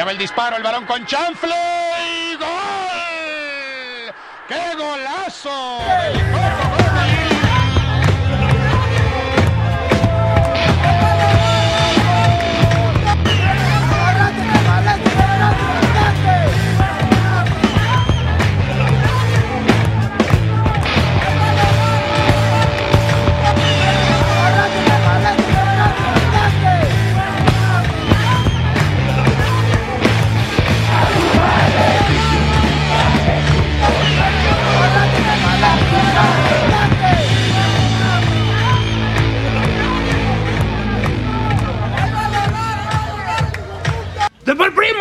Allá 0.00 0.06
va 0.06 0.12
el 0.12 0.18
disparo, 0.18 0.56
el 0.56 0.62
varón 0.62 0.86
con 0.86 1.04
chanfle 1.04 1.54
y 2.06 2.34
gol. 2.36 4.14
¡Qué 4.48 4.74
golazo! 4.74 6.29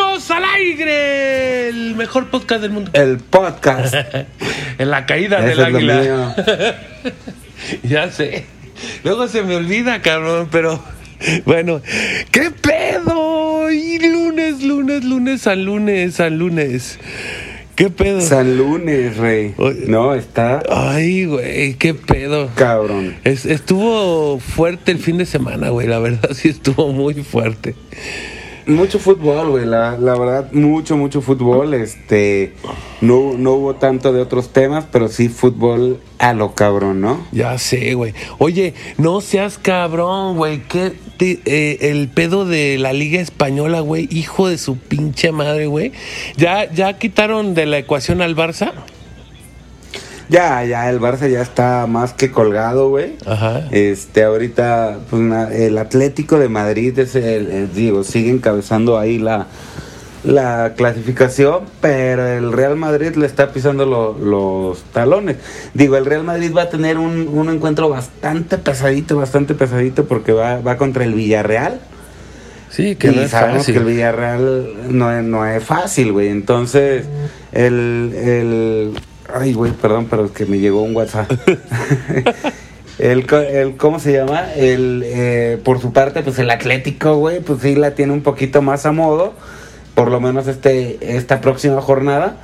¡Devolvimos 0.09 0.31
al 0.31 0.43
aire! 0.55 1.69
El 1.69 1.95
mejor 1.95 2.29
podcast 2.29 2.61
del 2.61 2.71
mundo. 2.71 2.89
El 2.93 3.17
podcast. 3.19 3.93
en 4.79 4.89
la 4.89 5.05
caída 5.05 5.37
Ese 5.39 5.49
del 5.49 5.59
águila. 5.65 6.35
ya 7.83 8.11
sé. 8.11 8.45
Luego 9.03 9.27
se 9.27 9.43
me 9.43 9.55
olvida, 9.55 10.01
cabrón, 10.01 10.47
pero 10.51 10.81
bueno, 11.45 11.81
¿qué 12.31 12.49
pedo? 12.51 13.71
Y 13.71 13.99
lunes, 13.99 14.63
lunes, 14.63 15.03
lunes, 15.03 15.45
al 15.47 15.65
lunes, 15.65 16.19
al 16.19 16.37
lunes. 16.39 16.97
¿Qué 17.75 17.89
pedo? 17.89 18.19
San 18.19 18.57
Lunes, 18.57 19.15
rey. 19.17 19.53
No, 19.87 20.13
está 20.13 20.61
Ay, 20.69 21.25
güey, 21.25 21.75
qué 21.75 21.93
pedo. 21.93 22.49
cabrón. 22.55 23.15
Es- 23.23 23.45
estuvo 23.45 24.37
fuerte 24.39 24.91
el 24.91 24.97
fin 24.99 25.17
de 25.17 25.25
semana, 25.25 25.69
güey. 25.69 25.87
La 25.87 25.99
verdad 25.99 26.31
sí 26.33 26.49
estuvo 26.49 26.91
muy 26.91 27.13
fuerte. 27.23 27.75
Mucho 28.69 28.99
fútbol, 28.99 29.49
güey. 29.49 29.65
La, 29.65 29.97
la 29.97 30.15
verdad, 30.15 30.51
mucho, 30.51 30.95
mucho 30.95 31.21
fútbol. 31.21 31.73
Este, 31.73 32.53
no, 33.01 33.33
no 33.35 33.53
hubo 33.53 33.75
tanto 33.75 34.13
de 34.13 34.21
otros 34.21 34.53
temas, 34.53 34.85
pero 34.91 35.07
sí 35.07 35.27
fútbol 35.27 35.99
a 36.19 36.33
lo 36.33 36.53
cabrón, 36.53 37.01
¿no? 37.01 37.25
Ya 37.31 37.57
sé, 37.57 37.95
güey. 37.95 38.13
Oye, 38.37 38.75
no 38.97 39.21
seas 39.21 39.57
cabrón, 39.57 40.37
güey. 40.37 40.61
¿Qué 40.67 40.93
eh, 41.19 41.77
el 41.81 42.09
pedo 42.09 42.45
de 42.45 42.77
la 42.77 42.93
Liga 42.93 43.19
Española, 43.19 43.79
güey? 43.79 44.07
Hijo 44.11 44.47
de 44.47 44.59
su 44.59 44.77
pinche 44.77 45.31
madre, 45.31 45.65
güey. 45.65 45.91
¿Ya, 46.37 46.71
¿Ya 46.71 46.97
quitaron 46.99 47.55
de 47.55 47.65
la 47.65 47.79
ecuación 47.79 48.21
al 48.21 48.35
Barça? 48.35 48.73
Ya, 50.29 50.63
ya, 50.63 50.89
el 50.89 50.99
Barça 50.99 51.27
ya 51.27 51.41
está 51.41 51.87
más 51.87 52.13
que 52.13 52.29
colgado, 52.31 52.89
güey. 52.89 53.15
Ajá. 53.25 53.63
Este, 53.71 54.23
ahorita, 54.23 54.99
pues, 55.09 55.21
na- 55.21 55.51
el 55.53 55.77
Atlético 55.77 56.37
de 56.37 56.49
Madrid 56.49 56.97
es 56.99 57.15
el, 57.15 57.49
el- 57.51 57.73
digo, 57.73 58.03
sigue 58.03 58.29
encabezando 58.29 58.99
ahí 58.99 59.17
la, 59.17 59.47
la 60.23 60.73
clasificación, 60.77 61.61
pero 61.81 62.27
el 62.27 62.51
Real 62.51 62.75
Madrid 62.75 63.15
le 63.15 63.25
está 63.25 63.51
pisando 63.51 63.85
lo- 63.87 64.17
los 64.19 64.83
talones. 64.93 65.37
Digo, 65.73 65.97
el 65.97 66.05
Real 66.05 66.23
Madrid 66.23 66.51
va 66.55 66.63
a 66.63 66.69
tener 66.69 66.99
un, 66.99 67.27
un 67.27 67.49
encuentro 67.49 67.89
bastante 67.89 68.59
pesadito, 68.59 69.17
bastante 69.17 69.55
pesadito, 69.55 70.05
porque 70.05 70.31
va, 70.31 70.59
va 70.61 70.77
contra 70.77 71.05
el 71.05 71.15
Villarreal. 71.15 71.79
Sí, 72.69 72.95
que 72.97 73.07
y 73.07 73.15
no 73.15 73.21
es 73.23 73.31
sabemos 73.31 73.59
fácil. 73.59 73.73
que 73.73 73.79
el 73.79 73.85
Villarreal 73.87 74.73
no 74.91 75.11
es, 75.11 75.23
no 75.23 75.43
es 75.47 75.63
fácil, 75.63 76.11
güey. 76.11 76.27
Entonces, 76.27 77.05
el, 77.51 78.13
el... 78.15 78.91
Ay, 79.33 79.53
güey, 79.53 79.71
perdón, 79.73 80.07
pero 80.09 80.25
es 80.25 80.31
que 80.31 80.45
me 80.45 80.59
llegó 80.59 80.81
un 80.81 80.95
WhatsApp. 80.95 81.31
el, 82.99 83.25
el, 83.31 83.77
¿Cómo 83.77 83.99
se 83.99 84.13
llama? 84.13 84.53
El, 84.53 85.03
eh, 85.05 85.59
por 85.63 85.79
su 85.79 85.93
parte, 85.93 86.21
pues 86.23 86.39
el 86.39 86.49
Atlético, 86.49 87.15
güey, 87.17 87.39
pues 87.39 87.61
sí 87.61 87.75
la 87.75 87.95
tiene 87.95 88.13
un 88.13 88.21
poquito 88.21 88.61
más 88.61 88.85
a 88.85 88.91
modo. 88.91 89.33
Por 89.95 90.09
lo 90.11 90.19
menos 90.21 90.47
este 90.47 91.15
esta 91.17 91.41
próxima 91.41 91.81
jornada. 91.81 92.37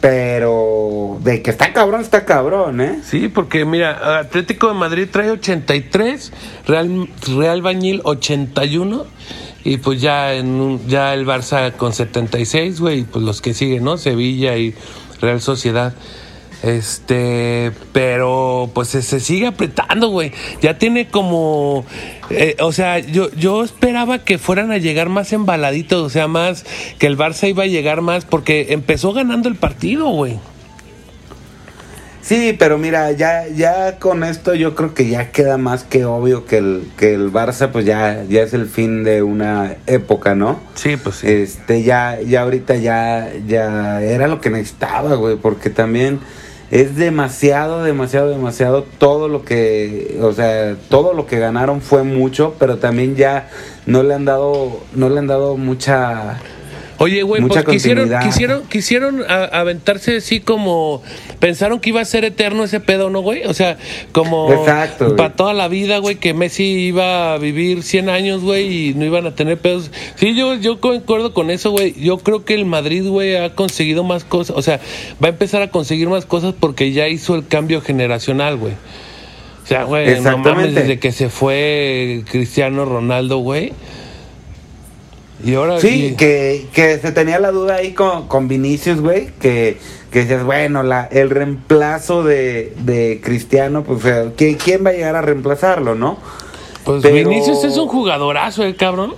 Pero 0.00 1.18
de 1.24 1.42
que 1.42 1.50
está 1.50 1.72
cabrón, 1.72 2.02
está 2.02 2.24
cabrón, 2.26 2.80
¿eh? 2.80 3.00
Sí, 3.02 3.28
porque 3.28 3.64
mira, 3.64 4.18
Atlético 4.20 4.68
de 4.68 4.74
Madrid 4.74 5.08
trae 5.10 5.30
83, 5.30 6.32
Real, 6.66 7.08
Real 7.36 7.62
Bañil 7.62 8.02
81 8.04 9.06
y 9.64 9.78
pues 9.78 10.00
ya 10.00 10.34
en 10.34 10.46
un- 10.60 10.86
ya 10.86 11.14
el 11.14 11.26
Barça 11.26 11.72
con 11.72 11.92
76, 11.94 12.78
güey, 12.80 13.04
pues 13.04 13.24
los 13.24 13.40
que 13.40 13.52
siguen, 13.54 13.84
¿no? 13.84 13.96
Sevilla 13.96 14.56
y 14.56 14.74
Real 15.20 15.40
Sociedad. 15.40 15.94
Este, 16.62 17.70
pero 17.92 18.70
pues 18.74 18.88
se, 18.88 19.20
sigue 19.20 19.46
apretando, 19.46 20.08
güey. 20.08 20.32
Ya 20.62 20.78
tiene 20.78 21.08
como, 21.08 21.84
eh, 22.30 22.56
o 22.60 22.72
sea, 22.72 22.98
yo, 22.98 23.30
yo 23.34 23.62
esperaba 23.62 24.20
que 24.20 24.38
fueran 24.38 24.72
a 24.72 24.78
llegar 24.78 25.08
más 25.08 25.32
embaladitos, 25.32 26.02
o 26.02 26.10
sea, 26.10 26.28
más 26.28 26.64
que 26.98 27.06
el 27.06 27.18
Barça 27.18 27.48
iba 27.48 27.64
a 27.64 27.66
llegar 27.66 28.00
más, 28.00 28.24
porque 28.24 28.68
empezó 28.70 29.12
ganando 29.12 29.48
el 29.48 29.56
partido, 29.56 30.08
güey. 30.08 30.38
Sí, 32.26 32.56
pero 32.58 32.76
mira, 32.76 33.12
ya, 33.12 33.46
ya 33.46 34.00
con 34.00 34.24
esto 34.24 34.56
yo 34.56 34.74
creo 34.74 34.94
que 34.94 35.08
ya 35.08 35.30
queda 35.30 35.58
más 35.58 35.84
que 35.84 36.04
obvio 36.04 36.44
que 36.44 36.58
el, 36.58 36.90
que 36.98 37.14
el 37.14 37.32
Barça 37.32 37.70
pues 37.70 37.84
ya, 37.84 38.24
ya 38.28 38.42
es 38.42 38.52
el 38.52 38.66
fin 38.66 39.04
de 39.04 39.22
una 39.22 39.76
época, 39.86 40.34
¿no? 40.34 40.58
Sí, 40.74 40.96
pues 40.96 41.18
sí. 41.18 41.28
Este, 41.28 41.84
ya, 41.84 42.20
ya 42.20 42.42
ahorita 42.42 42.74
ya, 42.74 43.30
ya 43.46 44.02
era 44.02 44.26
lo 44.26 44.40
que 44.40 44.50
necesitaba, 44.50 45.14
güey, 45.14 45.36
porque 45.36 45.70
también 45.70 46.18
es 46.72 46.96
demasiado, 46.96 47.84
demasiado, 47.84 48.30
demasiado 48.30 48.82
todo 48.82 49.28
lo 49.28 49.44
que, 49.44 50.18
o 50.20 50.32
sea, 50.32 50.74
todo 50.88 51.12
lo 51.12 51.26
que 51.26 51.38
ganaron 51.38 51.80
fue 51.80 52.02
mucho, 52.02 52.56
pero 52.58 52.78
también 52.78 53.14
ya 53.14 53.50
no 53.86 54.02
le 54.02 54.14
han 54.14 54.24
dado, 54.24 54.80
no 54.96 55.10
le 55.10 55.20
han 55.20 55.28
dado 55.28 55.56
mucha, 55.56 56.40
Oye, 56.98 57.22
güey, 57.22 57.42
pues 57.42 57.64
quisieron, 57.64 58.10
quisieron, 58.22 58.62
quisieron 58.68 59.24
aventarse 59.28 60.16
así 60.16 60.40
como 60.40 61.02
pensaron 61.38 61.78
que 61.78 61.90
iba 61.90 62.00
a 62.00 62.04
ser 62.04 62.24
eterno 62.24 62.64
ese 62.64 62.80
pedo, 62.80 63.10
¿no, 63.10 63.20
güey? 63.20 63.44
O 63.44 63.52
sea, 63.52 63.76
como 64.12 64.50
Exacto, 64.52 65.14
para 65.14 65.34
toda 65.34 65.52
la 65.52 65.68
vida, 65.68 65.98
güey, 65.98 66.16
que 66.16 66.32
Messi 66.32 66.64
iba 66.64 67.34
a 67.34 67.38
vivir 67.38 67.82
100 67.82 68.08
años, 68.08 68.42
güey, 68.42 68.88
y 68.88 68.94
no 68.94 69.04
iban 69.04 69.26
a 69.26 69.34
tener 69.34 69.58
pedos. 69.58 69.90
Sí, 70.14 70.34
yo, 70.34 70.54
yo 70.54 70.80
concuerdo 70.80 71.34
con 71.34 71.50
eso, 71.50 71.70
güey. 71.70 71.94
Yo 72.00 72.18
creo 72.18 72.44
que 72.44 72.54
el 72.54 72.64
Madrid, 72.64 73.06
güey, 73.06 73.36
ha 73.36 73.54
conseguido 73.54 74.02
más 74.02 74.24
cosas, 74.24 74.56
o 74.56 74.62
sea, 74.62 74.80
va 75.22 75.28
a 75.28 75.30
empezar 75.30 75.62
a 75.62 75.70
conseguir 75.70 76.08
más 76.08 76.24
cosas 76.24 76.54
porque 76.58 76.92
ya 76.92 77.08
hizo 77.08 77.34
el 77.34 77.46
cambio 77.46 77.82
generacional, 77.82 78.56
güey. 78.56 78.72
O 79.64 79.66
sea, 79.68 79.82
güey, 79.82 80.20
no 80.20 80.38
mames, 80.38 80.74
desde 80.74 80.98
que 80.98 81.10
se 81.10 81.28
fue 81.28 82.22
Cristiano 82.30 82.84
Ronaldo, 82.84 83.38
güey. 83.38 83.72
Y 85.44 85.54
ahora 85.54 85.80
Sí, 85.80 86.06
y- 86.06 86.14
que, 86.16 86.66
que 86.72 86.98
se 86.98 87.12
tenía 87.12 87.38
la 87.38 87.50
duda 87.50 87.76
ahí 87.76 87.92
con, 87.92 88.26
con 88.28 88.48
Vinicius, 88.48 89.00
güey, 89.00 89.26
que, 89.38 89.76
que 90.10 90.20
decías, 90.20 90.44
bueno, 90.44 90.82
la, 90.82 91.04
el 91.12 91.28
reemplazo 91.30 92.22
de, 92.24 92.72
de 92.78 93.20
Cristiano, 93.22 93.82
pues, 93.84 94.04
o 94.04 94.32
¿quién, 94.36 94.54
quién 94.56 94.84
va 94.84 94.90
a 94.90 94.92
llegar 94.94 95.14
a 95.16 95.20
reemplazarlo, 95.22 95.94
no? 95.94 96.18
Pues 96.84 97.02
Pero- 97.02 97.28
Vinicius 97.28 97.64
es 97.64 97.76
un 97.76 97.88
jugadorazo, 97.88 98.62
el 98.64 98.76
cabrón. 98.76 99.14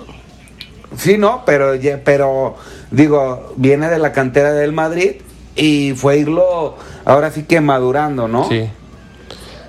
Sí, 0.96 1.18
no, 1.18 1.42
pero, 1.46 1.72
pero, 2.04 2.56
digo, 2.90 3.52
viene 3.56 3.88
de 3.88 3.98
la 3.98 4.12
cantera 4.12 4.52
del 4.52 4.72
Madrid 4.72 5.16
y 5.54 5.92
fue 5.94 6.18
irlo, 6.18 6.76
ahora 7.04 7.30
sí 7.30 7.44
que 7.44 7.60
madurando, 7.60 8.26
¿no? 8.26 8.48
Sí. 8.48 8.60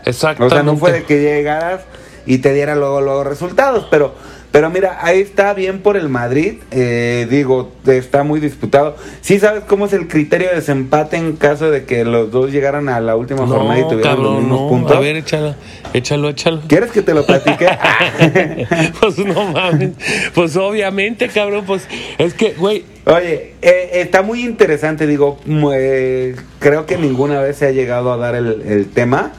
O 0.05 0.09
Exactamente. 0.09 0.55
sea, 0.55 0.63
no 0.63 0.77
fue 0.77 0.91
de 0.93 1.03
que 1.03 1.19
llegaras 1.21 1.81
y 2.25 2.39
te 2.39 2.53
diera 2.53 2.75
luego 2.75 3.01
los 3.01 3.25
resultados, 3.27 3.85
pero 3.91 4.15
pero 4.51 4.69
mira, 4.71 4.97
ahí 5.01 5.19
está 5.19 5.53
bien 5.53 5.79
por 5.81 5.95
el 5.95 6.09
Madrid, 6.09 6.55
eh, 6.71 7.27
digo, 7.29 7.71
está 7.85 8.23
muy 8.23 8.39
disputado. 8.39 8.95
¿Sí 9.21 9.39
sabes 9.39 9.63
cómo 9.65 9.85
es 9.85 9.93
el 9.93 10.07
criterio 10.07 10.49
de 10.49 10.55
desempate 10.55 11.17
en 11.17 11.35
caso 11.35 11.69
de 11.69 11.85
que 11.85 12.03
los 12.03 12.31
dos 12.31 12.51
llegaran 12.51 12.89
a 12.89 12.99
la 12.99 13.15
última 13.15 13.45
jornada 13.45 13.79
y 13.79 13.83
tuvieran 13.83 13.97
los 13.97 14.03
cabrón, 14.03 14.37
mismos 14.37 14.61
no. 14.61 14.69
puntos? 14.69 14.97
A 14.97 14.99
ver, 14.99 15.17
échalo, 15.17 15.55
échalo, 15.93 16.29
échalo. 16.29 16.61
¿Quieres 16.67 16.91
que 16.91 17.03
te 17.03 17.13
lo 17.13 17.25
platique? 17.25 17.67
pues 18.99 19.19
no 19.19 19.51
mames. 19.51 19.91
Pues 20.33 20.57
obviamente, 20.57 21.27
cabrón, 21.27 21.65
pues 21.67 21.87
es 22.17 22.33
que, 22.33 22.53
güey, 22.53 22.85
Oye, 23.11 23.53
eh, 23.63 23.89
está 23.93 24.21
muy 24.21 24.43
interesante, 24.45 25.07
digo, 25.07 25.39
mu- 25.45 25.71
eh, 25.73 26.35
creo 26.59 26.85
que 26.85 26.97
ninguna 26.97 27.39
vez 27.41 27.57
se 27.57 27.65
ha 27.65 27.71
llegado 27.71 28.11
a 28.13 28.17
dar 28.17 28.35
el, 28.35 28.61
el 28.67 28.85
tema, 28.87 29.31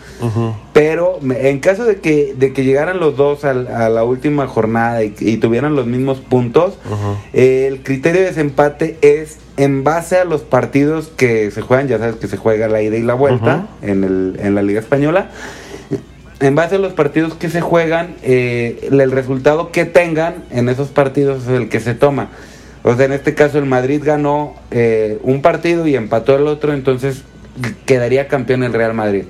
pero 0.72 1.18
me- 1.22 1.48
en 1.50 1.60
caso 1.60 1.84
de 1.84 1.96
que, 1.96 2.34
de 2.36 2.52
que 2.52 2.64
llegaran 2.64 2.98
los 2.98 3.16
dos 3.16 3.44
al- 3.44 3.68
a, 3.68 3.88
la 3.88 4.02
última 4.04 4.46
jornada 4.48 5.04
y, 5.04 5.14
y 5.20 5.36
tuvieran 5.36 5.76
los 5.76 5.86
mismos 5.86 6.18
puntos, 6.18 6.74
eh, 7.32 7.66
el 7.68 7.82
criterio 7.82 8.22
de 8.22 8.26
desempate 8.28 8.98
es 9.02 9.38
en 9.56 9.84
base 9.84 10.16
a 10.18 10.24
los 10.24 10.40
partidos 10.42 11.08
que 11.16 11.50
se 11.52 11.62
juegan, 11.62 11.86
ya 11.86 11.98
sabes 11.98 12.16
que 12.16 12.26
se 12.26 12.36
juega 12.36 12.66
la 12.68 12.82
ida 12.82 12.96
y 12.96 13.02
la 13.02 13.14
vuelta 13.14 13.68
en, 13.82 14.04
el, 14.04 14.40
en 14.42 14.54
la 14.56 14.62
Liga 14.62 14.80
Española. 14.80 15.30
En 16.40 16.54
base 16.54 16.76
a 16.76 16.78
los 16.78 16.94
partidos 16.94 17.34
que 17.34 17.50
se 17.50 17.60
juegan, 17.60 18.14
eh, 18.22 18.88
el 18.90 19.10
resultado 19.12 19.70
que 19.72 19.84
tengan 19.84 20.36
en 20.50 20.68
esos 20.70 20.88
partidos 20.88 21.42
es 21.44 21.50
el 21.50 21.68
que 21.68 21.80
se 21.80 21.94
toma. 21.94 22.30
O 22.82 22.94
sea, 22.96 23.04
en 23.04 23.12
este 23.12 23.34
caso 23.34 23.58
el 23.58 23.66
Madrid 23.66 24.02
ganó 24.04 24.54
eh, 24.70 25.18
un 25.22 25.42
partido 25.42 25.86
y 25.86 25.96
empató 25.96 26.36
el 26.36 26.46
otro, 26.46 26.72
entonces 26.72 27.22
quedaría 27.84 28.28
campeón 28.28 28.62
el 28.62 28.72
Real 28.72 28.94
Madrid. 28.94 29.24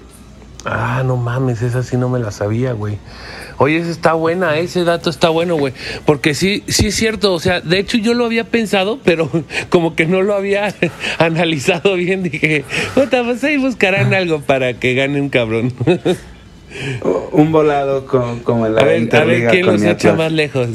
Ah, 0.65 1.03
no 1.05 1.17
mames, 1.17 1.63
esa 1.63 1.83
sí 1.83 1.97
no 1.97 2.09
me 2.09 2.19
la 2.19 2.31
sabía, 2.31 2.73
güey. 2.73 2.99
Oye, 3.57 3.79
esa 3.79 3.91
está 3.91 4.13
buena, 4.15 4.59
ese 4.59 4.85
dato 4.85 5.11
está 5.11 5.29
bueno, 5.29 5.57
güey. 5.57 5.73
Porque 6.07 6.35
sí, 6.35 6.65
sí 6.69 6.87
es 6.87 6.95
cierto, 6.95 7.33
o 7.33 7.41
sea, 7.41 7.61
de 7.61 7.79
hecho 7.79 7.99
yo 7.99 8.15
lo 8.15 8.25
había 8.25 8.45
pensado, 8.45 8.99
pero 9.05 9.31
como 9.69 9.95
que 9.95 10.07
no 10.07 10.23
lo 10.23 10.35
había 10.35 10.75
analizado 11.19 11.95
bien. 11.95 12.23
Dije, 12.23 12.65
puta, 12.95 13.25
pues 13.25 13.43
ahí 13.45 13.57
buscarán 13.57 14.15
algo 14.15 14.41
para 14.41 14.75
que 14.75 14.95
gane 14.95 15.21
un 15.21 15.29
cabrón. 15.29 15.73
Un 17.33 17.53
volado 17.53 18.07
con, 18.07 18.41
como 18.41 18.67
en 18.67 18.75
la 18.75 18.83
A 18.83 18.85
ver, 18.85 19.17
a 19.17 19.25
ver 19.25 19.49
quién 19.49 19.67
los 19.67 19.83
echa 19.83 20.15
más 20.15 20.31
lejos. 20.33 20.69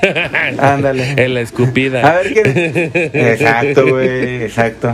Ándale. 0.58 1.14
En 1.16 1.34
la 1.34 1.40
escupida. 1.40 2.06
A 2.06 2.22
ver 2.22 2.34
qué. 2.34 3.10
Exacto, 3.32 3.86
güey, 3.86 4.42
exacto. 4.44 4.92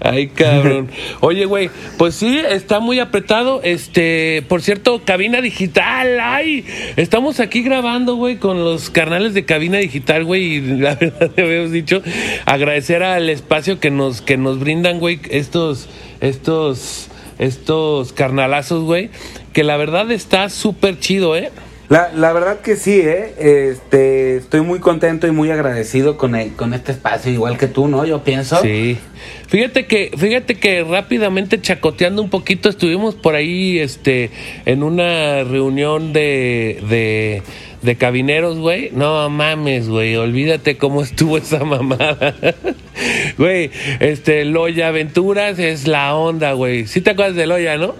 Ay, 0.00 0.28
cabrón. 0.28 0.88
Oye, 1.20 1.44
güey, 1.44 1.70
pues 1.96 2.14
sí, 2.14 2.40
está 2.48 2.80
muy 2.80 2.98
apretado. 2.98 3.60
Este, 3.62 4.42
por 4.48 4.62
cierto, 4.62 5.02
cabina 5.04 5.40
digital. 5.40 6.18
Ay, 6.20 6.64
estamos 6.96 7.40
aquí 7.40 7.62
grabando, 7.62 8.16
güey, 8.16 8.36
con 8.36 8.64
los 8.64 8.90
carnales 8.90 9.34
de 9.34 9.44
cabina 9.44 9.78
digital, 9.78 10.24
güey. 10.24 10.56
Y 10.56 10.60
la 10.78 10.94
verdad, 11.00 11.30
te 11.30 11.42
habíamos 11.42 11.72
dicho, 11.72 12.02
agradecer 12.46 13.02
al 13.02 13.28
espacio 13.28 13.80
que 13.80 13.90
nos, 13.90 14.22
que 14.22 14.36
nos 14.36 14.58
brindan, 14.58 14.98
güey, 14.98 15.20
estos, 15.30 15.88
estos, 16.20 17.08
estos 17.38 18.12
carnalazos, 18.12 18.84
güey. 18.84 19.10
Que 19.52 19.64
la 19.64 19.76
verdad 19.76 20.10
está 20.10 20.48
súper 20.50 20.98
chido, 20.98 21.36
¿eh? 21.36 21.50
La, 21.88 22.10
la 22.14 22.34
verdad 22.34 22.60
que 22.60 22.76
sí, 22.76 23.00
¿eh? 23.00 23.32
Este, 23.70 24.36
estoy 24.36 24.60
muy 24.60 24.78
contento 24.78 25.26
y 25.26 25.30
muy 25.30 25.50
agradecido 25.50 26.18
con, 26.18 26.34
el- 26.34 26.52
con 26.52 26.74
este 26.74 26.92
espacio, 26.92 27.32
igual 27.32 27.56
que 27.56 27.66
tú, 27.66 27.88
¿no? 27.88 28.04
Yo 28.04 28.22
pienso. 28.22 28.60
Sí. 28.60 28.98
Fíjate 29.48 29.86
que, 29.86 30.10
fíjate 30.14 30.56
que 30.56 30.84
rápidamente 30.84 31.58
chacoteando 31.62 32.20
un 32.20 32.28
poquito, 32.28 32.68
estuvimos 32.68 33.14
por 33.14 33.34
ahí, 33.36 33.78
este, 33.78 34.30
en 34.66 34.82
una 34.82 35.44
reunión 35.44 36.12
de, 36.12 36.78
de, 36.90 37.42
de 37.80 37.96
cabineros, 37.96 38.58
güey. 38.58 38.90
No 38.92 39.30
mames, 39.30 39.88
güey, 39.88 40.14
olvídate 40.16 40.76
cómo 40.76 41.00
estuvo 41.02 41.38
esa 41.38 41.64
mamada. 41.64 42.34
Güey, 43.38 43.70
este, 44.00 44.44
Loya 44.44 44.88
Aventuras 44.88 45.58
es 45.58 45.86
la 45.88 46.14
onda, 46.14 46.52
güey. 46.52 46.86
¿Sí 46.86 47.00
te 47.00 47.10
acuerdas 47.12 47.34
de 47.36 47.46
Loya, 47.46 47.78
no? 47.78 47.94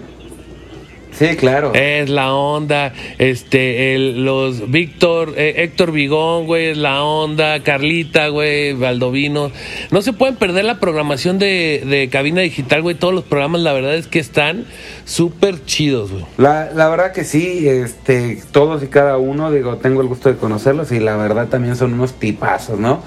Sí, 1.19 1.35
claro. 1.35 1.73
Es 1.73 2.09
la 2.09 2.33
onda, 2.33 2.93
este, 3.17 3.93
el, 3.93 4.23
los 4.23 4.71
Víctor, 4.71 5.33
eh, 5.35 5.55
Héctor 5.57 5.91
Vigón, 5.91 6.45
güey, 6.45 6.67
es 6.67 6.77
la 6.77 7.03
onda, 7.03 7.61
Carlita, 7.61 8.29
güey, 8.29 8.71
Valdovino. 8.71 9.51
No 9.91 10.01
se 10.01 10.13
pueden 10.13 10.37
perder 10.37 10.63
la 10.63 10.79
programación 10.79 11.37
de, 11.37 11.83
de 11.85 12.07
cabina 12.07 12.39
digital, 12.39 12.81
güey. 12.83 12.95
Todos 12.95 13.13
los 13.13 13.25
programas, 13.25 13.59
la 13.59 13.73
verdad 13.73 13.95
es 13.95 14.07
que 14.07 14.19
están 14.19 14.63
súper 15.03 15.65
chidos, 15.65 16.09
güey. 16.09 16.23
La, 16.37 16.71
la 16.73 16.87
verdad 16.87 17.11
que 17.11 17.25
sí, 17.25 17.67
este, 17.67 18.41
todos 18.51 18.81
y 18.81 18.87
cada 18.87 19.17
uno, 19.17 19.51
digo, 19.51 19.75
tengo 19.75 19.99
el 19.99 20.07
gusto 20.07 20.29
de 20.29 20.37
conocerlos 20.37 20.93
y 20.93 21.01
la 21.01 21.17
verdad 21.17 21.49
también 21.49 21.75
son 21.75 21.95
unos 21.95 22.13
tipazos, 22.13 22.79
¿no? 22.79 23.03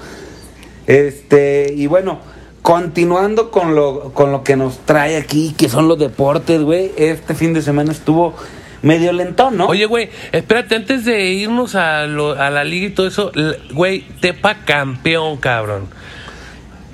Este, 0.85 1.73
y 1.75 1.87
bueno, 1.87 2.19
continuando 2.63 3.51
con 3.51 3.75
lo, 3.75 4.13
con 4.13 4.31
lo 4.31 4.43
que 4.43 4.55
nos 4.55 4.79
trae 4.79 5.17
aquí, 5.17 5.53
que 5.55 5.69
son 5.69 5.87
los 5.87 5.99
deportes, 5.99 6.61
güey, 6.61 6.91
este 6.97 7.35
fin 7.35 7.53
de 7.53 7.61
semana 7.61 7.91
estuvo 7.91 8.33
medio 8.81 9.11
lentón, 9.13 9.57
¿no? 9.57 9.67
Oye, 9.67 9.85
güey, 9.85 10.09
espérate, 10.31 10.75
antes 10.75 11.05
de 11.05 11.25
irnos 11.31 11.75
a, 11.75 12.05
lo- 12.07 12.31
a 12.41 12.49
la 12.49 12.63
liga 12.63 12.87
y 12.87 12.89
todo 12.91 13.05
eso, 13.07 13.31
güey, 13.73 14.05
Tepa 14.21 14.55
campeón, 14.65 15.37
cabrón. 15.37 15.87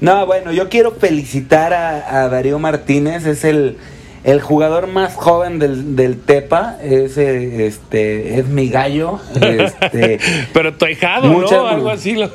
No, 0.02 0.26
bueno, 0.26 0.52
yo 0.52 0.70
quiero 0.70 0.92
felicitar 0.92 1.74
a, 1.74 2.24
a 2.24 2.30
Darío 2.30 2.58
Martínez, 2.58 3.26
es 3.28 3.44
el, 3.44 3.78
el 4.24 4.42
jugador 4.42 4.88
más 4.88 5.14
joven 5.16 5.60
del, 5.60 5.96
del 5.96 6.20
Tepa, 6.20 6.78
es, 6.82 7.16
eh, 7.18 7.68
este, 7.68 8.40
es 8.40 8.48
mi 8.48 8.70
gallo, 8.70 9.20
este... 9.42 10.20
Pero 10.52 10.74
tu 10.74 10.86
ahijado, 10.86 11.28
Muchas- 11.28 11.52
¿no? 11.52 11.68
Algo 11.68 11.90
así. 11.92 12.14
lo- 12.16 12.32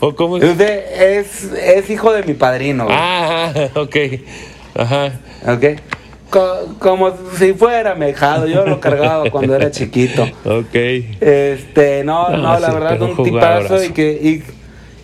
¿O 0.00 0.14
cómo 0.14 0.36
es? 0.38 0.44
Es, 0.44 0.58
de- 0.58 1.18
es, 1.18 1.44
es 1.52 1.90
hijo 1.90 2.12
de 2.12 2.22
mi 2.22 2.34
padrino. 2.34 2.84
güey. 2.84 2.96
Ah, 2.98 3.52
ok. 3.74 3.96
Ajá. 4.76 5.12
¿Ok? 5.46 5.64
Co- 6.30 6.74
como 6.78 7.10
si 7.38 7.54
fuera 7.54 7.94
mejado, 7.94 8.46
yo 8.46 8.66
lo 8.66 8.80
cargaba 8.80 9.30
cuando 9.30 9.54
era 9.56 9.70
chiquito. 9.70 10.24
Ok. 10.44 10.74
Este, 11.20 12.02
no, 12.04 12.28
No, 12.30 12.36
no, 12.36 12.60
la 12.60 12.70
verdad, 12.70 13.00
un 13.02 13.22
tipazo 13.24 13.82
y 13.82 13.90
que, 13.90 14.12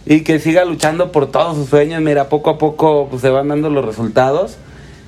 y, 0.07 0.15
y 0.15 0.21
que 0.21 0.39
siga 0.39 0.65
luchando 0.65 1.11
por 1.13 1.31
todos 1.31 1.57
sus 1.57 1.69
sueños. 1.71 2.01
Mira, 2.03 2.29
poco 2.29 2.51
a 2.51 2.59
poco 2.59 3.09
pues, 3.11 3.23
se 3.23 3.31
van 3.31 3.49
dando 3.49 3.71
los 3.71 3.85
resultados. 3.85 4.59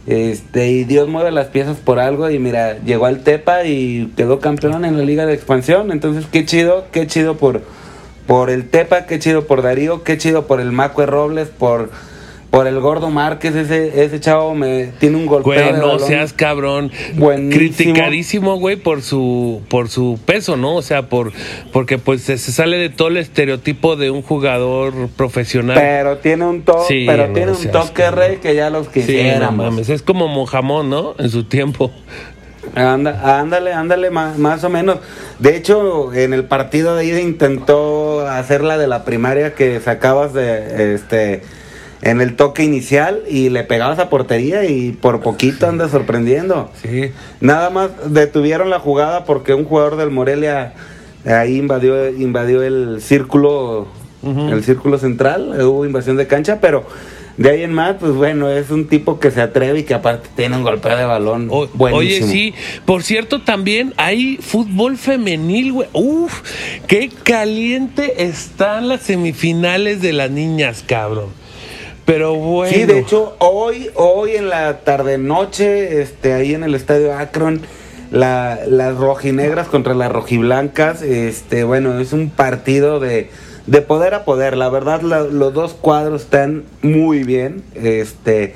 Este, 0.06 0.69
y 0.69 0.85
Dios 0.85 1.09
mueve 1.09 1.33
las 1.33 1.49
piezas 1.49 1.77
por 1.77 1.99
algo. 1.99 2.31
Y 2.31 2.38
mira, 2.38 2.79
llegó 2.85 3.06
al 3.06 3.21
Tepa 3.23 3.65
y 3.65 4.12
quedó 4.17 4.38
campeón 4.41 4.85
en 4.85 4.97
la 4.97 5.05
Liga 5.05 5.27
de 5.27 5.35
Expansión. 5.35 5.93
Entonces, 5.93 6.25
qué 6.33 6.44
chido, 6.47 6.87
qué 6.93 7.06
chido 7.06 7.37
por, 7.37 7.62
por 8.26 8.50
el 8.50 8.69
Tepa, 8.69 9.06
qué 9.06 9.19
chido 9.19 9.46
por 9.46 9.62
Darío, 9.62 10.02
qué 10.02 10.19
chido 10.19 10.46
por 10.46 10.61
el 10.61 10.73
Macue 10.73 11.06
Robles, 11.06 11.49
por, 11.49 11.90
por 12.50 12.67
el 12.67 12.81
Gordo 12.81 13.11
Márquez. 13.11 13.55
Ese, 13.55 14.05
ese 14.05 14.19
chavo 14.19 14.55
me 14.55 14.87
tiene 14.99 15.17
un 15.17 15.26
golpeo 15.26 15.52
Güey, 15.52 15.73
no 15.73 15.99
seas 15.99 16.32
cabrón. 16.32 16.90
Buenísimo. 17.14 17.56
Criticadísimo, 17.56 18.56
güey, 18.58 18.76
por 18.76 19.02
su 19.02 19.62
por 19.69 19.88
su 19.88 20.19
peso, 20.25 20.56
¿no? 20.56 20.75
O 20.75 20.82
sea, 20.82 21.08
por 21.08 21.32
porque 21.73 21.99
pues 21.99 22.23
se, 22.23 22.38
sale 22.38 22.78
de 22.78 22.88
todo 22.88 23.08
el 23.08 23.19
estereotipo 23.19 23.94
de 23.96 24.11
un 24.11 24.23
jugador 24.23 24.93
profesional. 25.17 25.76
Pero 25.78 26.19
tiene 26.19 26.44
un 26.46 26.62
toque, 26.62 26.84
Sí, 26.88 27.05
pero 27.06 27.28
no 27.28 27.32
tiene 27.32 27.52
un 27.52 27.70
toque 27.70 28.02
cabrón. 28.02 28.19
rey 28.19 28.37
que 28.38 28.55
ya 28.55 28.70
los 28.70 28.88
sí, 28.93 29.23
no 29.38 29.52
mames, 29.52 29.88
es 29.88 30.02
como 30.02 30.26
Mojamón, 30.26 30.90
¿no? 30.90 31.14
En 31.19 31.31
su 31.31 31.44
tiempo. 31.44 31.93
Anda, 32.75 33.39
ándale, 33.41 33.73
ándale, 33.73 34.11
ma- 34.11 34.35
más, 34.37 34.65
o 34.65 34.69
menos. 34.69 34.99
De 35.39 35.57
hecho, 35.57 36.13
en 36.13 36.33
el 36.33 36.45
partido 36.45 36.97
de 36.97 37.05
ida 37.07 37.21
intentó 37.21 38.27
hacer 38.27 38.63
la 38.63 38.79
de 38.79 38.87
la 38.87 39.05
primaria 39.05 39.55
que 39.55 39.81
sacabas 39.81 40.33
de 40.33 40.95
este 40.95 41.43
en 42.03 42.21
el 42.21 42.37
toque 42.37 42.63
inicial 42.63 43.23
y 43.29 43.49
le 43.49 43.65
pegabas 43.65 43.99
a 43.99 44.11
portería 44.11 44.65
y 44.67 44.93
por 44.93 45.21
poquito 45.21 45.67
anda 45.67 45.89
sorprendiendo. 45.89 46.71
Sí. 46.83 47.11
Nada 47.41 47.71
más 47.71 47.91
detuvieron 48.13 48.69
la 48.71 48.79
jugada 48.79 49.25
porque 49.25 49.55
un 49.55 49.65
jugador 49.65 49.97
del 49.97 50.11
Morelia 50.11 50.75
ahí 51.25 51.57
invadió 51.57 52.09
invadió 52.11 52.62
el 52.62 53.01
círculo 53.01 53.89
el 54.23 54.64
círculo 54.64 54.99
central, 54.99 55.55
hubo 55.62 55.85
invasión 55.87 56.17
de 56.17 56.26
cancha, 56.26 56.59
pero 56.61 56.85
de 57.37 57.50
ahí 57.50 57.62
en 57.62 57.73
más, 57.73 57.97
pues 58.00 58.12
bueno, 58.12 58.49
es 58.50 58.71
un 58.71 58.87
tipo 58.88 59.19
que 59.21 59.31
se 59.31 59.40
atreve 59.43 59.81
y 59.81 59.83
que 59.83 59.95
aparte 59.95 60.28
tiene 60.37 60.57
un 60.57 60.62
golpeo 60.62 60.97
de 60.97 61.05
balón 61.05 61.49
O- 61.50 61.66
buenísimo. 61.75 62.26
oye, 62.26 62.33
sí. 62.33 62.55
Por 62.85 63.02
cierto, 63.02 63.43
también 63.43 63.93
hay 63.99 64.38
fútbol 64.40 64.97
femenil, 64.97 65.73
güey. 65.73 65.88
Uf, 65.93 66.43
qué 66.87 67.11
caliente 67.25 68.25
están 68.25 68.88
las 68.88 69.02
semifinales 69.02 70.00
de 70.00 70.12
las 70.14 70.31
niñas, 70.31 70.83
cabrón. 70.87 71.28
Pero 72.07 72.35
bueno. 72.37 72.73
Sí, 72.75 72.85
de 72.85 73.00
hecho, 73.00 73.35
hoy, 73.40 73.90
hoy 73.95 74.33
en 74.37 74.49
la 74.49 74.81
tarde 74.81 75.19
noche, 75.19 76.00
este, 76.00 76.33
ahí 76.35 76.55
en 76.55 76.62
el 76.62 76.75
estadio 76.75 77.12
Akron, 77.19 77.62
la- 78.12 78.61
las 78.69 78.97
rojinegras 78.97 79.66
contra 79.66 79.93
las 79.93 80.12
rojiblancas, 80.12 81.02
este, 81.02 81.64
bueno, 81.64 81.99
es 81.99 82.12
un 82.12 82.31
partido 82.31 83.00
de, 83.00 83.28
de 83.66 83.82
poder 83.82 84.14
a 84.14 84.25
poder. 84.25 84.56
La 84.56 84.68
verdad, 84.68 85.00
la- 85.02 85.23
los 85.23 85.52
dos 85.54 85.75
cuadros 85.75 86.23
están 86.23 86.64
muy 86.82 87.23
bien. 87.25 87.62
Este, 87.75 88.54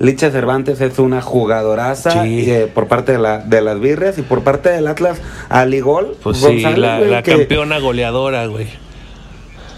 Licha 0.00 0.30
Cervantes 0.30 0.80
es 0.80 0.98
una 0.98 1.20
jugadoraza 1.22 2.22
Sí. 2.22 2.50
eh, 2.50 2.70
por 2.72 2.86
parte 2.86 3.12
de, 3.12 3.18
la, 3.18 3.38
de 3.38 3.60
las 3.60 3.80
birrias 3.80 4.16
y 4.18 4.22
por 4.22 4.42
parte 4.42 4.68
del 4.70 4.86
Atlas, 4.86 5.18
Aligol. 5.48 6.16
Pues 6.22 6.36
sí, 6.38 6.44
González, 6.44 6.78
la, 6.78 6.98
güey, 6.98 7.10
la 7.10 7.22
que- 7.22 7.32
campeona 7.36 7.78
goleadora, 7.80 8.46
güey. 8.46 8.68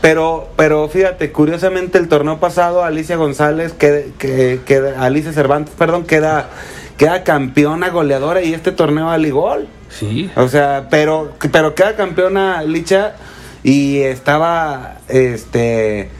pero, 0.00 0.48
pero 0.56 0.88
fíjate, 0.88 1.30
curiosamente 1.32 1.98
el 1.98 2.08
torneo 2.08 2.38
pasado 2.40 2.84
Alicia 2.84 3.16
González, 3.16 3.72
que, 3.72 4.12
que, 4.18 4.60
que- 4.64 4.92
Alicia 4.98 5.32
Cervantes, 5.32 5.74
perdón, 5.76 6.04
queda, 6.04 6.48
queda 6.96 7.22
campeona 7.24 7.90
goleadora 7.90 8.42
y 8.42 8.54
este 8.54 8.72
torneo 8.72 9.10
al 9.10 9.26
igual. 9.26 9.68
Sí. 9.90 10.30
O 10.36 10.48
sea, 10.48 10.86
pero, 10.90 11.32
pero 11.52 11.74
queda 11.74 11.96
campeona 11.96 12.62
Licha 12.62 13.14
y 13.62 13.98
estaba 14.00 14.96
este 15.08 16.10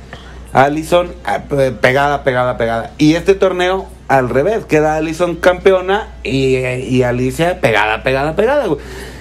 Alison 0.53 1.13
ah, 1.25 1.41
pe- 1.49 1.71
pegada, 1.73 2.25
pegada, 2.25 2.57
pegada. 2.57 2.91
Y 2.99 3.15
este 3.15 3.35
torneo 3.35 3.89
al 4.09 4.29
revés, 4.29 4.65
queda 4.65 4.97
Alison 4.97 5.37
campeona 5.37 6.09
y, 6.25 6.57
y 6.57 7.03
Alicia 7.05 7.61
pegada, 7.61 8.03
pegada, 8.03 8.35
pegada. 8.35 8.67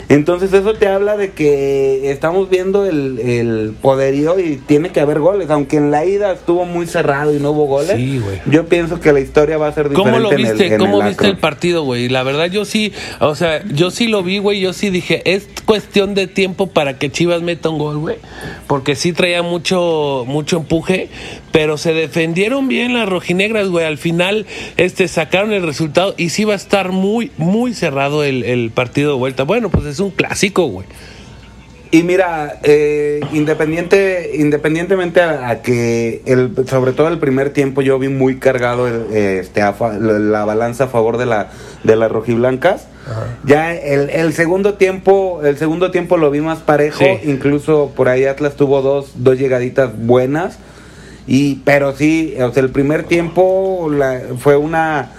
Entonces 0.10 0.52
eso 0.54 0.74
te 0.74 0.88
habla 0.88 1.18
de 1.18 1.32
que 1.32 2.12
estamos 2.12 2.50
viendo 2.50 2.86
el, 2.88 3.20
el 3.20 3.74
poderío 3.80 4.40
y 4.40 4.58
tiene 4.58 4.90
que 4.90 5.00
haber 5.00 5.20
goles, 5.20 5.52
aunque 5.52 5.78
en 5.78 5.92
la 5.92 6.04
ida 6.04 6.32
estuvo 6.34 6.66
muy 6.66 6.88
cerrado 6.88 7.34
y 7.36 7.40
no 7.40 7.52
hubo 7.52 7.66
goles. 7.68 7.96
Sí, 7.96 8.20
güey. 8.20 8.42
Yo 8.48 8.66
pienso 8.66 9.00
que 9.00 9.14
la 9.14 9.20
historia 9.20 9.60
va 9.60 9.68
a 9.68 9.72
ser 9.72 9.88
diferente. 9.90 10.12
¿Cómo 10.18 10.24
lo 10.24 10.32
en 10.34 10.40
el- 10.46 10.54
viste? 10.58 10.74
en 10.74 10.80
¿Cómo 10.80 11.02
el 11.02 11.10
viste 11.10 11.28
el 11.28 11.38
partido, 11.38 11.84
güey? 11.84 12.10
La 12.10 12.24
verdad 12.24 12.48
yo 12.48 12.66
sí, 12.66 12.92
o 13.20 13.36
sea, 13.36 13.64
yo 13.68 13.92
sí 13.92 14.08
lo 14.08 14.24
vi, 14.24 14.40
güey, 14.40 14.60
yo 14.60 14.74
sí 14.74 14.90
dije, 14.90 15.22
es 15.32 15.48
cuestión 15.66 16.16
de 16.16 16.26
tiempo 16.26 16.68
para 16.68 16.98
que 16.98 17.12
Chivas 17.12 17.44
meta 17.44 17.70
un 17.70 17.78
gol, 17.78 17.98
güey, 18.00 18.16
porque 18.66 18.96
sí 18.96 19.14
traía 19.14 19.44
mucho 19.44 20.24
mucho 20.28 20.58
empuje, 20.58 21.10
pero 21.52 21.78
se 21.78 21.94
defendieron 21.94 22.68
bien 22.68 22.94
las 22.94 23.10
rojinegras, 23.10 23.70
güey, 23.70 23.86
al 23.86 23.98
final 23.98 24.46
este 24.78 25.08
sacaron 25.08 25.52
el 25.54 25.64
resultado 25.64 26.14
y 26.18 26.30
sí 26.30 26.44
va 26.46 26.54
a 26.54 26.58
estar 26.58 26.92
muy 26.92 27.32
muy 27.38 27.74
cerrado 27.74 28.24
el, 28.24 28.44
el 28.44 28.72
partido 28.72 29.14
de 29.14 29.18
vuelta. 29.18 29.44
Bueno, 29.44 29.70
pues 29.70 29.86
es 29.86 30.00
un 30.00 30.12
clásico, 30.12 30.66
güey. 30.66 30.88
Y 31.92 32.04
mira, 32.04 32.60
eh, 32.62 33.20
independiente, 33.34 34.34
independientemente 34.36 35.22
a, 35.22 35.50
a 35.50 35.62
que 35.64 36.22
el, 36.28 36.52
sobre 36.68 36.92
todo 36.92 37.08
el 37.08 37.18
primer 37.18 37.50
tiempo 37.50 37.82
yo 37.82 37.98
vi 37.98 38.10
muy 38.10 38.38
cargado 38.38 38.88
el, 38.88 39.12
este, 39.12 39.64
a 39.64 39.76
la, 40.00 40.20
la 40.20 40.46
balanza 40.46 40.84
a 40.84 40.88
favor 40.88 41.18
de 41.18 41.26
la 41.26 41.50
de 41.84 41.96
las 41.96 42.12
rojiblancas. 42.12 42.88
Ya 43.44 43.74
el, 43.74 44.12
el 44.12 44.34
segundo 44.34 44.76
tiempo, 44.76 45.42
el 45.44 45.58
segundo 45.58 45.90
tiempo 45.90 46.18
lo 46.18 46.30
vi 46.30 46.42
más 46.42 46.60
parejo, 46.60 47.00
Sí. 47.00 47.22
incluso 47.28 47.92
por 47.96 48.08
ahí 48.08 48.26
Atlas 48.26 48.56
tuvo 48.56 48.84
dos, 48.84 49.14
dos 49.16 49.40
llegaditas 49.40 49.90
buenas. 49.98 50.60
Y, 51.28 51.56
pero 51.66 51.96
sí, 51.96 52.34
o 52.42 52.52
sea, 52.52 52.64
el 52.64 52.70
primer 52.72 53.04
tiempo 53.04 53.88
la- 53.92 54.22
fue 54.40 54.58
una, 54.58 55.12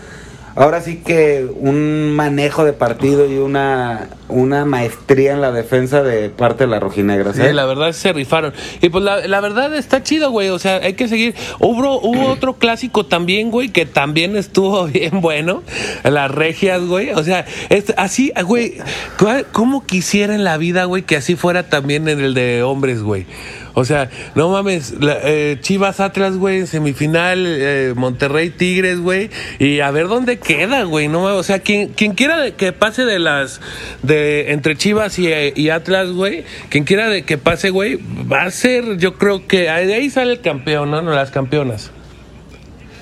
ahora 0.56 0.80
sí 0.80 0.96
que 1.04 1.46
un 1.56 2.10
manejo 2.10 2.64
de 2.64 2.72
partido 2.72 3.30
y 3.30 3.36
una, 3.38 4.08
una 4.28 4.64
maestría 4.64 5.32
en 5.32 5.40
la 5.40 5.52
defensa 5.52 6.02
de 6.02 6.28
parte 6.30 6.64
de 6.64 6.70
las 6.70 6.80
rojinegras. 6.82 7.36
Sí, 7.36 7.42
¿eh? 7.42 7.52
la 7.52 7.64
verdad 7.64 7.92
se 7.92 8.12
rifaron. 8.12 8.52
Y 8.80 8.88
pues 8.88 9.04
la, 9.04 9.26
la 9.28 9.40
verdad 9.40 9.74
está 9.76 10.02
chido, 10.02 10.30
güey. 10.32 10.48
O 10.48 10.58
sea, 10.58 10.76
hay 10.82 10.94
que 10.94 11.06
seguir. 11.06 11.34
Hubo, 11.60 12.00
hubo 12.00 12.26
otro 12.32 12.54
clásico 12.54 13.06
también, 13.06 13.50
güey, 13.52 13.68
que 13.68 13.86
también 13.86 14.36
estuvo 14.36 14.84
bien 14.88 15.20
bueno. 15.20 15.62
Las 16.02 16.30
regias, 16.30 16.82
güey. 16.84 17.10
O 17.10 17.22
sea, 17.22 17.44
es, 17.68 17.92
así, 17.96 18.32
güey. 18.44 18.78
¿cuál- 19.18 19.46
¿Cómo 19.52 19.86
quisiera 19.86 20.34
en 20.34 20.42
la 20.42 20.56
vida, 20.56 20.84
güey, 20.86 21.02
que 21.04 21.16
así 21.16 21.36
fuera 21.36 21.68
también 21.68 22.08
en 22.08 22.18
el 22.20 22.34
de 22.34 22.62
hombres, 22.64 23.02
güey? 23.02 23.26
O 23.74 23.84
sea, 23.84 24.10
no 24.34 24.48
mames, 24.50 24.94
la- 25.00 25.18
eh, 25.22 25.58
Chivas 25.60 26.00
Atlas, 26.00 26.36
güey, 26.36 26.66
semifinal, 26.66 27.44
eh, 27.46 27.92
Monterrey 27.96 28.50
Tigres, 28.50 28.98
güey, 28.98 29.30
y 29.58 29.80
a 29.80 29.90
ver 29.90 30.08
dónde 30.08 30.38
queda, 30.38 30.82
güey, 30.84 31.08
no 31.08 31.22
mames, 31.22 31.38
o 31.38 31.42
sea, 31.42 31.60
quien, 31.60 31.88
quien 31.88 32.14
quiera 32.14 32.50
que 32.56 32.72
pase 32.72 33.04
de 33.04 33.18
las, 33.18 33.60
de, 34.02 34.52
entre 34.52 34.76
Chivas 34.76 35.18
y, 35.18 35.28
y 35.54 35.70
Atlas, 35.70 36.10
güey, 36.10 36.44
quien 36.68 36.84
quiera 36.84 37.08
de 37.08 37.22
que 37.22 37.38
pase, 37.38 37.70
güey, 37.70 37.98
va 38.30 38.42
a 38.42 38.50
ser, 38.50 38.96
yo 38.98 39.14
creo 39.14 39.46
que 39.46 39.62
de 39.62 39.94
ahí 39.94 40.10
sale 40.10 40.32
el 40.32 40.40
campeón, 40.40 40.90
¿no? 40.90 41.00
No, 41.02 41.12
las 41.12 41.30
campeonas. 41.30 41.90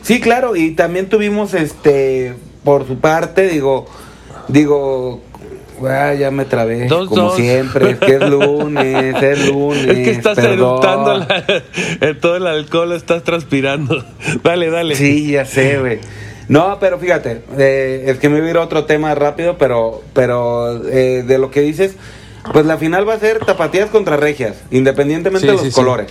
Sí, 0.03 0.21
claro, 0.21 0.57
y 0.57 0.73
también 0.73 1.09
tuvimos 1.09 1.55
este 1.55 2.35
por 2.65 2.87
su 2.87 2.99
parte, 2.99 3.49
digo, 3.49 3.87
digo, 4.49 5.23
ah, 5.87 6.15
ya 6.15 6.31
me 6.31 6.45
trabé, 6.45 6.87
Dos, 6.87 7.09
como 7.09 7.23
dos. 7.23 7.37
siempre, 7.37 7.91
es 7.93 7.99
que 7.99 8.15
es 8.17 8.29
lunes, 8.29 9.23
es 9.23 9.49
lunes. 9.49 9.87
Es 9.89 9.95
que 9.95 10.11
estás 10.11 10.39
eructando 10.39 11.27
todo 12.21 12.37
el 12.37 12.47
alcohol, 12.47 12.93
estás 12.93 13.23
transpirando. 13.25 14.05
dale, 14.43 14.71
dale. 14.71 14.95
Sí, 14.97 15.31
ya 15.33 15.45
sé, 15.45 15.79
güey. 15.79 15.99
No, 16.49 16.79
pero 16.81 16.99
fíjate, 16.99 17.43
eh, 17.59 18.05
es 18.07 18.19
que 18.19 18.29
me 18.31 18.39
voy 18.41 18.49
a 18.49 18.51
ir 18.53 18.57
a 18.57 18.63
otro 18.63 18.85
tema 18.87 19.15
rápido, 19.15 19.59
pero, 19.59 20.03
pero 20.15 20.83
eh, 20.89 21.23
de 21.27 21.39
lo 21.39 21.51
que 21.51 21.61
dices, 21.61 21.97
pues 22.53 22.65
la 22.65 22.79
final 22.79 23.07
va 23.07 23.15
a 23.15 23.19
ser 23.19 23.39
tapatías 23.45 23.91
contra 23.91 24.17
regias, 24.17 24.57
independientemente 24.71 25.41
Sí, 25.43 25.47
de 25.47 25.53
los 25.53 25.63
sí, 25.63 25.69
sí. 25.71 25.75
colores. 25.75 26.07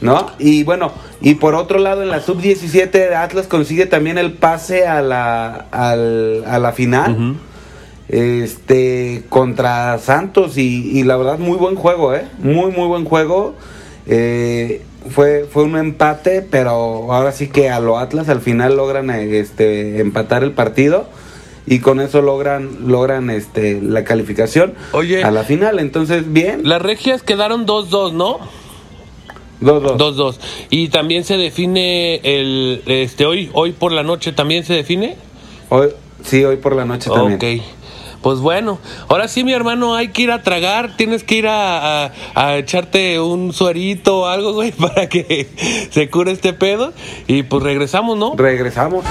¿No? 0.00 0.30
Y 0.38 0.62
bueno, 0.62 0.92
y 1.22 1.36
por 1.36 1.54
otro 1.54 1.78
lado, 1.78 2.02
en 2.02 2.10
la 2.10 2.20
sub-17 2.20 3.14
Atlas 3.16 3.46
consigue 3.46 3.86
también 3.86 4.18
el 4.18 4.34
pase 4.34 4.86
a 4.86 5.00
la, 5.00 5.66
al- 5.70 6.44
a 6.46 6.58
la 6.58 6.72
final. 6.72 7.12
Ujú. 7.12 7.36
Este, 8.08 9.24
contra 9.28 9.98
Santos 9.98 10.58
y, 10.58 10.98
y 10.98 11.02
la 11.02 11.16
verdad 11.16 11.38
muy 11.38 11.56
buen 11.56 11.74
juego, 11.74 12.14
¿eh? 12.14 12.24
Muy, 12.38 12.70
muy 12.70 12.86
buen 12.86 13.04
juego. 13.04 13.54
Eh, 14.06 14.82
fue, 15.10 15.46
fue 15.50 15.64
un 15.64 15.76
empate, 15.76 16.42
pero 16.42 17.12
ahora 17.12 17.32
sí 17.32 17.48
que 17.48 17.70
a 17.70 17.80
lo 17.80 17.98
Atlas 17.98 18.28
al 18.28 18.40
final 18.40 18.76
logran 18.76 19.10
eh, 19.10 19.38
este, 19.38 20.00
empatar 20.00 20.42
el 20.42 20.52
partido 20.52 21.06
y 21.66 21.80
con 21.80 22.00
eso 22.00 22.22
logran, 22.22 22.88
logran 22.88 23.30
este, 23.30 23.80
la 23.80 24.04
calificación 24.04 24.74
Oye. 24.92 25.24
a 25.24 25.30
la 25.30 25.42
final. 25.42 25.78
Entonces, 25.78 26.32
bien, 26.32 26.60
Las 26.62 26.82
regias 26.82 27.22
quedaron 27.22 27.66
2-2, 27.66 28.12
¿no? 28.12 28.38
2-2. 29.60 29.96
2-2. 29.96 30.36
Y 30.70 30.88
también 30.88 31.24
se 31.24 31.36
define 31.36 32.20
el 32.22 32.82
este 32.86 33.24
hoy 33.24 33.50
hoy 33.54 33.72
por 33.72 33.90
la 33.90 34.02
noche 34.02 34.32
también 34.32 34.64
se 34.64 34.74
define. 34.74 35.16
Hoy, 35.70 35.88
sí, 36.22 36.44
hoy 36.44 36.56
por 36.56 36.76
la 36.76 36.84
noche 36.84 37.10
también. 37.10 37.62
Pues 38.26 38.40
bueno, 38.40 38.80
ahora 39.06 39.28
sí 39.28 39.44
mi 39.44 39.52
hermano 39.52 39.94
hay 39.94 40.08
que 40.08 40.22
ir 40.22 40.32
a 40.32 40.42
tragar, 40.42 40.96
tienes 40.96 41.22
que 41.22 41.36
ir 41.36 41.46
a, 41.46 42.06
a- 42.34 42.56
echarte 42.56 43.20
un 43.20 43.52
suerito 43.52 44.22
o 44.22 44.26
algo, 44.26 44.52
güey, 44.52 44.72
para 44.72 45.08
que 45.08 45.46
se 45.92 46.10
cure 46.10 46.32
este 46.32 46.52
pedo 46.52 46.92
y 47.28 47.44
pues 47.44 47.62
regresamos, 47.62 48.18
¿no? 48.18 48.34
Regresamos. 48.36 49.04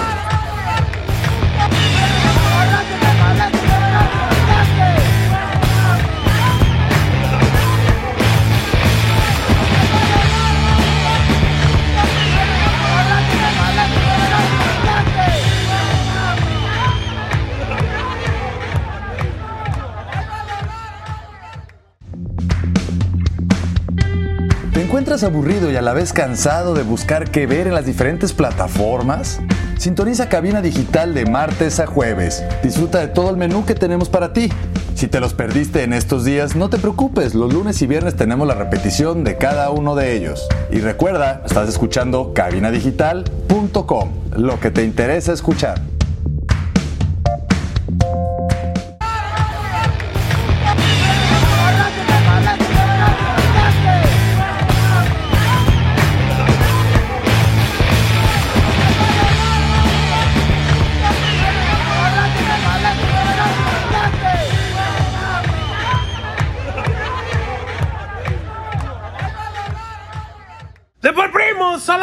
Encuentras 25.16 25.24
aburrido 25.24 25.72
y 25.72 25.78
a 25.78 25.82
la 25.82 25.94
vez 25.94 26.12
cansado 26.12 26.74
de 26.74 26.84
buscar 26.84 27.32
qué 27.32 27.48
ver 27.48 27.68
en 27.68 27.74
las 27.74 27.86
diferentes 27.86 28.34
plataformas? 28.34 29.40
Sintoniza 29.78 30.28
Cabina 30.28 30.62
Digital 30.62 31.14
de 31.14 31.26
martes 31.26 31.80
a 31.80 31.86
jueves. 31.86 32.44
Disfruta 32.62 33.00
de 33.00 33.08
todo 33.08 33.30
el 33.30 33.38
menú 33.38 33.66
que 33.66 33.76
tenemos 33.76 34.10
para 34.10 34.34
ti. 34.34 34.50
Si 34.94 35.08
te 35.08 35.22
los 35.22 35.34
perdiste 35.34 35.84
en 35.84 35.94
estos 35.94 36.26
días, 36.26 36.56
no 36.58 36.70
te 36.70 36.80
preocupes, 36.80 37.34
los 37.34 37.54
lunes 37.54 37.82
y 37.82 37.88
viernes 37.88 38.16
tenemos 38.16 38.46
la 38.46 38.56
repetición 38.56 39.24
de 39.24 39.38
cada 39.38 39.70
uno 39.70 39.96
de 39.96 40.18
ellos. 40.18 40.48
Y 40.70 40.80
recuerda, 40.80 41.44
estás 41.46 41.70
escuchando 41.70 42.34
cabinadigital.com, 42.34 44.10
lo 44.36 44.60
que 44.60 44.72
te 44.72 44.84
interesa 44.84 45.32
escuchar. 45.32 45.95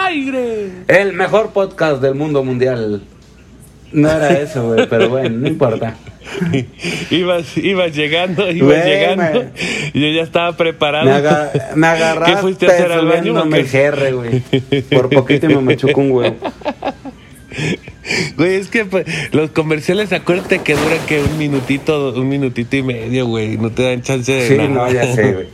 Aire! 0.06 0.70
El 0.88 1.12
mejor 1.12 1.50
podcast 1.50 2.00
del 2.02 2.14
mundo 2.14 2.42
mundial. 2.44 3.02
No 3.92 4.10
era 4.10 4.30
eso, 4.40 4.68
güey, 4.68 4.88
pero 4.88 5.10
bueno, 5.10 5.36
no 5.38 5.48
importa. 5.48 5.96
ibas, 7.10 7.56
ibas 7.58 7.94
llegando, 7.94 8.50
ibas 8.50 8.78
Güey, 8.82 8.84
llegando. 8.88 9.40
me- 9.40 9.52
y 9.92 10.00
Yo 10.00 10.08
ya 10.16 10.22
estaba 10.22 10.56
preparado. 10.56 11.04
Me, 11.04 11.12
aga- 11.12 11.52
me 11.74 11.86
agarraste 11.86 12.32
¿Qué 12.36 12.40
fuiste 12.40 12.66
a 12.66 12.70
hacer 12.70 12.90
al 12.92 13.06
baño? 13.06 13.34
GR, 13.34 14.12
güey. 14.14 14.40
Por 14.90 15.10
poquito 15.10 15.46
me 15.48 15.56
machuco 15.60 16.00
un 16.00 16.10
huevo. 16.12 16.36
Güey, 18.36 18.54
es 18.56 18.68
que 18.68 18.84
pues, 18.86 19.04
los 19.32 19.50
comerciales, 19.50 20.12
acuérdate 20.12 20.60
que 20.60 20.74
duran 20.74 20.98
que 21.06 21.20
un 21.20 21.38
minutito, 21.38 22.12
un 22.14 22.28
minutito 22.28 22.76
y 22.76 22.82
medio, 22.82 23.26
güey. 23.26 23.58
No 23.58 23.70
te 23.70 23.82
dan 23.84 24.02
chance 24.02 24.32
de 24.32 24.48
Sí, 24.48 24.56
nada. 24.56 24.68
no, 24.70 24.90
ya 24.92 25.14
sé, 25.14 25.32
güey. 25.34 25.46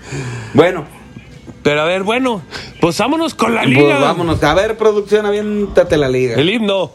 Bueno, 0.54 0.86
Pero 1.62 1.82
a 1.82 1.84
ver, 1.84 2.02
bueno, 2.02 2.42
pues 2.80 2.96
vámonos 2.98 3.34
con 3.34 3.54
la 3.54 3.62
pues 3.62 3.74
liga. 3.74 3.98
vámonos. 3.98 4.42
A 4.42 4.54
ver, 4.54 4.76
producción, 4.76 5.26
aviéntate 5.26 5.96
la 5.96 6.08
liga. 6.08 6.36
El 6.36 6.48
himno. 6.50 6.92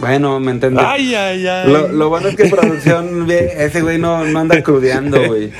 Bueno, 0.00 0.38
me 0.38 0.52
entendí. 0.52 0.80
Ay, 0.84 1.14
ay, 1.14 1.46
ay. 1.46 1.70
Lo, 1.70 1.88
lo 1.88 2.08
bueno 2.08 2.28
es 2.28 2.36
que 2.36 2.46
producción, 2.46 3.28
ese 3.30 3.82
güey 3.82 3.98
no, 3.98 4.24
no 4.24 4.38
anda 4.38 4.62
crudeando, 4.62 5.20
güey. 5.26 5.50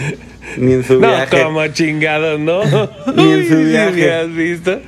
Ni 0.56 0.72
en 0.74 0.84
su 0.84 0.94
No, 0.94 1.08
viaje. 1.08 1.42
como 1.42 1.66
chingado, 1.68 2.38
¿no? 2.38 2.62
Ni 3.14 3.32
en 3.32 3.48
su 3.48 3.56
viaje. 3.58 4.12
¿Has 4.14 4.32
visto? 4.32 4.78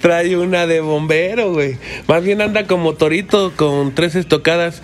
Trae 0.00 0.36
una 0.36 0.66
de 0.66 0.80
bombero, 0.80 1.52
güey. 1.52 1.78
Más 2.06 2.22
bien 2.22 2.40
anda 2.40 2.66
como 2.66 2.94
torito 2.94 3.52
con 3.56 3.92
tres 3.94 4.14
estocadas. 4.14 4.82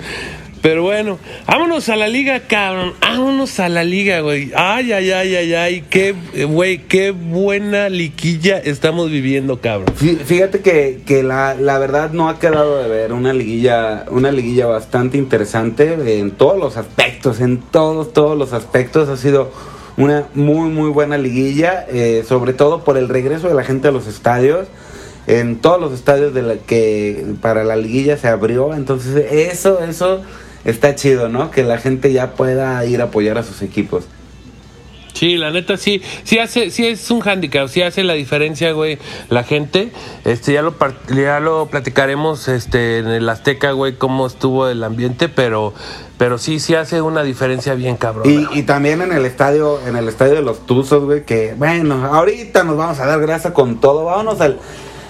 Pero 0.62 0.82
bueno, 0.84 1.18
vámonos 1.46 1.88
a 1.88 1.96
la 1.96 2.06
liga, 2.06 2.40
cabrón. 2.46 2.92
Vámonos 3.00 3.58
a 3.58 3.68
la 3.68 3.82
liga, 3.82 4.20
güey. 4.20 4.52
Ay, 4.54 4.92
ay, 4.92 5.10
ay, 5.10 5.34
ay, 5.34 5.54
ay. 5.54 5.84
Qué, 5.90 6.14
güey, 6.48 6.78
qué 6.78 7.10
buena 7.10 7.88
liquilla 7.88 8.58
estamos 8.58 9.10
viviendo, 9.10 9.60
cabrón. 9.60 9.92
Fí- 9.96 10.18
Fíjate 10.18 10.60
que, 10.60 11.00
que 11.04 11.24
la, 11.24 11.54
la 11.54 11.78
verdad 11.78 12.12
no 12.12 12.28
ha 12.28 12.38
quedado 12.38 12.80
de 12.80 12.88
ver 12.88 13.12
una 13.12 13.32
liguilla, 13.32 14.04
una 14.10 14.30
liguilla 14.30 14.66
bastante 14.66 15.18
interesante 15.18 15.94
en 16.20 16.30
todos 16.30 16.56
los 16.58 16.76
aspectos, 16.76 17.40
en 17.40 17.58
todos, 17.58 18.12
todos 18.12 18.38
los 18.38 18.52
aspectos. 18.52 19.08
Ha 19.08 19.16
sido 19.16 19.50
una 19.96 20.26
muy, 20.34 20.70
muy 20.70 20.90
buena 20.90 21.18
liguilla, 21.18 21.84
eh, 21.90 22.24
sobre 22.28 22.52
todo 22.52 22.84
por 22.84 22.96
el 22.96 23.08
regreso 23.08 23.48
de 23.48 23.54
la 23.54 23.64
gente 23.64 23.88
a 23.88 23.90
los 23.90 24.06
estadios. 24.06 24.68
En 25.26 25.56
todos 25.60 25.80
los 25.80 25.92
estadios 25.92 26.34
de 26.34 26.42
la 26.42 26.54
que 26.56 27.24
para 27.40 27.62
la 27.64 27.76
liguilla 27.76 28.16
se 28.16 28.26
abrió, 28.28 28.74
entonces 28.74 29.30
eso, 29.30 29.80
eso 29.80 30.20
está 30.64 30.94
chido, 30.94 31.28
¿no? 31.28 31.50
Que 31.50 31.62
la 31.62 31.78
gente 31.78 32.12
ya 32.12 32.32
pueda 32.32 32.84
ir 32.86 33.00
a 33.00 33.04
apoyar 33.04 33.38
a 33.38 33.42
sus 33.42 33.62
equipos. 33.62 34.04
Sí, 35.14 35.36
la 35.36 35.50
neta 35.50 35.76
sí, 35.76 36.02
sí 36.24 36.38
hace, 36.38 36.70
sí 36.70 36.86
es 36.86 37.10
un 37.10 37.22
handicap, 37.26 37.68
sí 37.68 37.82
hace 37.82 38.02
la 38.02 38.14
diferencia, 38.14 38.72
güey, 38.72 38.98
la 39.28 39.44
gente. 39.44 39.92
Este 40.24 40.54
ya 40.54 40.62
lo 40.62 40.74
ya 41.14 41.38
lo 41.38 41.66
platicaremos 41.66 42.48
este 42.48 42.98
en 42.98 43.08
el 43.08 43.28
Azteca, 43.28 43.72
güey, 43.72 43.94
cómo 43.96 44.26
estuvo 44.26 44.68
el 44.68 44.82
ambiente, 44.82 45.28
pero 45.28 45.74
pero 46.16 46.38
sí 46.38 46.58
sí 46.60 46.74
hace 46.74 47.02
una 47.02 47.22
diferencia 47.22 47.74
bien 47.74 47.96
cabrón. 47.96 48.28
Y, 48.28 48.58
y 48.58 48.62
también 48.62 49.02
en 49.02 49.12
el 49.12 49.26
estadio, 49.26 49.80
en 49.86 49.96
el 49.96 50.08
estadio 50.08 50.34
de 50.34 50.42
los 50.42 50.66
Tuzos, 50.66 51.04
güey, 51.04 51.24
que 51.24 51.54
bueno, 51.56 52.06
ahorita 52.06 52.64
nos 52.64 52.76
vamos 52.76 52.98
a 52.98 53.06
dar 53.06 53.20
grasa 53.20 53.52
con 53.52 53.80
todo. 53.80 54.06
Vámonos 54.06 54.40
al, 54.40 54.58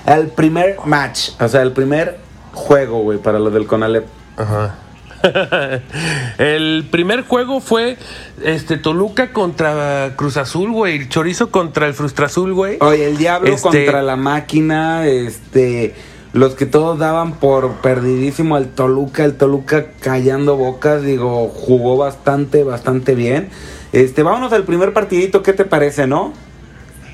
al 0.04 0.26
primer 0.28 0.76
match, 0.84 1.30
o 1.40 1.48
sea, 1.48 1.62
el 1.62 1.72
primer 1.72 2.18
juego, 2.52 3.02
güey, 3.02 3.18
para 3.18 3.38
los 3.38 3.52
del 3.52 3.66
Conalep. 3.66 4.06
Ajá. 4.36 4.74
el 6.38 6.86
primer 6.90 7.22
juego 7.22 7.60
fue 7.60 7.96
este 8.44 8.76
Toluca 8.76 9.32
contra 9.32 10.12
Cruz 10.16 10.36
Azul, 10.36 10.72
güey, 10.72 10.96
el 10.96 11.08
Chorizo 11.08 11.50
contra 11.50 11.86
el 11.86 11.94
Frustra 11.94 12.26
Azul, 12.26 12.52
güey. 12.54 12.78
Oye, 12.80 13.08
el 13.08 13.16
Diablo 13.16 13.48
Este- 13.48 13.62
contra 13.62 14.02
la 14.02 14.16
máquina, 14.16 15.06
este, 15.06 15.94
los 16.32 16.54
que 16.54 16.66
todos 16.66 16.98
daban 16.98 17.34
por 17.34 17.80
perdidísimo 17.80 18.56
al 18.56 18.68
Toluca, 18.68 19.24
el 19.24 19.34
Toluca 19.34 19.86
callando 20.00 20.56
bocas, 20.56 21.02
digo, 21.02 21.48
jugó 21.48 21.96
bastante, 21.96 22.64
bastante 22.64 23.14
bien. 23.14 23.50
Este, 23.92 24.22
vámonos 24.22 24.52
al 24.52 24.64
primer 24.64 24.92
partidito, 24.92 25.42
¿qué 25.42 25.52
te 25.52 25.64
parece, 25.64 26.06
no? 26.06 26.32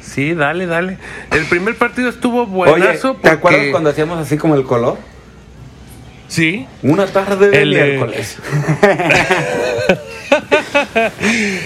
Sí, 0.01 0.35
dale, 0.35 0.67
dale. 0.67 0.99
El 1.31 1.45
primer 1.47 1.77
partido 1.77 2.09
estuvo 2.09 2.43
Oye, 2.43 2.51
buenazo 2.51 3.15
¿te 3.17 3.29
acuerdas 3.29 3.67
cuando 3.71 3.91
hacíamos 3.91 4.19
así 4.19 4.39
como 4.39 4.55
el 4.55 4.65
color? 4.65 4.97
Sí. 6.29 6.67
Una 6.83 7.07
tarde 7.07 7.51
de 7.51 7.63
El, 7.63 7.75
eh, 7.77 7.85
miércoles. 7.85 8.37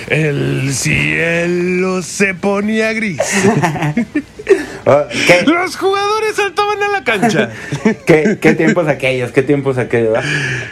El 0.09 0.73
cielo 0.73 2.03
se 2.03 2.35
ponía 2.35 2.93
gris. 2.93 3.19
Ah, 4.87 5.05
¿Qué, 5.27 5.43
Los 5.47 5.77
jugadores 5.77 6.37
saltaban 6.37 6.83
a 6.83 6.89
la 6.89 7.05
cancha. 7.05 7.51
qué, 8.07 8.39
qué 8.41 8.55
tiempos 8.55 8.89
aquellos? 8.89 9.31
¿Qué 9.33 9.43
tiempos 9.43 9.79
aquellos? 9.79 10.19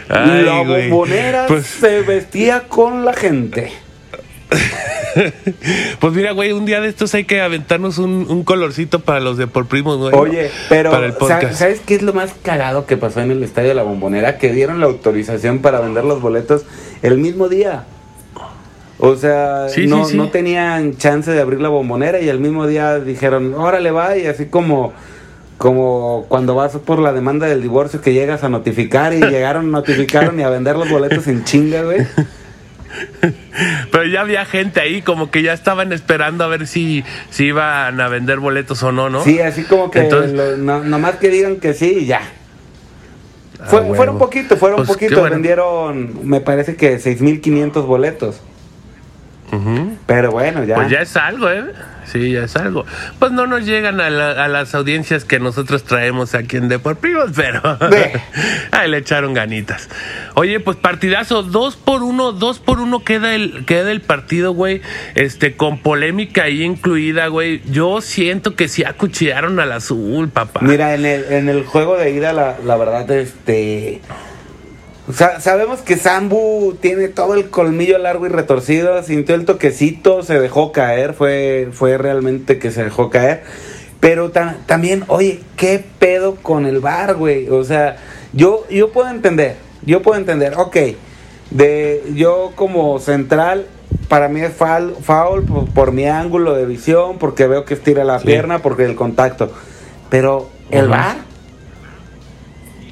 la 0.09 0.61
bombonera 0.63 1.45
Pues- 1.47 1.65
se 1.65 2.01
vestía 2.01 2.61
con 2.67 3.05
la 3.05 3.13
gente. 3.13 3.71
Pues 5.99 6.13
mira, 6.13 6.31
güey, 6.31 6.51
un 6.53 6.65
día 6.65 6.79
de 6.79 6.87
estos 6.87 7.13
hay 7.13 7.25
que 7.25 7.41
aventarnos 7.41 7.97
un, 7.97 8.25
un 8.29 8.43
colorcito 8.43 9.01
para 9.01 9.19
los 9.19 9.37
de 9.37 9.45
por 9.47 9.67
primos, 9.67 9.97
güey. 9.97 10.13
Oye, 10.15 10.49
pero 10.69 10.89
Para 10.91 11.07
el. 11.07 11.53
¿sabes 11.53 11.81
qué 11.85 11.95
es 11.95 12.01
lo 12.01 12.13
más 12.13 12.33
cagado 12.41 12.85
que 12.85 12.97
pasó 12.97 13.19
en 13.21 13.31
el 13.31 13.43
estadio 13.43 13.69
de 13.69 13.75
la 13.75 13.83
bombonera? 13.83 14.37
Que 14.37 14.53
dieron 14.53 14.79
la 14.79 14.85
autorización 14.85 15.59
para 15.59 15.81
vender 15.81 16.05
los 16.05 16.21
boletos 16.21 16.63
el 17.01 17.17
mismo 17.17 17.49
día. 17.49 17.83
O 18.99 19.15
sea, 19.15 19.67
Sí, 19.67 19.87
no, 19.87 20.05
sí, 20.05 20.11
sí. 20.11 20.17
no 20.17 20.29
tenían 20.29 20.95
chance 20.95 21.29
de 21.31 21.41
abrir 21.41 21.59
la 21.59 21.69
bombonera 21.69 22.21
y 22.21 22.29
el 22.29 22.39
mismo 22.39 22.67
día 22.67 22.99
dijeron, 22.99 23.53
órale 23.55 23.89
va, 23.91 24.15
y 24.15 24.27
así 24.27 24.45
como, 24.45 24.93
como 25.57 26.25
cuando 26.29 26.53
vas 26.55 26.73
por 26.77 26.99
la 26.99 27.11
demanda 27.11 27.47
del 27.47 27.61
divorcio 27.63 27.99
que 27.99 28.13
llegas 28.13 28.43
a 28.43 28.49
notificar 28.49 29.13
y 29.13 29.19
llegaron, 29.29 29.71
notificaron 29.71 30.39
y 30.39 30.43
a 30.43 30.49
vender 30.49 30.77
los 30.77 30.89
boletos 30.89 31.27
en 31.27 31.43
chinga, 31.43 31.81
güey. 31.81 32.05
Pero 33.91 34.05
ya 34.05 34.21
había 34.21 34.45
gente 34.45 34.79
ahí, 34.79 35.01
como 35.01 35.29
que 35.31 35.41
ya 35.43 35.53
estaban 35.53 35.91
esperando 35.93 36.43
a 36.43 36.47
ver 36.47 36.67
si, 36.67 37.03
si 37.29 37.45
iban 37.45 37.99
a 37.99 38.07
vender 38.07 38.39
boletos 38.39 38.81
o 38.83 38.91
no, 38.91 39.09
¿no? 39.09 39.23
Sí, 39.23 39.39
así 39.39 39.63
como 39.63 39.91
que 39.91 39.99
Entonces- 39.99 40.31
lo- 40.33 40.57
no, 40.57 40.83
nomás 40.83 41.15
que 41.17 41.29
digan 41.29 41.57
que 41.57 41.73
sí 41.73 41.99
y 42.01 42.05
ya. 42.05 42.21
Ah, 43.59 43.65
Fue- 43.67 43.95
fueron 43.95 44.17
poquito, 44.17 44.57
fueron 44.57 44.77
Pues, 44.77 44.89
poquito, 44.89 45.19
bueno. 45.19 45.35
vendieron, 45.35 46.27
me 46.27 46.41
parece 46.41 46.75
que 46.75 46.97
6.500 46.99 47.85
boletos. 47.85 48.41
Ujú. 49.51 49.97
Pero 50.07 50.31
bueno, 50.31 50.63
ya. 50.63 50.75
Pues 50.75 50.89
ya 50.89 51.01
es 51.01 51.15
algo, 51.17 51.49
¿eh? 51.49 51.65
Sí, 52.05 52.31
ya 52.31 52.43
es 52.43 52.55
algo. 52.55 52.85
Pues 53.19 53.31
no 53.31 53.47
nos 53.47 53.65
llegan 53.65 54.01
a, 54.01 54.09
la- 54.09 54.43
a 54.43 54.47
las 54.47 54.73
audiencias 54.75 55.23
que 55.25 55.39
nosotros 55.39 55.83
traemos 55.83 56.33
aquí 56.35 56.57
en 56.57 56.67
Deportivos, 56.67 57.31
pero 57.35 57.61
ahí 58.71 58.89
le 58.89 58.97
echaron 58.97 59.33
ganitas. 59.33 59.89
Oye, 60.35 60.59
pues 60.59 60.77
partidazo, 60.77 61.43
dos 61.43 61.75
por 61.75 62.03
uno, 62.03 62.31
dos 62.31 62.59
por 62.59 62.79
uno 62.79 63.03
queda 63.03 63.33
el, 63.35 63.65
queda 63.65 63.91
el 63.91 64.01
partido, 64.01 64.53
güey, 64.53 64.81
este, 65.15 65.55
con 65.55 65.79
polémica 65.79 66.43
ahí 66.43 66.63
incluida, 66.63 67.27
güey. 67.27 67.61
Yo 67.71 68.01
siento 68.01 68.55
que 68.55 68.67
sí 68.67 68.83
acuchillaron 68.83 69.59
al 69.59 69.71
azul, 69.71 70.29
papá. 70.29 70.59
Mira, 70.63 70.93
en 70.95 71.05
el, 71.05 71.23
en 71.31 71.49
el 71.49 71.63
juego 71.65 71.97
de 71.97 72.11
ida, 72.11 72.33
la, 72.33 72.57
la 72.65 72.75
verdad, 72.77 73.09
este. 73.11 74.01
Sa- 75.13 75.39
sabemos 75.39 75.81
que 75.81 75.97
Sambu 75.97 76.75
tiene 76.79 77.07
todo 77.07 77.33
el 77.35 77.49
colmillo 77.49 77.97
largo 77.97 78.25
y 78.25 78.29
retorcido, 78.29 79.01
sintió 79.03 79.35
el 79.35 79.45
toquecito, 79.45 80.23
se 80.23 80.39
dejó 80.39 80.71
caer, 80.71 81.13
fue, 81.13 81.69
fue 81.71 81.97
realmente 81.97 82.59
que 82.59 82.71
se 82.71 82.83
dejó 82.83 83.09
caer. 83.09 83.43
Pero 83.99 84.31
ta- 84.31 84.57
también, 84.65 85.03
oye, 85.07 85.41
¿qué 85.57 85.83
pedo 85.99 86.35
con 86.35 86.65
el 86.65 86.79
bar, 86.79 87.15
güey? 87.15 87.49
O 87.49 87.63
sea, 87.63 87.97
yo, 88.33 88.65
yo 88.69 88.91
puedo 88.91 89.09
entender, 89.09 89.55
yo 89.85 90.01
puedo 90.01 90.19
entender, 90.19 90.53
ok, 90.57 90.77
de 91.51 92.03
yo 92.15 92.51
como 92.55 92.99
central, 92.99 93.67
para 94.07 94.27
mí 94.29 94.41
es 94.41 94.53
foul, 94.53 94.95
foul 95.01 95.43
por, 95.43 95.65
por 95.69 95.91
mi 95.91 96.05
ángulo 96.07 96.53
de 96.55 96.65
visión, 96.65 97.17
porque 97.19 97.47
veo 97.47 97.65
que 97.65 97.73
estira 97.75 98.03
la 98.03 98.19
Sí. 98.19 98.25
pierna, 98.25 98.59
porque 98.59 98.85
el 98.85 98.95
contacto. 98.95 99.51
Pero, 100.09 100.49
¿el 100.71 100.87
bar? 100.87 101.17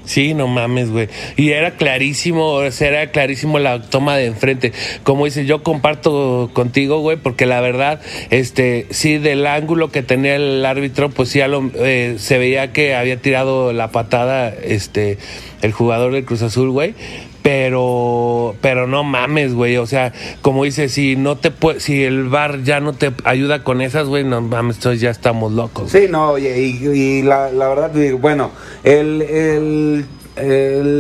Sí, 0.10 0.34
no 0.34 0.48
mames, 0.48 0.89
güey. 0.89 1.08
Y 1.38 1.52
era 1.52 1.76
clarísimo, 1.78 2.48
o 2.54 2.72
sea, 2.72 2.88
era 2.88 3.12
clarísimo 3.12 3.60
la 3.60 3.80
toma 3.80 4.17
de 4.17 4.26
enfrente. 4.26 4.74
Como 5.04 5.26
dices, 5.26 5.45
yo 5.45 5.62
comparto 5.62 6.50
contigo, 6.52 6.98
güey, 7.02 7.17
porque 7.17 7.45
la 7.45 7.62
verdad, 7.62 8.02
este, 8.32 8.88
sí, 8.89 9.19
del 9.19 9.45
ángulo 9.45 9.91
que 9.91 10.02
tenía 10.02 10.36
el 10.36 10.65
árbitro, 10.65 11.12
pues 11.12 11.30
sí, 11.30 11.39
lo- 11.48 11.69
eh, 11.76 12.15
se 12.17 12.39
veía 12.39 12.74
que 12.74 12.95
había 12.95 13.17
tirado 13.22 13.72
la 13.72 13.91
patada, 13.91 14.50
este, 14.50 15.19
el 15.62 15.74
jugador 15.74 16.12
del 16.12 16.26
Cruz 16.26 16.41
Azul, 16.41 16.72
güey. 16.72 16.95
Pero, 17.41 18.56
pero 18.62 18.86
no 18.88 19.04
mames, 19.04 19.54
güey. 19.54 19.78
O 19.78 19.86
sea, 19.86 20.13
como 20.41 20.63
dices, 20.65 20.91
si 20.91 21.15
no 21.15 21.38
te 21.38 21.52
si 21.80 22.04
el 22.04 22.25
bar 22.30 22.63
ya 22.63 22.80
no 22.80 22.93
te 22.93 23.12
ayuda 23.23 23.63
con 23.63 23.82
esas, 23.82 24.08
güey, 24.08 24.23
no 24.23 24.41
mames, 24.41 24.78
entonces 24.78 25.02
ya 25.02 25.10
estamos 25.10 25.52
locos. 25.54 25.91
Sí, 25.91 26.08
no, 26.10 26.32
oye, 26.32 26.60
y, 26.62 26.88
y 26.88 27.21
la, 27.23 27.52
la 27.52 27.69
verdad, 27.69 27.91
bueno, 28.19 28.52
el, 28.84 29.21
el- 29.21 30.06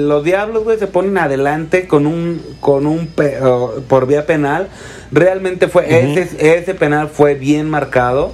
los 0.07 0.23
diablos, 0.25 0.63
güey, 0.65 0.77
se 0.77 0.87
ponen 0.87 1.17
adelante 1.17 1.87
con 1.87 2.05
un, 2.07 2.41
con 2.59 2.85
un, 2.85 3.07
pe- 3.07 3.37
por 3.87 4.05
vía 4.05 4.25
penal. 4.25 4.67
Realmente 5.11 5.69
fue, 5.69 5.85
ese, 5.87 6.57
ese 6.57 6.75
penal 6.75 7.07
fue 7.07 7.35
bien 7.35 7.69
marcado. 7.69 8.33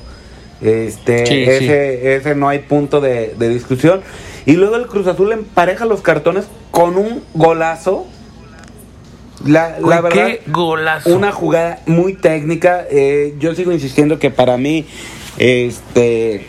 Este, 0.61 1.25
Sí, 1.27 1.43
ese, 1.43 2.15
ese 2.15 2.33
no 2.35 2.47
hay 2.49 2.59
punto 2.59 3.01
de, 3.01 3.35
de 3.37 3.49
discusión. 3.49 4.01
Y 4.45 4.53
luego 4.53 4.75
el 4.75 4.87
Cruz 4.87 5.07
Azul 5.07 5.31
empareja 5.31 5.85
los 5.85 6.01
cartones 6.01 6.45
con 6.71 6.97
un 6.97 7.23
golazo. 7.33 8.05
La, 9.45 9.79
la 9.79 10.01
verdad, 10.01 10.25
qué 10.27 10.41
golazo. 10.47 11.15
una 11.15 11.31
jugada 11.31 11.79
muy 11.85 12.13
técnica. 12.13 12.85
eh, 12.89 13.35
yo 13.39 13.53
sigo 13.55 13.71
insistiendo 13.71 14.17
que 14.19 14.31
para 14.31 14.57
mí, 14.57 14.87
este, 15.37 16.45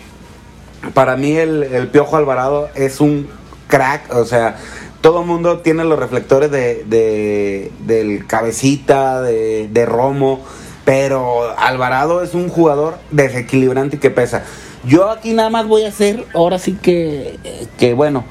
para 0.95 1.17
mí 1.17 1.33
el, 1.37 1.63
el 1.65 1.89
Piojo 1.89 2.17
Alvarado 2.17 2.69
es 2.75 3.01
un 3.01 3.29
crack. 3.69 4.15
O 4.15 4.25
sea, 4.25 4.57
todo 5.01 5.21
el 5.23 5.27
mundo 5.27 5.59
tiene 5.61 5.85
los 5.85 5.99
reflectores 5.99 6.51
de, 6.51 6.85
de- 6.87 7.73
del 7.87 8.27
cabecita, 8.27 9.21
de, 9.23 9.69
de 9.69 9.87
Romo. 9.87 10.45
Pero 10.85 11.59
Alvarado 11.59 12.23
es 12.23 12.35
un 12.35 12.49
jugador 12.49 12.99
desequilibrante 13.11 13.97
y 13.97 13.99
que 13.99 14.11
pesa. 14.11 14.45
Yo 14.85 15.11
aquí 15.11 15.33
nada 15.33 15.51
más 15.51 15.67
voy 15.67 15.83
a 15.85 15.89
hacer, 15.89 16.25
ahora 16.35 16.59
sí 16.59 16.73
que, 16.81 17.39
que 17.79 17.95
bueno, 17.95 18.25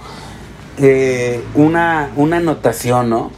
eh, 0.77 1.43
una, 1.55 2.11
una 2.15 2.37
anotación, 2.37 3.09
¿no? 3.09 3.31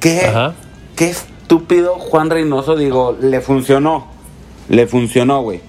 Qué, 0.00 0.20
Ajá. 0.26 0.54
qué 0.96 1.10
estúpido 1.10 1.94
Juan 1.98 2.30
Reynoso, 2.30 2.76
digo, 2.76 3.16
le 3.20 3.40
funcionó. 3.40 4.06
Le 4.68 4.86
funcionó, 4.86 5.42
güey. 5.42 5.60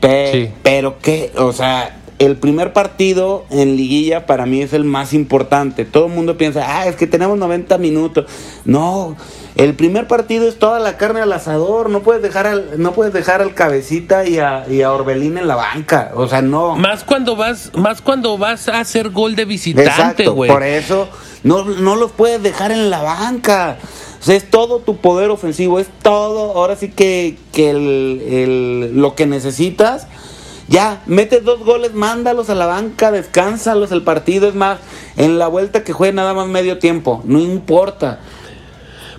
Pe- 0.00 0.30
Sí. 0.32 0.50
Pero 0.62 0.98
qué, 0.98 1.32
o 1.38 1.52
sea, 1.52 1.96
el 2.18 2.36
primer 2.36 2.72
partido 2.72 3.44
en 3.50 3.76
liguilla 3.76 4.26
para 4.26 4.44
mí 4.46 4.60
es 4.62 4.72
el 4.72 4.84
más 4.84 5.12
importante. 5.14 5.84
Todo 5.84 6.06
el 6.06 6.12
mundo 6.12 6.36
piensa, 6.36 6.64
ah, 6.66 6.86
es 6.86 6.96
que 6.96 7.06
tenemos 7.06 7.38
90 7.38 7.78
minutos. 7.78 8.26
No, 8.64 9.16
el 9.56 9.74
primer 9.74 10.06
partido 10.08 10.48
es 10.48 10.58
toda 10.58 10.80
la 10.80 10.96
carne 10.96 11.20
al 11.20 11.32
asador. 11.32 11.88
No 11.90 12.00
puedes 12.02 12.22
dejar 12.22 12.46
al, 12.46 12.80
no 12.82 12.92
puedes 12.92 13.12
dejar 13.12 13.40
al 13.40 13.54
cabecita 13.54 14.26
y 14.26 14.38
a, 14.38 14.64
y 14.68 14.82
a 14.82 14.92
Orbelín 14.92 15.38
en 15.38 15.46
la 15.46 15.54
banca. 15.56 16.10
O 16.16 16.26
sea, 16.26 16.42
no. 16.42 16.74
Más 16.76 17.04
cuando 17.04 17.36
vas, 17.36 17.70
más 17.76 18.00
cuando 18.00 18.36
vas 18.36 18.68
a 18.68 18.80
hacer 18.80 19.10
gol 19.10 19.36
de 19.36 19.44
visitante, 19.44 20.26
güey. 20.26 20.50
por 20.50 20.62
eso 20.64 21.08
no, 21.44 21.64
no 21.64 21.94
los 21.96 22.10
puedes 22.12 22.42
dejar 22.42 22.72
en 22.72 22.90
la 22.90 23.02
banca. 23.02 23.76
O 24.20 24.24
sea, 24.24 24.34
es 24.36 24.48
todo 24.50 24.78
tu 24.78 24.96
poder 24.96 25.30
ofensivo, 25.30 25.78
es 25.78 25.86
todo, 26.02 26.52
ahora 26.58 26.76
sí 26.76 26.88
que, 26.90 27.36
que 27.52 27.70
el, 27.70 28.22
el- 28.26 28.96
lo 29.00 29.14
que 29.14 29.26
necesitas. 29.26 30.06
Ya, 30.66 31.02
metes 31.04 31.44
dos 31.44 31.60
goles, 31.62 31.92
mándalos 31.92 32.48
a 32.48 32.54
la 32.54 32.64
banca, 32.64 33.10
descánsalos 33.10 33.92
el 33.92 34.02
partido. 34.02 34.48
Es 34.48 34.54
más, 34.54 34.78
en 35.18 35.38
la 35.38 35.46
vuelta 35.46 35.84
que 35.84 35.92
juegue 35.92 36.14
nada 36.14 36.32
más 36.32 36.48
medio 36.48 36.78
tiempo, 36.78 37.20
no 37.26 37.38
importa. 37.38 38.20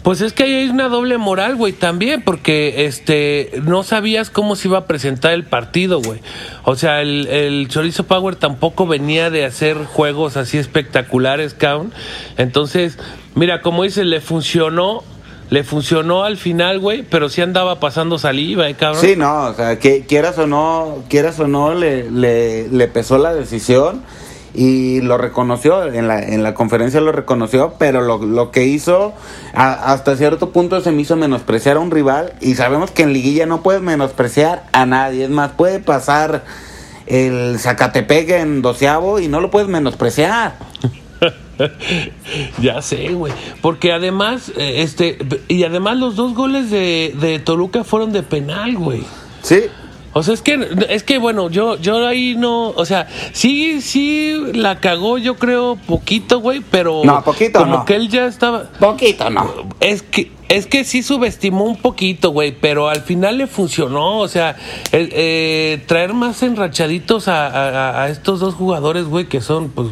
Pues 0.06 0.22
es 0.22 0.34
que 0.34 0.44
ahí 0.44 0.54
hay 0.54 0.70
una 0.70 0.88
doble 0.88 1.18
moral, 1.18 1.56
güey, 1.56 1.74
también, 1.74 2.22
porque 2.22 2.86
este 2.86 3.50
no 3.63 3.82
sabías 3.82 4.30
cómo 4.30 4.56
se 4.56 4.68
iba 4.68 4.78
a 4.78 4.86
presentar 4.86 5.34
el 5.34 5.46
partido, 5.46 6.00
güey. 6.00 6.20
O 6.63 6.76
sea, 6.76 7.02
el, 7.02 7.26
el 7.26 7.68
Chorizo 7.70 8.04
Power 8.04 8.36
tampoco 8.36 8.86
venía 8.86 9.32
de 9.32 9.46
hacer 9.46 9.78
juegos 9.86 10.38
así 10.38 10.60
espectaculares, 10.60 11.56
cabrón. 11.56 11.91
Entonces, 12.38 13.00
mira, 13.34 13.63
como 13.63 13.82
dices, 13.82 14.06
le 14.06 14.22
funcionó, 14.22 15.04
le 15.50 15.63
funcionó 15.63 16.24
al 16.24 16.38
final, 16.38 16.78
güey, 16.78 17.02
pero 17.02 17.28
sí 17.28 17.41
andaba 17.41 17.80
pasando 17.80 18.20
saliva, 18.20 18.70
eh, 18.70 18.76
cabrón. 18.76 19.02
Sí, 19.02 19.15
no, 19.15 19.46
o 19.46 19.54
sea, 19.56 19.80
que 19.80 20.06
quieras 20.06 20.38
o 20.38 20.46
no, 20.46 21.04
quieras 21.10 21.39
o 21.39 21.48
no, 21.48 21.74
le, 21.74 22.12
le, 22.12 22.68
le 22.68 22.88
pesó 22.89 23.18
la 23.18 23.34
decisión 23.34 24.04
y 24.56 25.02
lo 25.02 25.18
reconoció, 25.18 25.84
en 25.86 26.08
la, 26.08 26.22
en 26.24 26.41
la 26.44 26.54
conferencia 26.54 27.02
lo 27.02 27.12
reconoció, 27.12 27.74
pero 27.78 28.02
lo, 28.02 28.18
lo 28.20 28.52
que 28.52 28.65
hizo 28.65 29.13
a- 29.54 29.91
hasta 29.91 30.15
cierto 30.15 30.52
punto 30.52 30.80
se 30.82 30.91
me 30.91 31.02
hizo 31.02 31.15
menospreciar 31.15 31.78
a 31.78 31.80
un 31.82 31.91
rival 31.91 32.34
y 32.41 32.56
sabemos 32.56 32.91
que 32.91 33.04
en 33.04 33.13
liguilla 33.13 33.46
no 33.46 33.62
puedes 33.62 33.82
menospreciar 33.82 34.63
a 34.72 34.86
nadie, 34.86 35.26
es 35.26 35.30
más, 35.30 35.52
puede 35.52 35.80
pasar 35.80 36.44
el 37.08 37.60
Zacatepec 37.60 38.30
en 38.32 38.62
doceavo 38.62 39.20
y 39.20 39.28
no 39.28 39.39
lo 39.41 39.52
puedes 39.52 39.68
menospreciar. 39.70 40.56
Ya 42.62 42.82
sé, 42.82 43.13
güey. 43.13 43.32
Porque 43.62 43.94
además, 43.94 44.52
eh, 44.58 44.82
este, 44.82 45.18
y 45.48 45.63
además 45.63 45.98
los 45.98 46.15
dos 46.18 46.34
goles 46.34 46.70
de, 46.70 47.15
de 47.20 47.39
Toluca 47.39 47.84
fueron 47.86 48.12
de 48.12 48.24
penal, 48.24 48.76
güey. 48.76 49.04
Sí, 49.41 49.62
O 50.17 50.23
sea, 50.23 50.34
es 50.34 50.41
que, 50.41 50.65
es 50.89 51.04
que 51.04 51.17
bueno, 51.17 51.49
yo, 51.49 51.78
yo 51.78 52.08
ahí 52.08 52.36
no, 52.38 52.69
o 52.69 52.86
sea, 52.86 53.08
sí, 53.34 53.82
sí 53.82 54.34
la 54.54 54.80
cagó, 54.80 55.17
yo 55.17 55.36
creo, 55.36 55.78
poquito, 55.88 56.39
güey, 56.39 56.62
pero 56.71 57.01
No, 57.04 57.21
poquito 57.21 57.60
como 57.60 57.78
no. 57.80 57.86
que 57.86 57.95
él 57.95 58.08
ya 58.08 58.25
estaba, 58.25 58.63
poquito, 58.80 59.30
¿no? 59.30 59.51
es 59.82 60.04
que, 60.04 60.32
es 60.47 60.67
que 60.67 60.86
sí 60.86 61.04
subestimó 61.04 61.65
un 61.65 61.75
poquito, 61.75 62.30
güey, 62.30 62.54
pero 62.58 62.88
al 62.88 63.01
final 63.01 63.39
le 63.39 63.47
funcionó, 63.47 64.19
o 64.19 64.30
sea, 64.30 64.56
el, 64.93 65.10
eh, 65.12 65.84
traer 65.86 66.13
más 66.13 66.41
enrachaditos 66.43 67.28
a, 67.28 67.47
a- 67.47 68.04
a 68.04 68.10
estos 68.10 68.39
dos 68.39 68.54
jugadores, 68.54 69.04
güey, 69.08 69.25
que 69.28 69.41
son, 69.41 69.69
pues. 69.69 69.89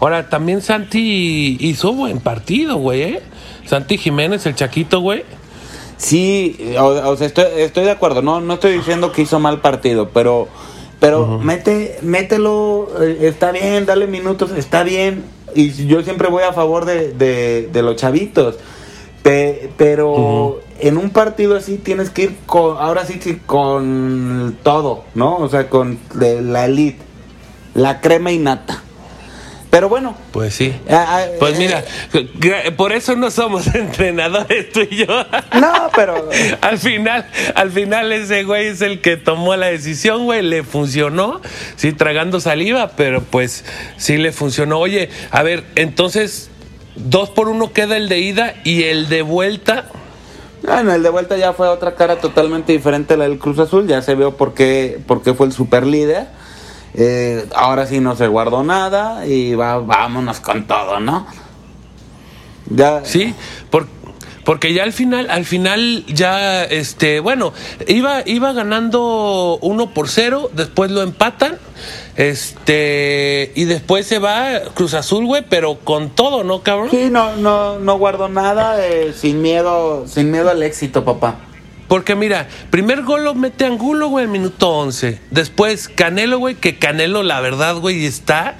Ahora, 0.00 0.28
también 0.28 0.60
Santi 0.60 1.56
hizo 1.60 1.94
buen 1.94 2.20
partido, 2.20 2.76
güey, 2.76 3.02
¿eh? 3.02 3.22
Santi 3.64 3.96
Jiménez, 3.96 4.44
el 4.44 4.54
Chaquito, 4.54 5.00
güey. 5.00 5.24
Sí, 5.98 6.74
o, 6.78 6.84
o 6.86 7.16
sea, 7.16 7.26
estoy, 7.26 7.44
estoy 7.56 7.84
de 7.84 7.90
acuerdo, 7.90 8.22
no, 8.22 8.40
no 8.40 8.54
estoy 8.54 8.72
diciendo 8.78 9.12
que 9.12 9.22
hizo 9.22 9.38
mal 9.40 9.60
partido, 9.60 10.08
pero, 10.14 10.48
pero 11.00 11.26
mete, 11.44 11.98
mételo, 12.02 12.88
eh, 13.00 13.18
está 13.22 13.50
bien, 13.52 13.84
dale 13.84 14.06
minutos, 14.06 14.52
está 14.56 14.84
bien, 14.84 15.24
y 15.54 15.70
yo 15.86 16.02
siempre 16.02 16.28
voy 16.28 16.44
a 16.44 16.52
favor 16.52 16.84
de, 16.84 17.12
de, 17.12 17.68
de 17.72 17.82
los 17.82 17.96
chavitos, 17.96 18.56
Pe- 19.22 19.70
pero 19.76 20.60
en 20.78 20.96
un 20.96 21.10
partido 21.10 21.56
así 21.56 21.76
tienes 21.78 22.10
que 22.10 22.22
ir 22.22 22.36
con, 22.46 22.76
ahora 22.78 23.04
sí 23.04 23.18
que 23.18 23.38
con 23.38 24.56
todo, 24.62 25.02
¿no? 25.16 25.36
O 25.38 25.48
sea, 25.48 25.68
con 25.68 25.98
de 26.14 26.40
la 26.40 26.66
elite, 26.66 27.02
la 27.74 28.00
crema 28.00 28.30
y 28.30 28.38
nata. 28.38 28.84
Pero 29.70 29.88
bueno, 29.90 30.16
Pues 30.32 30.54
sí. 30.54 30.74
ah, 30.88 31.04
ah, 31.08 31.24
Pues 31.38 31.58
eh, 31.58 31.58
mira, 31.58 31.84
por 32.76 32.92
eso 32.92 33.14
no 33.16 33.30
somos 33.30 33.66
entrenadores 33.74 34.72
tú 34.72 34.80
y 34.90 34.96
yo. 34.96 35.06
No, 35.60 35.90
pero 35.94 36.28
al 36.62 36.78
final, 36.78 37.26
al 37.54 37.70
final 37.70 38.10
ese 38.12 38.44
güey 38.44 38.68
es 38.68 38.80
el 38.80 39.00
que 39.02 39.16
tomó 39.18 39.54
la 39.56 39.66
decisión, 39.66 40.24
güey, 40.24 40.42
le 40.42 40.62
funcionó, 40.62 41.42
sí, 41.76 41.92
tragando 41.92 42.40
saliva, 42.40 42.92
pero 42.96 43.22
pues 43.22 43.64
sí 43.98 44.16
le 44.16 44.32
funcionó. 44.32 44.78
Oye, 44.78 45.10
a 45.30 45.42
ver, 45.42 45.64
entonces, 45.74 46.50
dos 46.96 47.28
por 47.28 47.48
uno 47.48 47.72
queda 47.74 47.98
el 47.98 48.08
de 48.08 48.20
ida 48.20 48.54
y 48.64 48.84
el 48.84 49.08
de 49.10 49.20
vuelta. 49.20 49.86
Bueno, 50.62 50.92
el 50.94 51.02
de 51.02 51.10
vuelta 51.10 51.36
ya 51.36 51.52
fue 51.52 51.68
otra 51.68 51.94
cara 51.94 52.16
totalmente 52.16 52.72
diferente 52.72 53.14
a 53.14 53.16
la 53.18 53.28
del 53.28 53.38
Cruz 53.38 53.58
Azul. 53.58 53.86
Ya 53.86 54.00
se 54.02 54.14
vio 54.14 54.36
por 54.36 54.54
qué, 54.54 54.98
por 55.06 55.22
qué 55.22 55.34
fue 55.34 55.46
el 55.46 55.52
super 55.52 55.86
líder. 55.86 56.26
Eh, 56.94 57.46
ahora 57.54 57.86
sí 57.86 58.00
no 58.00 58.16
se 58.16 58.26
guardó 58.26 58.62
nada 58.64 59.26
y 59.26 59.54
va, 59.54 59.78
vámonos 59.78 60.40
con 60.40 60.66
todo, 60.66 61.00
¿no? 61.00 61.26
Ya, 62.70 63.04
Sí, 63.04 63.34
por- 63.70 63.86
porque 64.44 64.72
ya 64.72 64.82
al 64.84 64.92
final, 64.94 65.28
al 65.30 65.44
final 65.44 66.04
ya, 66.06 66.64
este, 66.64 67.20
bueno, 67.20 67.52
iba, 67.86 68.22
iba 68.26 68.52
ganando 68.54 69.58
uno 69.60 69.92
por 69.92 70.08
cero, 70.08 70.50
después 70.54 70.90
lo 70.90 71.02
empatan, 71.02 71.58
este, 72.16 73.52
y 73.54 73.64
después 73.64 74.06
se 74.06 74.18
va 74.18 74.60
Cruz 74.74 74.94
Azul, 74.94 75.26
güey, 75.26 75.44
pero 75.48 75.78
con 75.84 76.10
todo, 76.10 76.44
¿no, 76.44 76.62
cabrón? 76.62 76.88
Sí, 76.90 77.08
no, 77.10 77.36
no, 77.36 77.78
no 77.78 77.98
guardó 77.98 78.28
nada, 78.28 78.84
eh, 78.86 79.12
sin 79.14 79.42
miedo, 79.42 80.06
sin 80.06 80.30
miedo 80.30 80.48
al 80.50 80.62
éxito, 80.62 81.04
papá. 81.04 81.36
Porque 81.88 82.14
mira, 82.14 82.46
primer 82.70 83.02
gol 83.02 83.24
lo 83.24 83.34
mete 83.34 83.64
Angulo, 83.64 84.08
güey, 84.08 84.26
el 84.26 84.30
minuto 84.30 84.68
11. 84.68 85.18
Después 85.30 85.88
Canelo, 85.88 86.38
güey, 86.38 86.54
que 86.54 86.76
Canelo, 86.78 87.22
la 87.22 87.40
verdad, 87.40 87.76
güey, 87.76 88.04
está, 88.04 88.56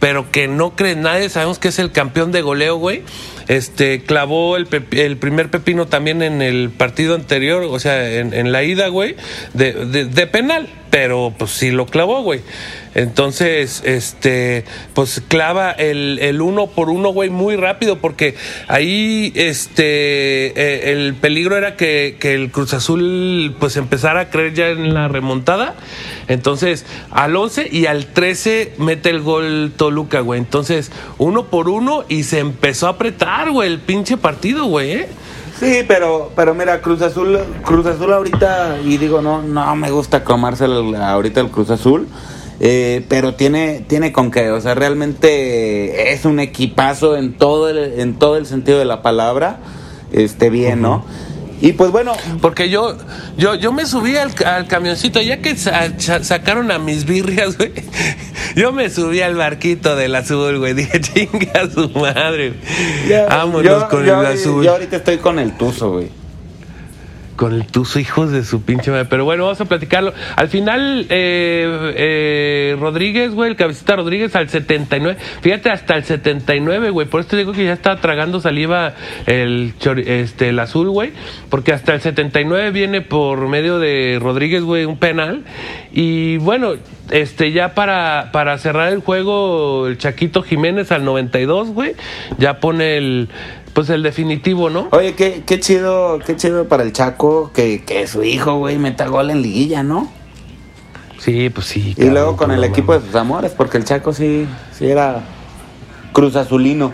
pero 0.00 0.30
que 0.32 0.48
no 0.48 0.74
cree 0.74 0.96
nadie. 0.96 1.28
Sabemos 1.28 1.58
que 1.60 1.68
es 1.68 1.78
el 1.78 1.92
campeón 1.92 2.32
de 2.32 2.42
goleo, 2.42 2.76
güey. 2.76 3.02
Este, 3.46 4.02
clavó 4.02 4.56
el, 4.56 4.66
el 4.92 5.16
primer 5.18 5.50
pepino 5.50 5.86
también 5.86 6.20
en 6.22 6.42
el 6.42 6.70
partido 6.70 7.14
anterior, 7.14 7.62
o 7.62 7.78
sea, 7.78 8.10
en, 8.18 8.32
en 8.34 8.50
la 8.52 8.64
ida, 8.64 8.88
güey, 8.88 9.16
de, 9.52 9.72
de- 9.86 10.06
de 10.06 10.26
penal. 10.26 10.68
Pero 10.90 11.32
pues 11.36 11.50
sí 11.50 11.70
lo 11.70 11.86
clavó, 11.86 12.22
güey. 12.22 12.40
Entonces, 12.94 13.82
este, 13.84 14.64
pues 14.94 15.22
clava 15.26 15.70
el, 15.72 16.18
el 16.20 16.40
uno 16.40 16.68
por 16.68 16.90
uno, 16.90 17.10
güey, 17.10 17.30
muy 17.30 17.56
rápido, 17.56 17.98
porque 17.98 18.34
ahí, 18.68 19.32
este, 19.34 20.46
eh, 20.56 20.92
el 20.92 21.14
peligro 21.14 21.56
era 21.56 21.76
que, 21.76 22.16
que 22.20 22.34
el 22.34 22.50
Cruz 22.50 22.72
Azul, 22.74 23.56
pues 23.58 23.76
empezara 23.76 24.20
a 24.20 24.30
creer 24.30 24.54
ya 24.54 24.68
en 24.68 24.94
la 24.94 25.08
remontada. 25.08 25.74
Entonces, 26.28 26.86
al 27.10 27.34
11 27.36 27.68
y 27.70 27.86
al 27.86 28.06
13 28.06 28.74
mete 28.78 29.10
el 29.10 29.20
gol 29.20 29.72
Toluca, 29.76 30.20
güey. 30.20 30.38
Entonces, 30.40 30.90
uno 31.18 31.46
por 31.46 31.68
uno 31.68 32.04
y 32.08 32.22
se 32.22 32.38
empezó 32.38 32.86
a 32.86 32.90
apretar, 32.90 33.50
güey, 33.50 33.68
el 33.70 33.80
pinche 33.80 34.16
partido, 34.16 34.66
güey, 34.66 34.92
¿eh? 34.92 35.08
Sí, 35.58 35.82
pero, 35.86 36.32
pero 36.34 36.54
mira, 36.54 36.80
Cruz 36.80 37.00
Azul, 37.02 37.38
Cruz 37.64 37.86
Azul 37.86 38.12
ahorita, 38.12 38.78
y 38.84 38.96
digo, 38.98 39.22
no, 39.22 39.40
no 39.42 39.76
me 39.76 39.90
gusta 39.90 40.24
cromarse 40.24 40.64
el- 40.64 40.94
ahorita 40.96 41.40
el 41.40 41.48
Cruz 41.48 41.70
Azul, 41.70 42.08
eh, 42.60 43.04
pero 43.08 43.34
tiene, 43.34 43.84
tiene 43.86 44.12
con 44.12 44.30
qué, 44.30 44.50
o 44.50 44.60
sea, 44.60 44.74
realmente 44.74 46.12
es 46.12 46.24
un 46.24 46.40
equipazo 46.40 47.16
en 47.16 47.34
todo 47.34 47.68
el, 47.68 48.00
en 48.00 48.14
todo 48.18 48.36
el 48.36 48.46
sentido 48.46 48.78
de 48.78 48.84
la 48.84 49.02
palabra, 49.02 49.58
este, 50.12 50.50
bien, 50.50 50.80
¿no? 50.82 51.04
Y 51.60 51.72
pues 51.72 51.90
bueno, 51.92 52.12
Porque 52.42 52.68
yo, 52.68 52.96
yo, 53.38 53.54
yo 53.54 53.72
me 53.72 53.86
subí 53.86 54.16
al, 54.16 54.32
al 54.44 54.66
camioncito, 54.66 55.22
ya 55.22 55.40
que 55.40 55.56
sa- 55.56 55.98
sa- 55.98 56.22
sacaron 56.22 56.70
a 56.70 56.78
mis 56.78 57.06
birrias, 57.06 57.56
güey. 57.56 57.72
Yo 58.56 58.70
me 58.72 58.90
subí 58.90 59.20
al 59.20 59.34
barquito 59.36 59.96
del 59.96 60.14
azul, 60.14 60.58
güey. 60.58 60.74
Dije, 60.74 61.00
chinga 61.00 61.62
a 61.62 61.70
su 61.70 61.88
madre. 61.90 62.54
ya- 63.08 63.26
Vámonos 63.26 63.64
yo, 63.64 63.88
con 63.88 64.04
yo- 64.04 64.20
el 64.20 64.26
azul. 64.26 64.64
yo 64.64 64.72
ahorita 64.72 64.96
estoy 64.96 65.16
con 65.18 65.38
el 65.38 65.56
Tuzo, 65.56 65.92
güey. 65.92 66.08
Con 67.36 67.54
el 67.54 67.66
hijos 67.96 68.30
de 68.30 68.44
su 68.44 68.62
pinche 68.62 68.90
madre. 68.90 69.06
Pero 69.06 69.24
bueno, 69.24 69.44
vamos 69.44 69.60
a 69.60 69.64
platicarlo. 69.64 70.12
Al 70.36 70.48
final, 70.48 71.06
eh, 71.08 71.92
eh, 71.96 72.76
Rodríguez, 72.78 73.32
güey, 73.32 73.50
el 73.50 73.56
cabecita 73.56 73.96
Rodríguez 73.96 74.34
al 74.36 74.48
79. 74.48 75.18
Fíjate, 75.40 75.70
hasta 75.70 75.96
el 75.96 76.04
79, 76.04 76.90
güey. 76.90 77.06
Por 77.06 77.20
esto 77.20 77.36
digo 77.36 77.52
que 77.52 77.64
ya 77.64 77.72
está 77.72 77.96
tragando 77.96 78.40
saliva 78.40 78.94
el, 79.26 79.74
este, 80.06 80.48
el 80.48 80.58
azul, 80.58 80.90
güey. 80.90 81.12
Porque 81.50 81.72
hasta 81.72 81.94
el 81.94 82.00
79 82.00 82.70
viene 82.70 83.00
por 83.00 83.48
medio 83.48 83.78
de 83.78 84.18
Rodríguez, 84.20 84.62
güey, 84.62 84.84
un 84.84 84.98
penal. 84.98 85.44
Y 85.92 86.38
bueno, 86.38 86.74
este 87.10 87.52
ya 87.52 87.74
para, 87.74 88.30
para 88.32 88.56
cerrar 88.58 88.92
el 88.92 89.00
juego, 89.00 89.86
el 89.88 89.98
Chaquito 89.98 90.42
Jiménez 90.42 90.92
al 90.92 91.04
92, 91.04 91.70
güey. 91.70 91.94
Ya 92.38 92.60
pone 92.60 92.96
el. 92.96 93.28
Pues 93.74 93.90
el 93.90 94.02
definitivo, 94.02 94.70
¿no? 94.70 94.88
Oye, 94.92 95.14
qué, 95.14 95.42
qué 95.44 95.58
chido, 95.60 96.20
qué 96.24 96.36
chido 96.36 96.68
para 96.68 96.84
el 96.84 96.92
Chaco 96.92 97.50
que, 97.52 97.84
que 97.84 98.06
su 98.06 98.22
hijo, 98.22 98.56
güey, 98.58 98.78
meta 98.78 99.08
gol 99.08 99.30
en 99.30 99.42
liguilla, 99.42 99.82
¿no? 99.82 100.08
Sí, 101.18 101.50
pues 101.50 101.66
sí. 101.66 101.94
Y 101.96 102.04
luego 102.04 102.36
con 102.36 102.50
el 102.52 102.62
equipo 102.64 102.92
de 102.98 103.04
sus 103.04 103.14
amores, 103.16 103.52
porque 103.52 103.78
el 103.78 103.84
Chaco 103.84 104.12
sí, 104.12 104.46
sí 104.78 104.86
era 104.88 105.22
Cruz 106.12 106.36
Azulino. 106.36 106.92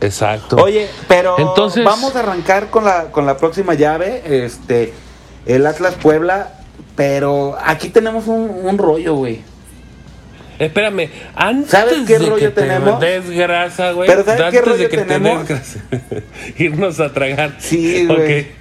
Exacto. 0.00 0.56
Oye, 0.56 0.88
pero 1.08 1.36
Entonces- 1.38 1.84
vamos 1.84 2.16
a 2.16 2.20
arrancar 2.20 2.70
con 2.70 2.84
la, 2.84 3.10
con 3.10 3.26
la 3.26 3.36
próxima 3.36 3.74
llave, 3.74 4.44
este, 4.44 4.94
el 5.44 5.66
Atlas 5.66 5.94
Puebla, 6.00 6.54
pero 6.96 7.56
aquí 7.62 7.90
tenemos 7.90 8.26
un, 8.28 8.50
un 8.62 8.78
rollo, 8.78 9.14
güey. 9.14 9.42
Espérame, 10.60 11.08
antes 11.34 11.70
¿Sabes 11.70 11.94
qué 12.06 12.18
de 12.18 12.26
rollo 12.26 12.36
que 12.36 12.48
te 12.50 12.62
tenemos? 12.62 13.00
des 13.00 13.30
grasa, 13.30 13.92
güey. 13.92 14.08
Pero 14.08 14.24
¿sabes 14.24 14.40
qué 14.40 14.46
antes 14.46 14.64
de 14.64 14.70
rollo 14.70 14.88
que 14.90 14.96
te 14.98 15.04
tenemos? 15.04 15.48
grasa, 15.48 15.80
irnos 16.58 17.00
a 17.00 17.12
tragar. 17.12 17.56
Sí, 17.58 18.06
güey. 18.06 18.40
Ok. 18.40 18.46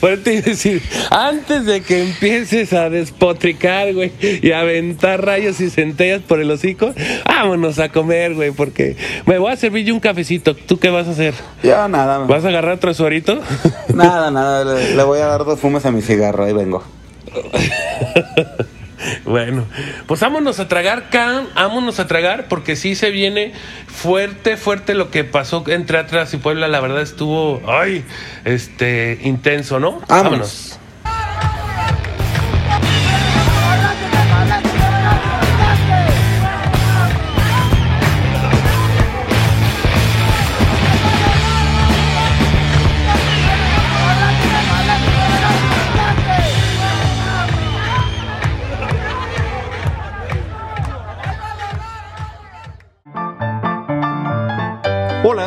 Bueno, 0.00 0.22
te 0.22 0.34
iba 0.34 0.40
a 0.40 0.50
decir, 0.50 0.82
antes 1.10 1.64
de 1.66 1.80
que 1.80 2.02
empieces 2.02 2.72
a 2.72 2.88
despotricar, 2.90 3.92
güey, 3.94 4.12
y 4.20 4.52
a 4.52 4.60
aventar 4.60 5.24
rayos 5.24 5.60
y 5.60 5.70
centellas 5.70 6.22
por 6.22 6.40
el 6.40 6.50
hocico, 6.50 6.92
vámonos 7.26 7.78
a 7.78 7.88
comer, 7.88 8.34
güey, 8.34 8.52
porque 8.52 8.96
me 9.26 9.38
voy 9.38 9.52
a 9.52 9.56
servir 9.56 9.84
yo 9.86 9.94
un 9.94 10.00
cafecito. 10.00 10.54
¿Tú 10.54 10.78
qué 10.78 10.90
vas 10.90 11.08
a 11.08 11.12
hacer? 11.12 11.34
Ya 11.62 11.88
nada, 11.88 12.18
¿Vas 12.18 12.44
a 12.44 12.48
agarrar 12.48 12.74
otro 12.76 12.94
suerito? 12.94 13.40
nada, 13.92 14.30
nada, 14.30 14.64
le, 14.64 14.94
le 14.94 15.02
voy 15.02 15.18
a 15.18 15.26
dar 15.26 15.44
dos 15.44 15.58
fumes 15.58 15.84
a 15.84 15.90
mi 15.90 16.02
cigarro, 16.02 16.44
ahí 16.44 16.52
vengo. 16.52 16.84
Bueno, 19.24 19.66
pues 20.06 20.20
vámonos 20.20 20.58
a 20.60 20.68
tragar, 20.68 21.10
Can, 21.10 21.48
vámonos 21.54 22.00
a 22.00 22.06
tragar, 22.06 22.48
porque 22.48 22.76
sí 22.76 22.94
se 22.94 23.10
viene 23.10 23.52
fuerte, 23.86 24.56
fuerte 24.56 24.94
lo 24.94 25.10
que 25.10 25.24
pasó 25.24 25.64
entre 25.66 25.98
Atlas 25.98 26.32
y 26.34 26.38
Puebla. 26.38 26.68
La 26.68 26.80
verdad 26.80 27.02
estuvo, 27.02 27.62
ay, 27.66 28.04
este, 28.44 29.18
intenso, 29.22 29.78
¿no? 29.80 30.00
Vámonos. 30.08 30.78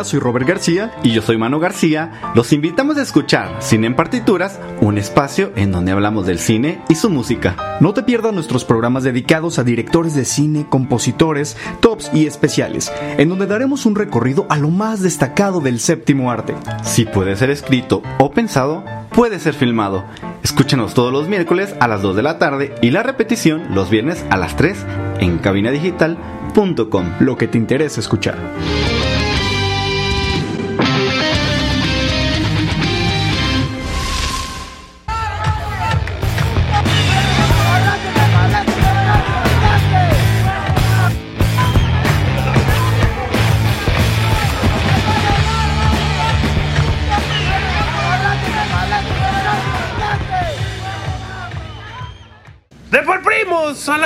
Soy 0.03 0.19
Robert 0.19 0.47
García 0.47 0.91
Y 1.03 1.11
yo 1.11 1.21
soy 1.21 1.37
Mano 1.37 1.59
García. 1.59 2.31
Los 2.35 2.53
invitamos 2.53 2.97
a 2.97 3.01
escuchar 3.01 3.57
Cine 3.59 3.87
en 3.87 3.95
Partituras, 3.95 4.59
un 4.81 4.97
espacio 4.97 5.51
en 5.55 5.71
donde 5.71 5.91
hablamos 5.91 6.25
del 6.25 6.39
cine 6.39 6.81
y 6.89 6.95
su 6.95 7.09
música. 7.09 7.77
No 7.79 7.93
te 7.93 8.03
pierdas 8.03 8.33
nuestros 8.33 8.65
programas 8.65 9.03
dedicados 9.03 9.59
a 9.59 9.63
directores 9.63 10.15
de 10.15 10.25
cine, 10.25 10.65
compositores, 10.69 11.57
tops 11.79 12.11
y 12.13 12.25
especiales, 12.25 12.91
en 13.17 13.29
donde 13.29 13.47
daremos 13.47 13.85
un 13.85 13.95
recorrido 13.95 14.45
a 14.49 14.57
lo 14.57 14.69
más 14.69 15.01
destacado 15.01 15.59
del 15.61 15.79
séptimo 15.79 16.31
arte. 16.31 16.55
Si 16.83 17.05
puede 17.05 17.35
ser 17.35 17.49
escrito 17.49 18.01
o 18.19 18.31
pensado, 18.31 18.83
puede 19.11 19.39
ser 19.39 19.53
filmado. 19.53 20.03
Escúchanos 20.43 20.93
todos 20.93 21.11
los 21.11 21.27
miércoles 21.27 21.75
a 21.79 21.87
las 21.87 22.01
2 22.01 22.15
de 22.15 22.23
la 22.23 22.39
tarde 22.39 22.75
y 22.81 22.91
la 22.91 23.03
repetición 23.03 23.63
los 23.73 23.89
viernes 23.89 24.25
a 24.29 24.37
las 24.37 24.55
3 24.55 24.77
en 25.19 25.37
cabinadigital.com. 25.37 27.05
Lo 27.19 27.37
que 27.37 27.47
te 27.47 27.57
interesa 27.57 27.99
escuchar. 27.99 28.37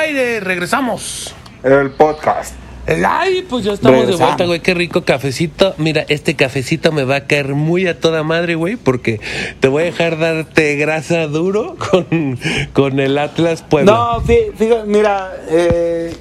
Aire! 0.03 0.39
¡Regresamos! 0.39 1.33
El 1.63 1.91
podcast. 1.91 2.55
El- 2.85 3.05
Ay, 3.05 3.45
pues 3.49 3.63
ya 3.63 3.71
estamos 3.73 4.05
de 4.05 4.15
vuelta, 4.15 4.43
güey. 4.45 4.59
Qué 4.59 4.73
rico 4.73 5.05
cafecito. 5.05 5.73
Mira, 5.77 6.03
este 6.09 6.35
cafecito 6.35 6.91
me 6.91 7.05
va 7.05 7.15
a 7.15 7.23
caer 7.25 7.53
muy 7.55 7.87
a 7.87 7.97
toda 7.99 8.23
madre, 8.23 8.55
güey, 8.55 8.75
porque 8.75 9.21
te 9.61 9.69
voy 9.69 9.83
a 9.83 9.85
dejar 9.85 10.19
darte 10.19 10.75
grasa 10.75 11.27
duro 11.27 11.77
con, 11.77 12.37
con 12.73 12.99
el 12.99 13.17
Atlas 13.17 13.61
Puebla. 13.63 13.91
No, 13.93 14.21
fí- 14.23 14.53
fíjate, 14.57 14.83
mira, 14.85 15.31
eh... 15.49 16.13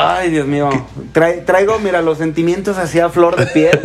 Ay, 0.00 0.30
Dios 0.30 0.46
mío. 0.46 0.70
Tra- 1.12 1.44
traigo, 1.44 1.78
mira, 1.80 2.02
los 2.02 2.18
sentimientos 2.18 2.78
así 2.78 3.00
a 3.00 3.08
flor 3.08 3.34
de 3.34 3.46
piel. 3.46 3.80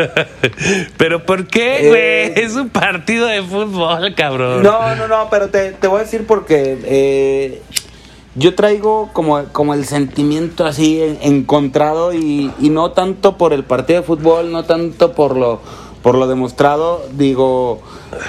¿Pero 0.97 1.25
por 1.25 1.47
qué, 1.47 1.77
Eh. 1.87 1.89
güey? 2.33 2.45
Es 2.45 2.53
un 2.53 2.69
partido 2.69 3.25
de 3.25 3.41
fútbol, 3.41 4.13
cabrón. 4.15 4.61
No, 4.61 4.95
no, 4.95 5.07
no, 5.07 5.27
pero 5.31 5.49
te, 5.49 5.71
te 5.71 5.87
voy 5.87 6.01
a 6.01 6.03
decir 6.03 6.25
porque 6.27 6.77
eh, 6.85 7.61
yo 8.35 8.55
traigo 8.55 9.09
como, 9.13 9.43
como 9.51 9.73
el 9.73 9.85
sentimiento 9.85 10.65
así 10.65 11.01
en- 11.01 11.19
encontrado 11.21 12.13
y, 12.13 12.51
y 12.59 12.69
no 12.69 12.91
tanto 12.91 13.37
por 13.37 13.53
el 13.53 13.63
partido 13.63 14.01
de 14.01 14.07
fútbol, 14.07 14.51
no 14.51 14.63
tanto 14.63 15.13
por 15.13 15.35
lo, 15.37 15.59
por 16.01 16.15
lo 16.15 16.27
demostrado. 16.27 17.03
Digo, 17.13 17.81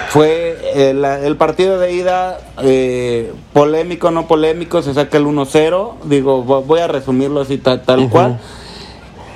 fue 0.09 0.89
el, 0.89 1.03
el 1.03 1.35
partido 1.37 1.79
de 1.79 1.93
ida 1.93 2.39
eh, 2.61 3.33
polémico, 3.53 4.11
no 4.11 4.27
polémico, 4.27 4.81
se 4.83 4.93
saca 4.93 5.17
el 5.17 5.25
1-0. 5.25 5.93
Digo, 6.03 6.45
vo- 6.45 6.63
voy 6.63 6.81
a 6.81 6.87
resumirlo 6.87 7.41
así 7.41 7.57
ta- 7.57 7.81
tal 7.81 8.01
Ujú. 8.01 8.09
cual. 8.09 8.39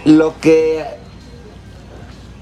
Lo 0.05 0.33
que 0.39 0.85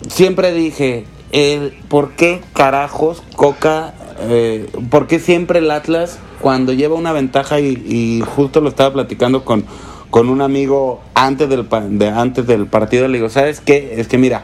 siempre 0.09 0.51
dije, 0.53 1.05
el, 1.31 1.77
¿por 1.87 2.11
qué 2.11 2.41
carajos 2.53 3.21
Coca, 3.35 3.93
eh, 4.19 4.67
por 4.89 5.07
qué 5.07 5.19
siempre 5.19 5.59
el 5.59 5.71
Atlas 5.71 6.19
cuando 6.41 6.73
lleva 6.73 6.95
una 6.95 7.11
ventaja 7.13 7.59
y, 7.59 7.67
y 7.87 8.21
justo 8.25 8.61
lo 8.61 8.69
estaba 8.69 8.93
platicando 8.93 9.43
con, 9.45 9.65
con 10.09 10.29
un 10.29 10.41
amigo 10.41 11.01
antes 11.13 11.49
del, 11.49 11.67
de, 11.97 12.09
antes 12.09 12.45
del 12.47 12.67
partido, 12.67 13.07
le 13.07 13.17
digo, 13.17 13.29
¿sabes 13.29 13.59
qué? 13.61 13.95
Es 13.97 14.07
que 14.07 14.17
mira, 14.17 14.43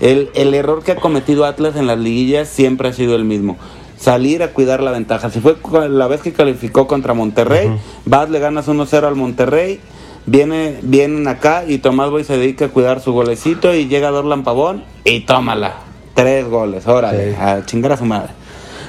el, 0.00 0.30
el 0.34 0.54
error 0.54 0.82
que 0.82 0.92
ha 0.92 0.96
cometido 0.96 1.44
Atlas 1.44 1.76
en 1.76 1.86
las 1.86 1.98
liguillas 1.98 2.48
siempre 2.48 2.88
ha 2.88 2.92
sido 2.92 3.14
el 3.14 3.24
mismo. 3.24 3.56
Salir 3.96 4.42
a 4.42 4.48
cuidar 4.48 4.82
la 4.82 4.90
ventaja. 4.90 5.30
Si 5.30 5.38
fue 5.38 5.56
la 5.88 6.08
vez 6.08 6.22
que 6.22 6.32
calificó 6.32 6.88
contra 6.88 7.14
Monterrey, 7.14 7.70
vas, 8.04 8.28
le 8.30 8.40
ganas 8.40 8.66
1-0 8.66 9.04
al 9.04 9.14
Monterrey, 9.14 9.78
viene, 10.26 10.78
vienen 10.82 11.28
acá 11.28 11.64
y 11.68 11.78
Tomás 11.78 12.10
Boy 12.10 12.24
se 12.24 12.36
dedica 12.36 12.64
a 12.64 12.68
cuidar 12.68 13.00
su 13.00 13.12
golecito 13.12 13.72
y 13.74 13.86
llega 13.86 14.10
Dorlan 14.10 14.42
Pavón 14.42 14.82
y 15.04 15.20
tómala. 15.20 15.74
Tres 16.14 16.48
goles, 16.48 16.86
órale, 16.88 17.30
Sí. 17.34 17.36
a 17.40 17.64
chingar 17.64 17.92
a 17.92 17.96
su 17.96 18.04
madre. 18.04 18.30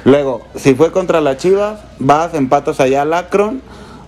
Luego, 0.06 0.46
si 0.56 0.76
fue 0.76 0.92
contra 0.92 1.22
la 1.22 1.38
Chivas, 1.38 1.80
vas, 2.00 2.34
empatas 2.34 2.80
allá 2.80 3.04
al 3.04 3.13
Akron, 3.13 3.62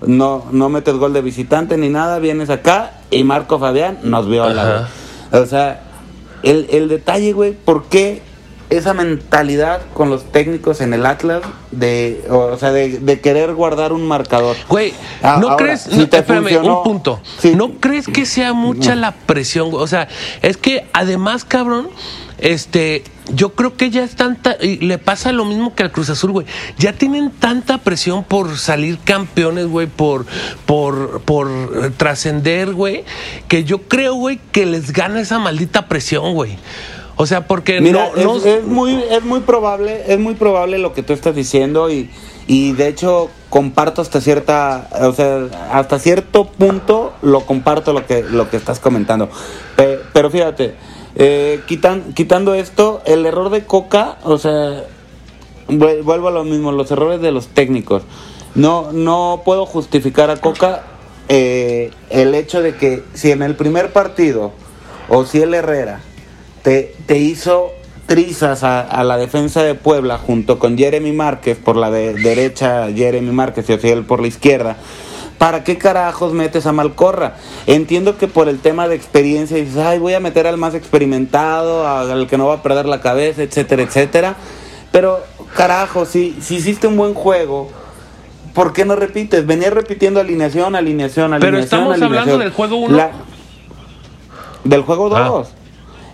no, 0.06 0.46
no 0.52 0.70
metes 0.70 0.96
gol 0.96 1.14
de 1.14 1.22
visitante 1.22 1.78
ni 1.78 1.90
nada, 1.90 2.20
vienes 2.20 2.50
acá 2.50 2.92
y 3.12 3.24
Marco 3.24 3.60
Fabián 3.60 4.00
nos 4.04 4.28
viola. 4.28 4.90
Güey. 5.32 5.44
O 5.44 5.46
sea, 5.46 5.82
el, 6.44 6.68
el 6.70 6.90
detalle, 6.90 7.32
güey, 7.34 7.54
¿por 7.54 7.86
qué 7.86 8.22
esa 8.70 8.94
mentalidad 8.94 9.82
con 9.94 10.10
los 10.10 10.26
técnicos 10.32 10.82
en 10.82 10.94
el 10.94 11.06
Atlas 11.06 11.44
de, 11.72 12.26
o, 12.30 12.58
sea, 12.58 12.72
de, 12.72 13.00
de 13.00 13.22
querer 13.22 13.54
guardar 13.54 13.94
un 13.94 14.06
marcador? 14.08 14.58
Güey, 14.68 14.94
Ah, 15.24 15.38
¿no 15.40 15.50
ahora, 15.52 15.64
crees? 15.66 15.82
si 15.82 15.98
no, 15.98 16.10
te 16.10 16.18
espérame, 16.18 16.44
funcionó, 16.44 16.78
un 16.80 16.84
punto. 16.84 17.20
sí. 17.40 17.56
¿No 17.56 17.76
crees 17.80 18.08
que 18.08 18.26
sea 18.26 18.52
mucha 18.54 18.96
la 18.96 19.12
presión? 19.14 19.72
güey? 19.72 19.82
O 19.82 19.88
sea, 19.88 20.08
es 20.42 20.58
que 20.58 20.86
además, 20.94 21.46
cabrón, 21.46 21.88
este, 22.38 23.04
yo 23.34 23.54
creo 23.54 23.76
que 23.78 23.90
ya 23.90 24.04
es 24.04 24.16
tanta, 24.16 24.56
y 24.62 24.78
le 24.78 24.98
pasa 24.98 25.32
lo 25.32 25.46
mismo 25.46 25.74
que 25.76 25.84
al 25.84 25.92
Cruz 25.92 26.10
Azul, 26.10 26.32
güey. 26.32 26.46
Ya 26.78 26.94
tienen 26.94 27.32
tanta 27.32 27.78
presión 27.80 28.24
por 28.24 28.58
salir 28.58 28.98
campeones, 29.04 29.68
güey, 29.68 29.88
por, 29.88 30.26
por, 30.66 31.22
por 31.22 31.48
eh, 31.50 31.92
trascender, 31.96 32.74
güey, 32.74 33.04
que 33.48 33.64
yo 33.64 33.84
creo, 33.84 34.16
güey, 34.16 34.40
que 34.52 34.66
les 34.66 34.92
gana 34.94 35.22
esa 35.22 35.40
maldita 35.40 35.88
presión, 35.88 36.34
güey. 36.34 36.58
O 37.18 37.26
sea, 37.26 37.48
porque 37.48 37.80
Mira, 37.80 38.10
no, 38.18 38.24
no- 38.24 38.38
es, 38.38 38.46
es 38.46 38.64
muy, 38.66 39.02
es 39.10 39.24
muy 39.24 39.40
probable, 39.40 40.04
es 40.08 40.20
muy 40.20 40.34
probable 40.36 40.78
lo 40.80 40.94
que 40.94 41.02
tú 41.02 41.14
estás 41.14 41.34
diciendo 41.34 41.90
y, 41.90 42.10
y 42.46 42.74
de 42.74 42.90
hecho 42.90 43.30
comparto 43.50 44.02
hasta 44.02 44.20
cierta, 44.20 44.90
o 45.00 45.14
sea, 45.14 45.46
hasta 45.72 45.98
cierto 45.98 46.46
punto 46.46 47.14
lo 47.22 47.46
comparto 47.46 47.94
lo 47.94 48.06
que, 48.06 48.22
lo 48.22 48.50
que 48.50 48.58
estás 48.58 48.82
comentando. 48.82 49.30
Pe- 49.78 50.02
pero 50.12 50.30
fíjate, 50.30 50.76
eh, 51.16 51.62
quitan- 51.68 52.14
quitando 52.14 52.54
esto, 52.54 53.02
el 53.06 53.26
error 53.26 53.50
de 53.50 53.66
Coca, 53.66 54.18
o 54.24 54.38
sea, 54.38 54.84
vuel- 55.68 56.04
vuelvo 56.04 56.28
a 56.28 56.32
lo 56.32 56.44
mismo, 56.44 56.72
los 56.72 56.92
errores 56.92 57.22
de 57.22 57.32
los 57.32 57.48
técnicos. 57.48 58.04
No, 58.54 58.92
no 58.92 59.42
puedo 59.44 59.66
justificar 59.66 60.30
a 60.30 60.38
Coca 60.38 60.84
eh, 61.28 61.92
el 62.10 62.36
hecho 62.36 62.62
de 62.62 62.76
que 62.76 63.04
si 63.14 63.32
en 63.32 63.42
el 63.42 63.56
primer 63.56 63.92
partido 63.92 64.52
o 65.10 65.26
si 65.26 65.42
el 65.42 65.54
Herrera 65.54 66.02
te, 66.64 66.96
te 67.06 67.18
hizo 67.18 67.72
trizas 68.06 68.64
a, 68.64 68.82
a 68.82 69.04
la 69.04 69.18
defensa 69.18 69.64
de 69.64 69.74
Puebla 69.76 70.18
junto 70.20 70.60
con 70.60 70.78
Jeremy 70.78 71.12
Márquez 71.12 71.58
por 71.58 71.76
la 71.76 71.90
de- 71.92 72.14
derecha, 72.14 72.88
Jeremy 72.96 73.32
Márquez 73.32 73.68
y 73.70 73.74
Ociel 73.74 74.04
por 74.04 74.22
la 74.22 74.28
izquierda. 74.28 74.78
¿Para 75.38 75.64
qué 75.64 75.78
carajos 75.78 76.32
metes 76.34 76.66
a 76.66 76.72
Malcorra? 76.72 77.36
Entiendo 77.68 78.18
que 78.18 78.28
por 78.28 78.48
el 78.48 78.60
tema 78.60 78.88
de 78.88 78.96
experiencia 78.96 79.58
dices, 79.58 79.78
ay, 79.78 80.00
voy 80.00 80.14
a 80.14 80.20
meter 80.20 80.48
al 80.48 80.58
más 80.58 80.74
experimentado, 80.76 81.88
al 81.88 82.28
que 82.28 82.38
no 82.38 82.48
va 82.48 82.56
a 82.56 82.64
perder 82.64 82.86
la 82.86 83.02
cabeza, 83.02 83.44
etcétera, 83.44 83.84
etcétera. 83.84 84.36
Pero, 84.92 85.20
carajo, 85.56 86.06
si, 86.06 86.38
si 86.42 86.56
hiciste 86.56 86.88
un 86.88 86.96
buen 86.96 87.14
juego, 87.14 87.70
¿por 88.54 88.72
qué 88.72 88.86
no 88.86 88.96
repites? 88.96 89.46
Venías 89.46 89.74
repitiendo 89.74 90.22
alineación, 90.22 90.74
alineación, 90.76 91.34
alineación. 91.34 91.40
Pero 91.42 91.58
estamos 91.64 92.02
hablando 92.02 92.38
del 92.38 92.52
juego 92.52 92.78
uno. 92.78 92.96
La- 92.96 93.12
del 94.64 94.82
juego 94.84 95.16
Ah. 95.16 95.28
2. 95.28 95.48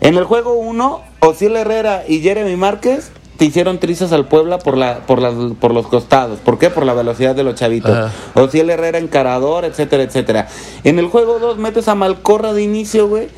En 0.02 0.18
el 0.18 0.24
juego 0.24 0.54
1, 0.54 1.02
Osiel 1.20 1.56
Herrera 1.56 2.04
y 2.08 2.22
Jeremy 2.22 2.56
Márquez 2.56 3.12
te 3.42 3.46
hicieron 3.46 3.80
trizas 3.80 4.12
al 4.12 4.28
Puebla 4.28 4.60
por 4.60 4.78
la 4.78 5.00
por 5.00 5.20
las 5.20 5.34
por 5.60 5.74
los 5.74 5.88
costados. 5.88 6.38
¿Por 6.38 6.60
qué? 6.60 6.70
Por 6.70 6.86
la 6.86 6.94
velocidad 6.94 7.34
de 7.34 7.42
los 7.42 7.56
chavitos. 7.56 7.90
Ajá. 7.90 8.12
Osiel 8.36 8.70
Herrera 8.70 9.00
encarador, 9.00 9.66
etcétera, 9.66 10.04
etcétera. 10.04 10.48
En 10.84 11.00
el 11.00 11.08
juego 11.08 11.40
2 11.40 11.58
metes 11.58 11.88
a 11.88 11.96
Malcorra 11.96 12.54
de 12.54 12.62
inicio, 12.62 13.08
güey. 13.08 13.30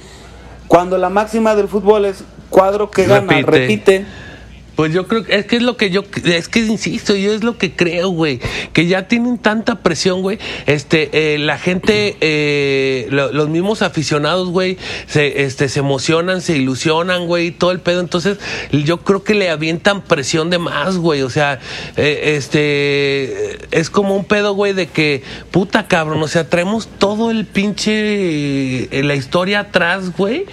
Cuando 0.68 0.98
la 0.98 1.08
máxima 1.08 1.56
del 1.56 1.70
fútbol 1.70 2.04
es 2.04 2.26
cuadro 2.50 2.92
que 2.92 3.06
gana, 3.06 3.32
Repite. 3.32 3.52
repite. 3.52 4.06
Pues 4.76 4.92
yo 4.92 5.08
creo 5.08 5.24
que 5.24 5.36
es 5.36 5.46
que 5.46 5.58
es 5.58 5.62
lo 5.62 5.78
que 5.78 5.92
yo, 5.92 6.02
es 6.26 6.48
que 6.50 6.60
insisto, 6.62 7.16
yo 7.16 7.32
es 7.34 7.44
lo 7.44 7.60
que 7.60 7.74
creo, 7.76 8.10
güey, 8.10 8.40
que 8.74 8.88
ya 8.88 9.08
tienen 9.08 9.38
tanta 9.38 9.84
presión, 9.84 10.24
güey, 10.24 10.40
este, 10.66 11.10
eh, 11.36 11.38
la 11.38 11.60
gente, 11.60 12.18
eh, 12.22 13.06
lo- 13.12 13.32
los 13.32 13.50
mismos 13.50 13.84
aficionados, 13.84 14.50
güey, 14.50 14.80
se, 15.06 15.44
este, 15.44 15.70
se 15.70 15.80
emocionan, 15.80 16.42
se 16.42 16.58
ilusionan, 16.58 17.28
güey, 17.28 17.52
todo 17.52 17.72
el 17.72 17.82
pedo, 17.82 18.00
entonces 18.02 18.40
yo 18.72 19.02
creo 19.02 19.24
que 19.24 19.36
le 19.36 19.50
avientan 19.52 20.02
presión 20.02 20.50
de 20.50 20.58
más, 20.58 20.98
güey, 20.98 21.22
o 21.22 21.30
sea, 21.30 21.60
eh, 21.96 22.34
este, 22.36 23.58
es 23.80 23.92
como 23.92 24.16
un 24.16 24.26
pedo, 24.26 24.54
güey, 24.56 24.74
de 24.74 24.88
que, 24.88 25.22
puta 25.52 25.88
cabrón, 25.88 26.24
o 26.24 26.28
sea, 26.28 26.50
traemos 26.50 26.88
todo 26.98 27.30
el 27.30 27.46
pinche, 27.46 28.86
eh, 28.86 29.04
la 29.04 29.14
historia 29.14 29.60
atrás, 29.62 30.12
güey, 30.18 30.46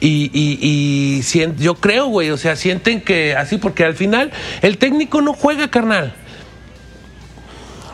y, 0.00 0.30
y, 0.32 1.20
y 1.20 1.62
yo 1.62 1.74
creo, 1.74 2.06
güey, 2.06 2.30
o 2.30 2.36
sea, 2.36 2.56
sienten 2.56 3.00
que 3.00 3.36
así, 3.36 3.58
porque 3.58 3.84
al 3.84 3.94
final 3.94 4.32
el 4.62 4.78
técnico 4.78 5.20
no 5.20 5.32
juega, 5.34 5.68
carnal. 5.68 6.14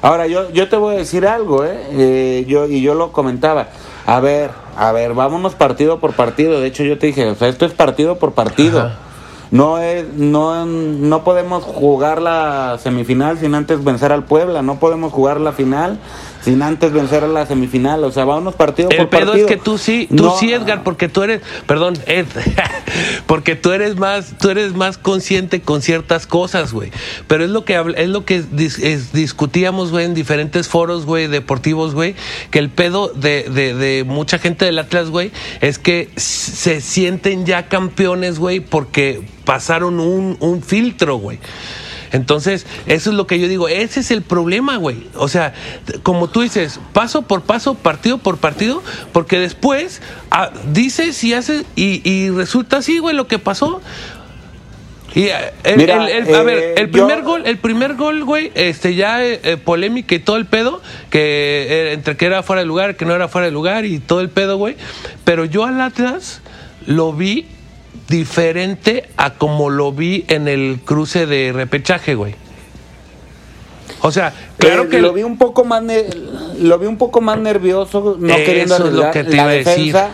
Ahora, 0.03 0.27
yo, 0.27 0.51
yo 0.53 0.69
te 0.69 0.77
voy 0.77 0.95
a 0.95 0.99
decir 0.99 1.27
algo, 1.27 1.65
¿eh? 1.65 1.77
Eh, 1.93 2.45
yo, 2.47 2.67
y 2.67 2.81
yo 2.81 2.95
lo 2.95 3.13
comentaba. 3.13 3.69
A 4.07 4.21
ver, 4.21 4.51
a 4.77 4.93
ver, 4.93 5.15
vámonos 5.15 5.55
partido 5.55 5.99
por 5.99 6.13
partido. 6.13 6.61
De 6.61 6.69
hecho, 6.69 6.85
yo 6.85 6.99
te 6.99 7.09
dije, 7.09 7.27
o 7.29 7.35
sea, 7.35 7.49
esto 7.49 7.67
es 7.67 7.73
partido 7.73 8.19
por 8.19 8.33
partido. 8.33 8.81
Ajá. 8.81 8.99
No 9.51 9.79
es, 9.79 10.05
no, 10.15 10.67
no 10.67 11.23
podemos 11.23 11.63
jugar 11.63 12.21
la 12.21 12.79
semifinal 12.83 13.39
sin 13.39 13.55
antes 13.55 13.83
vencer 13.85 14.13
al 14.13 14.25
Puebla. 14.25 14.63
No 14.63 14.81
podemos 14.81 15.13
jugar 15.13 15.41
la 15.41 15.53
final 15.53 15.99
sin 16.47 16.63
antes 16.63 16.93
vencer 16.93 17.25
a 17.25 17.29
la 17.29 17.45
semifinal. 17.45 18.03
O 18.05 18.13
sea, 18.13 18.25
vámonos 18.25 18.55
partido 18.55 18.89
El 18.91 18.97
por 18.99 19.09
pedo 19.11 19.27
partido. 19.27 19.47
es 19.49 19.53
que 19.53 19.57
tú 19.59 19.77
sí, 19.79 20.07
tú 20.09 20.25
No, 20.25 20.39
sí, 20.39 20.53
Edgar, 20.53 20.85
porque 20.85 21.09
tú 21.09 21.23
eres, 21.25 21.43
perdón, 21.67 21.95
Ed, 22.07 22.27
porque 23.27 23.57
tú 23.57 23.73
eres 23.73 23.97
más, 23.97 24.35
tú 24.39 24.51
eres 24.51 24.75
más 24.75 24.97
consciente 24.97 25.61
con 25.61 25.83
ciertas 25.83 26.27
cosas, 26.27 26.73
güey. 26.73 26.91
Pero 27.27 27.45
es 27.45 27.51
lo 27.51 27.65
que 27.65 27.83
es 27.97 28.09
lo 28.09 28.25
que 28.25 28.43
dis- 28.43 28.83
es- 28.83 29.13
discutíamos, 29.13 29.91
güey, 29.91 30.05
en 30.05 30.15
diferentes 30.15 30.69
foros, 30.69 31.05
güey, 31.05 31.27
deportivos, 31.27 31.95
güey, 31.95 32.15
que 32.51 32.59
el 32.61 32.71
pedo 32.71 33.09
de, 33.09 33.45
de, 33.51 33.75
de 33.75 34.05
mucha 34.05 34.39
gente 34.39 34.65
del 34.65 34.79
Atlas, 34.79 35.11
güey, 35.11 35.33
es 35.61 35.79
que 35.81 36.09
se 36.17 36.81
sienten 36.81 37.45
ya 37.45 37.69
campeones, 37.69 38.39
güey, 38.39 38.61
porque 38.61 39.23
pasaron 39.45 39.99
un, 40.01 40.37
un 40.41 40.63
filtro, 40.63 41.17
güey. 41.17 41.39
Entonces, 42.17 42.67
eso 42.87 43.11
es 43.11 43.17
lo 43.17 43.27
que 43.27 43.39
yo 43.39 43.47
digo, 43.47 43.69
ese 43.69 44.01
es 44.01 44.11
el 44.11 44.23
problema, 44.23 44.77
güey. 44.79 45.07
O 45.15 45.29
sea, 45.29 45.53
como 46.03 46.29
tú 46.29 46.41
dices, 46.41 46.81
paso 46.93 47.23
por 47.23 47.43
paso, 47.43 47.75
partido 47.75 48.19
por 48.19 48.39
partido, 48.39 48.83
porque 49.13 49.39
después 49.39 50.01
ah, 50.31 50.51
dices 50.73 51.23
y 51.25 51.35
haces 51.35 51.65
y, 51.77 52.01
y 52.11 52.31
resulta 52.31 52.79
así, 52.79 52.99
güey, 52.99 53.15
lo 53.15 53.29
que 53.29 53.39
pasó. 53.39 53.81
Y 55.15 55.25
eh, 55.25 55.35
el, 55.65 55.77
Mira, 55.79 56.09
el- 56.11 56.27
el- 56.29 56.35
a 56.35 56.41
eh, 56.41 56.45
ver, 56.45 56.75
el 56.79 56.87
yo- 56.87 56.93
primer 56.93 57.23
gol, 57.23 57.43
el 57.47 57.59
primer 57.59 57.95
gol, 57.95 58.25
güey, 58.25 58.51
este 58.55 58.95
ya 58.95 59.25
eh, 59.25 59.41
eh, 59.45 59.57
polémica 59.57 60.15
y 60.15 60.19
todo 60.19 60.37
el 60.37 60.47
pedo, 60.47 60.83
que 61.11 61.67
eh, 61.69 61.93
entre 61.93 62.17
que 62.17 62.27
era 62.27 62.43
fuera 62.43 62.61
de 62.61 62.67
lugar, 62.67 62.97
que 62.97 63.05
no 63.05 63.15
era 63.15 63.29
fuera 63.29 63.47
de 63.47 63.53
lugar 63.53 63.85
y 63.85 63.99
todo 63.99 64.21
el 64.21 64.29
pedo, 64.31 64.57
güey. 64.59 64.77
Pero 65.25 65.45
yo 65.45 65.65
al 65.65 65.81
Atlas 65.81 66.41
lo 66.87 67.13
vi 67.13 67.47
diferente 68.09 69.09
a 69.17 69.35
como 69.35 69.71
lo 69.71 69.93
vi 69.93 70.25
en 70.29 70.49
el 70.49 70.81
cruce 70.85 71.27
de 71.27 71.53
repechaje, 71.53 72.15
güey. 72.15 72.35
O 74.03 74.11
sea, 74.13 74.33
claro 74.59 74.85
Eh, 74.85 74.89
que 74.89 75.01
lo 75.01 75.13
vi 75.13 75.23
un 75.23 75.39
poco 75.39 75.65
más 75.65 75.83
lo 76.61 76.79
vi 76.79 76.87
un 76.87 76.99
poco 76.99 77.21
más 77.21 77.39
nervioso 77.39 78.17
no 78.19 78.35
Eso 78.35 78.45
queriendo 78.45 78.75
es 78.77 78.81
lo 78.81 78.87
arriesgar. 78.87 79.13
que 79.13 79.25
te 79.25 79.37
la 79.37 79.47
decir. 79.49 79.65
defensa 79.67 80.11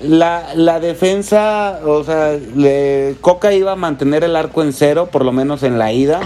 la, 0.00 0.46
la 0.56 0.80
defensa 0.80 1.80
o 1.86 2.04
sea 2.04 2.36
le- 2.56 3.14
Coca 3.20 3.52
iba 3.52 3.72
a 3.72 3.76
mantener 3.76 4.24
el 4.24 4.36
arco 4.36 4.62
en 4.62 4.72
cero 4.72 5.08
por 5.10 5.24
lo 5.24 5.32
menos 5.32 5.62
en 5.62 5.78
la 5.78 5.92
ida 5.92 6.20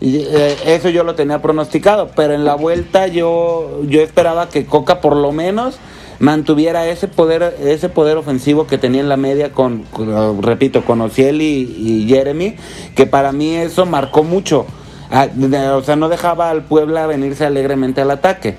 y, 0.00 0.18
eh, 0.18 0.56
eso 0.66 0.88
yo 0.90 1.04
lo 1.04 1.14
tenía 1.14 1.40
pronosticado 1.40 2.10
pero 2.14 2.34
en 2.34 2.44
la 2.44 2.54
vuelta 2.54 3.06
yo 3.06 3.80
yo 3.84 4.02
esperaba 4.02 4.48
que 4.48 4.66
Coca 4.66 5.00
por 5.00 5.16
lo 5.16 5.32
menos 5.32 5.76
mantuviera 6.18 6.86
ese 6.88 7.08
poder 7.08 7.56
ese 7.60 7.88
poder 7.88 8.16
ofensivo 8.16 8.66
que 8.66 8.78
tenía 8.78 9.00
en 9.00 9.08
la 9.08 9.16
media 9.16 9.52
con, 9.52 9.82
con- 9.84 10.42
repito 10.42 10.84
con 10.84 11.00
Ociel 11.00 11.42
y, 11.42 11.76
y 11.78 12.06
Jeremy 12.08 12.56
que 12.94 13.06
para 13.06 13.32
mí 13.32 13.54
eso 13.54 13.86
marcó 13.86 14.22
mucho. 14.24 14.66
Ah, 15.10 15.28
o 15.74 15.82
sea 15.82 15.94
no 15.96 16.08
dejaba 16.08 16.50
al 16.50 16.64
Puebla 16.64 17.06
venirse 17.06 17.44
alegremente 17.46 18.00
al 18.00 18.10
ataque. 18.10 18.56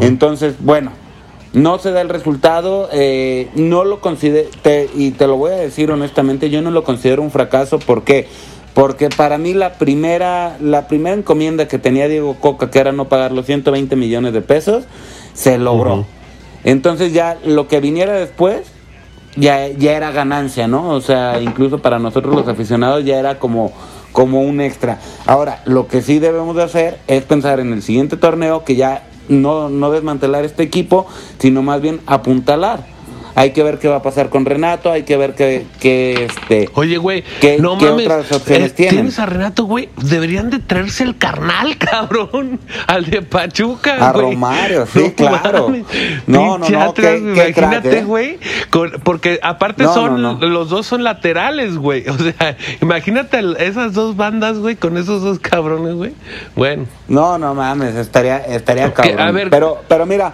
Entonces 0.00 0.54
bueno 0.60 0.92
no 1.52 1.78
se 1.78 1.90
da 1.90 2.00
el 2.00 2.08
resultado 2.08 2.88
eh, 2.92 3.48
no 3.54 3.84
lo 3.84 4.00
considero 4.00 4.48
y 4.96 5.10
te 5.12 5.26
lo 5.26 5.36
voy 5.36 5.52
a 5.52 5.56
decir 5.56 5.90
honestamente 5.90 6.48
yo 6.50 6.62
no 6.62 6.70
lo 6.70 6.84
considero 6.84 7.22
un 7.22 7.30
fracaso 7.32 7.78
¿por 7.80 8.04
qué? 8.04 8.28
porque 8.72 9.08
para 9.08 9.36
mí 9.36 9.52
la 9.52 9.72
primera 9.74 10.56
la 10.60 10.86
primera 10.86 11.16
encomienda 11.16 11.66
que 11.66 11.78
tenía 11.78 12.06
Diego 12.06 12.34
Coca 12.34 12.70
que 12.70 12.78
era 12.78 12.92
no 12.92 13.08
pagar 13.08 13.32
los 13.32 13.46
120 13.46 13.96
millones 13.96 14.32
de 14.32 14.42
pesos 14.42 14.84
se 15.34 15.58
logró 15.58 16.04
entonces 16.64 17.12
ya 17.12 17.38
lo 17.44 17.68
que 17.68 17.80
viniera 17.80 18.12
después 18.12 18.72
ya, 19.36 19.68
ya 19.68 19.92
era 19.92 20.10
ganancia, 20.10 20.66
¿no? 20.66 20.90
O 20.90 21.00
sea, 21.00 21.40
incluso 21.40 21.78
para 21.78 21.98
nosotros 21.98 22.34
los 22.34 22.48
aficionados 22.48 23.04
ya 23.04 23.18
era 23.18 23.38
como, 23.38 23.72
como 24.12 24.42
un 24.42 24.60
extra. 24.60 24.98
Ahora, 25.26 25.62
lo 25.64 25.86
que 25.86 26.02
sí 26.02 26.18
debemos 26.18 26.56
de 26.56 26.62
hacer 26.62 26.98
es 27.06 27.22
pensar 27.24 27.60
en 27.60 27.72
el 27.72 27.82
siguiente 27.82 28.16
torneo 28.16 28.64
que 28.64 28.76
ya 28.76 29.04
no, 29.28 29.68
no 29.68 29.90
desmantelar 29.90 30.44
este 30.44 30.62
equipo, 30.62 31.06
sino 31.38 31.62
más 31.62 31.80
bien 31.80 32.00
apuntalar. 32.06 32.84
Hay 33.34 33.52
que 33.52 33.62
ver 33.62 33.78
qué 33.78 33.88
va 33.88 33.96
a 33.96 34.02
pasar 34.02 34.28
con 34.28 34.44
Renato, 34.44 34.90
hay 34.90 35.04
que 35.04 35.16
ver 35.16 35.34
qué, 35.34 35.66
qué 35.80 36.24
este... 36.24 36.68
Oye, 36.74 36.96
güey, 36.98 37.22
¿Qué- 37.40 37.58
no 37.58 37.78
qué 37.78 37.86
mames. 37.86 38.06
otras 38.06 38.32
opciones 38.32 38.70
eh, 38.70 38.74
tienen? 38.74 38.94
Tienes 38.96 39.18
a 39.18 39.26
Renato, 39.26 39.64
güey. 39.64 39.88
Deberían 39.96 40.50
de 40.50 40.58
traerse 40.58 41.04
el 41.04 41.16
carnal, 41.16 41.76
cabrón. 41.78 42.60
Al 42.86 43.06
de 43.06 43.22
Pachuca, 43.22 44.08
A 44.08 44.12
güey. 44.12 44.26
Romario, 44.32 44.86
sí, 44.86 45.12
claro. 45.16 45.68
mames. 45.68 45.84
No, 46.26 46.58
no, 46.58 46.68
no, 46.68 46.94
qué- 46.94 47.18
Imagínate, 47.18 47.98
¿eh? 47.98 48.04
güey. 48.04 48.38
Porque 49.04 49.38
aparte 49.42 49.84
No, 49.84 49.94
son, 49.94 50.20
no, 50.22 50.34
no. 50.38 50.46
los 50.46 50.68
dos 50.68 50.86
son 50.86 51.04
laterales, 51.04 51.76
güey. 51.76 52.04
O 52.10 52.16
sea, 52.18 52.56
imagínate 52.82 53.40
esas 53.58 53.94
dos 53.94 54.16
bandas, 54.16 54.58
güey, 54.58 54.76
con 54.76 54.96
esos 54.98 55.22
dos 55.22 55.38
cabrones, 55.38 55.94
güey. 55.94 56.12
Bueno, 56.56 56.86
No, 57.08 57.38
no 57.38 57.54
mames, 57.54 57.94
estaría, 57.94 58.38
estaría 58.38 58.92
cabrón. 58.92 59.20
a 59.20 59.30
ver. 59.30 59.50
Pero, 59.50 59.82
pero 59.88 60.04
mira, 60.06 60.32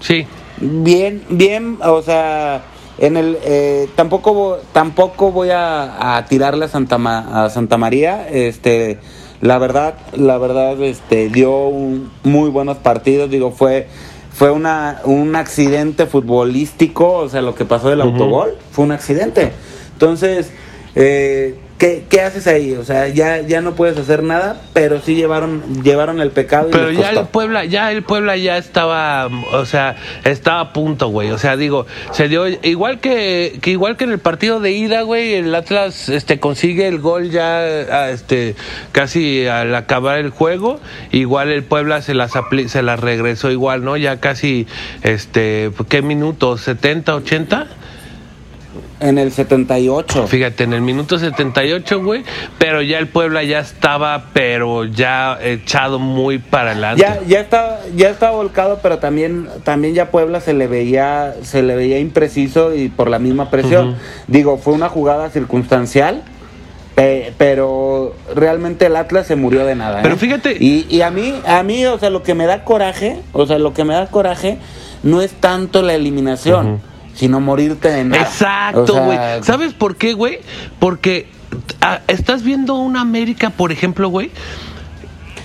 sí. 0.00 0.26
Bien, 0.60 1.22
bien, 1.30 1.78
o 1.82 2.02
sea, 2.02 2.62
en 2.98 3.16
el 3.16 3.38
eh, 3.42 3.88
tampoco 3.96 4.58
tampoco 4.72 5.32
voy 5.32 5.50
a, 5.50 6.16
a 6.18 6.24
tirarle 6.26 6.66
a 6.66 6.68
Santa 6.68 6.98
Ma- 6.98 7.44
a 7.44 7.50
Santa 7.50 7.78
María, 7.78 8.28
este, 8.28 8.98
la 9.40 9.56
verdad, 9.58 9.94
la 10.14 10.36
verdad, 10.36 10.80
este, 10.82 11.28
dio 11.30 11.66
un- 11.68 12.10
muy 12.24 12.50
buenos 12.50 12.76
partidos, 12.78 13.30
digo, 13.30 13.52
fue 13.52 13.86
fue 14.32 14.50
una 14.50 15.00
un 15.04 15.34
accidente 15.34 16.06
futbolístico, 16.06 17.10
o 17.14 17.28
sea, 17.28 17.40
lo 17.42 17.54
que 17.54 17.64
pasó 17.64 17.88
del 17.88 18.00
autogol 18.02 18.54
fue 18.70 18.84
un 18.84 18.92
accidente. 18.92 19.52
Entonces, 19.94 20.50
eh, 20.94 21.56
¿qué, 21.80 22.04
qué 22.08 22.20
haces 22.20 22.46
ahí? 22.46 22.74
O 22.74 22.84
sea, 22.84 23.08
ya, 23.08 23.40
ya 23.40 23.60
no 23.62 23.74
puedes 23.74 23.98
hacer 23.98 24.22
nada, 24.22 24.60
pero 24.74 25.00
sí 25.00 25.16
llevaron, 25.16 25.82
llevaron 25.82 26.20
el 26.20 26.30
pecado. 26.30 26.68
Y 26.68 26.72
Pero 26.72 26.90
les 26.90 26.98
ya 26.98 27.10
el 27.10 27.26
Puebla, 27.26 27.64
ya 27.64 27.90
el 27.90 28.02
Puebla 28.04 28.36
ya 28.36 28.58
estaba, 28.58 29.26
o 29.52 29.64
sea, 29.64 29.96
estaba 30.24 30.60
a 30.60 30.72
punto, 30.72 31.08
güey. 31.08 31.30
O 31.30 31.38
sea, 31.38 31.56
digo, 31.56 31.86
se 32.12 32.28
dio 32.28 32.46
igual 32.46 33.00
que, 33.00 33.58
que 33.62 33.70
igual 33.70 33.96
que 33.96 34.04
en 34.04 34.12
el 34.12 34.18
partido 34.20 34.60
de 34.60 34.72
ida, 34.72 35.02
güey, 35.02 35.34
el 35.34 35.52
Atlas 35.54 36.08
este 36.10 36.38
consigue 36.38 36.86
el 36.86 37.00
gol 37.00 37.30
ya 37.30 38.10
este 38.10 38.54
casi 38.92 39.46
al 39.46 39.74
acabar 39.74 40.18
el 40.18 40.30
juego, 40.30 40.78
igual 41.10 41.48
el 41.50 41.64
Puebla 41.64 42.02
se 42.02 42.12
las 42.12 42.34
apli- 42.34 42.68
se 42.68 42.82
las 42.82 43.00
regresó 43.00 43.50
igual, 43.50 43.82
¿no? 43.84 43.96
Ya 43.96 44.20
casi 44.20 44.66
este 45.02 45.70
¿qué 45.88 46.02
minutos? 46.02 46.60
70, 46.60 47.14
80? 47.14 47.66
En 49.00 49.16
el 49.18 49.32
78. 49.32 50.26
Fíjate, 50.26 50.64
en 50.64 50.74
el 50.74 50.82
minuto 50.82 51.18
78, 51.18 52.02
güey, 52.02 52.22
pero 52.58 52.82
ya 52.82 52.98
el 52.98 53.08
Puebla 53.08 53.42
ya 53.42 53.60
estaba, 53.60 54.26
pero 54.34 54.84
ya 54.84 55.38
echado 55.42 55.98
muy 55.98 56.38
para 56.38 56.72
adelante. 56.72 57.02
Ya, 57.02 57.18
ya 57.26 57.40
está, 57.40 57.80
ya 57.96 58.10
está 58.10 58.30
volcado, 58.30 58.80
pero 58.82 58.98
también, 58.98 59.48
también 59.64 59.94
ya 59.94 60.10
Puebla 60.10 60.40
se 60.42 60.52
le 60.52 60.66
veía, 60.66 61.34
se 61.42 61.62
le 61.62 61.76
veía 61.76 61.98
impreciso 61.98 62.74
y 62.74 62.88
por 62.90 63.08
la 63.08 63.18
misma 63.18 63.48
presión. 63.50 63.96
Digo, 64.26 64.58
fue 64.58 64.74
una 64.74 64.90
jugada 64.90 65.30
circunstancial, 65.30 66.22
pe- 66.94 67.32
pero 67.38 68.14
realmente 68.34 68.84
el 68.86 68.96
Atlas 68.96 69.26
se 69.26 69.34
murió 69.34 69.64
de 69.64 69.76
nada. 69.76 70.00
¿eh? 70.00 70.02
Pero 70.02 70.16
fíjate- 70.18 70.56
Y, 70.60 70.86
y 70.90 71.00
a 71.00 71.10
mí, 71.10 71.34
a 71.46 71.62
mí, 71.62 71.86
o 71.86 71.98
sea, 71.98 72.10
lo 72.10 72.22
que 72.22 72.34
me 72.34 72.44
da 72.44 72.64
coraje, 72.64 73.18
o 73.32 73.46
sea, 73.46 73.58
lo 73.58 73.72
que 73.72 73.84
me 73.84 73.94
da 73.94 74.08
coraje 74.08 74.58
no 75.02 75.22
es 75.22 75.32
tanto 75.32 75.80
la 75.80 75.94
eliminación, 75.94 76.82
sino 77.14 77.40
morirte 77.40 77.88
de 77.90 78.04
nada. 78.04 78.22
Exacto, 78.22 78.82
O 78.82 78.86
sea, 78.86 79.04
güey. 79.04 79.18
¿Sabes 79.42 79.74
por 79.74 79.96
qué, 79.96 80.12
güey? 80.14 80.40
Porque 80.78 81.28
ah, 81.80 82.00
estás 82.08 82.42
viendo 82.42 82.74
una 82.74 83.00
América, 83.00 83.50
por 83.50 83.72
ejemplo, 83.72 84.08
güey. 84.08 84.30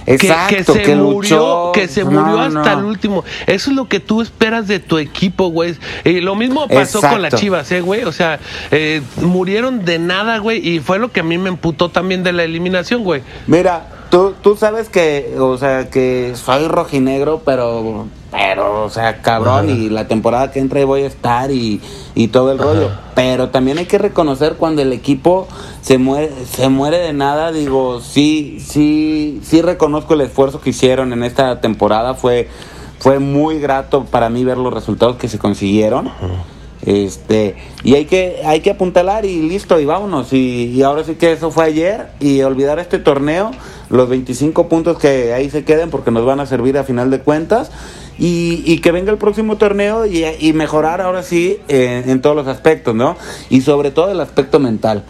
Que, 0.05 0.13
Exacto, 0.13 0.74
que 0.74 0.82
que, 0.82 0.86
se 0.86 0.95
murió, 0.95 1.11
luchó. 1.39 1.72
que 1.74 1.88
se 1.88 2.03
No, 2.03 2.11
murió 2.11 2.39
hasta 2.39 2.74
no. 2.76 2.80
el 2.80 2.86
último. 2.86 3.24
Eso 3.47 3.72
es 3.72 3.76
lo 3.76 3.88
que 3.89 3.99
tú 3.99 4.22
esperas 4.22 4.68
de 4.68 4.80
tu 4.80 4.99
equipo, 4.99 5.47
güey. 5.47 5.76
Y 6.03 6.22
lo 6.22 6.36
mismo 6.36 6.68
pasó 6.68 7.01
con 7.01 7.24
las. 7.24 7.34
Chivas, 7.34 7.72
eh, 7.72 7.82
güey. 7.82 8.03
O 8.03 8.11
sea, 8.11 8.39
eh, 8.70 9.01
murieron 9.22 9.84
de 9.84 9.97
nada, 9.97 10.38
güey. 10.38 10.68
Y 10.68 10.80
fue 10.80 10.99
lo 10.99 11.11
que 11.11 11.22
a 11.22 11.24
mí 11.24 11.39
me 11.39 11.49
emputó 11.49 11.89
también 11.89 12.24
de 12.24 12.34
la 12.34 12.43
eliminación, 12.43 13.03
güey. 13.03 13.24
Mira, 13.47 13.88
tú, 14.11 14.36
tú 14.43 14.55
sabes 14.55 14.89
que, 14.89 15.34
o 15.39 15.57
sea, 15.57 15.89
que 15.89 16.34
soy 16.36 16.68
rojinegro, 16.68 17.41
pero, 17.43 18.05
pero, 18.36 18.83
o 18.83 18.89
sea, 18.89 19.21
cabrón, 19.21 19.69
y 19.69 19.89
la 19.89 20.07
temporada 20.09 20.51
que 20.51 20.59
entra 20.59 20.79
ahí 20.79 20.86
voy 20.86 21.03
a 21.03 21.07
estar 21.07 21.51
y, 21.51 21.79
y 22.15 22.27
todo 22.27 22.51
el 22.51 22.57
rollo. 22.57 22.89
Pero 23.13 23.49
también 23.49 23.77
hay 23.77 23.86
que 23.86 23.97
reconocer 23.97 24.55
cuando 24.55 24.81
el 24.81 24.91
equipo 24.91 25.47
se 25.81 25.97
muere, 25.97 26.31
se 26.51 26.67
muere 26.67 26.97
de 26.97 27.13
nada, 27.13 27.53
digo, 27.53 28.01
sí, 28.01 28.57
sí, 28.59 29.39
sí 29.41 29.61
reconozco 29.61 30.15
el 30.15 30.21
esfuerzo 30.21 30.59
que 30.59 30.71
hicieron 30.71 31.13
en 31.13 31.23
esta 31.23 31.61
temporada, 31.61 32.13
fue, 32.13 32.49
fue 32.99 33.19
muy 33.19 33.59
grato 33.59 34.03
para 34.03 34.29
mí 34.29 34.43
ver 34.43 34.57
los 34.57 34.73
resultados 34.73 35.15
que 35.15 35.29
se 35.29 35.39
consiguieron. 35.39 36.11
Este, 36.86 37.55
y 37.83 37.95
hay 37.95 38.05
que, 38.05 38.41
hay 38.45 38.59
que 38.59 38.71
apuntalar 38.71 39.25
y 39.25 39.41
listo, 39.43 39.79
y 39.79 39.86
vámonos. 39.86 40.33
Y, 40.33 40.73
y 40.75 40.83
ahora 40.83 41.05
sí 41.05 41.15
que 41.15 41.31
eso 41.31 41.51
fue 41.51 41.63
ayer, 41.63 42.09
y 42.19 42.41
olvidar 42.41 42.79
este 42.79 42.99
torneo, 42.99 43.51
los 43.89 44.09
25 44.09 44.67
puntos 44.67 44.97
que 44.97 45.33
ahí 45.33 45.49
se 45.49 45.63
queden 45.63 45.89
porque 45.89 46.11
nos 46.11 46.25
van 46.25 46.41
a 46.41 46.45
servir 46.45 46.77
a 46.77 46.83
final 46.83 47.09
de 47.09 47.21
cuentas. 47.21 47.71
Y, 48.18 48.63
y 48.66 48.80
que 48.80 48.91
venga 48.91 49.11
el 49.11 49.18
próximo 49.18 49.57
torneo 49.57 50.05
y, 50.05 50.24
y 50.39 50.53
mejorar 50.53 51.01
ahora 51.01 51.22
sí 51.24 51.59
eh, 51.68 52.03
en 52.07 52.22
todos 52.22 52.36
los 52.36 52.47
aspectos, 52.47 52.95
¿no? 52.95 53.18
Y 53.49 53.61
sobre 53.61 53.91
todo 53.91 54.11
el 54.11 54.20
aspecto 54.22 54.59
mental. 54.59 55.03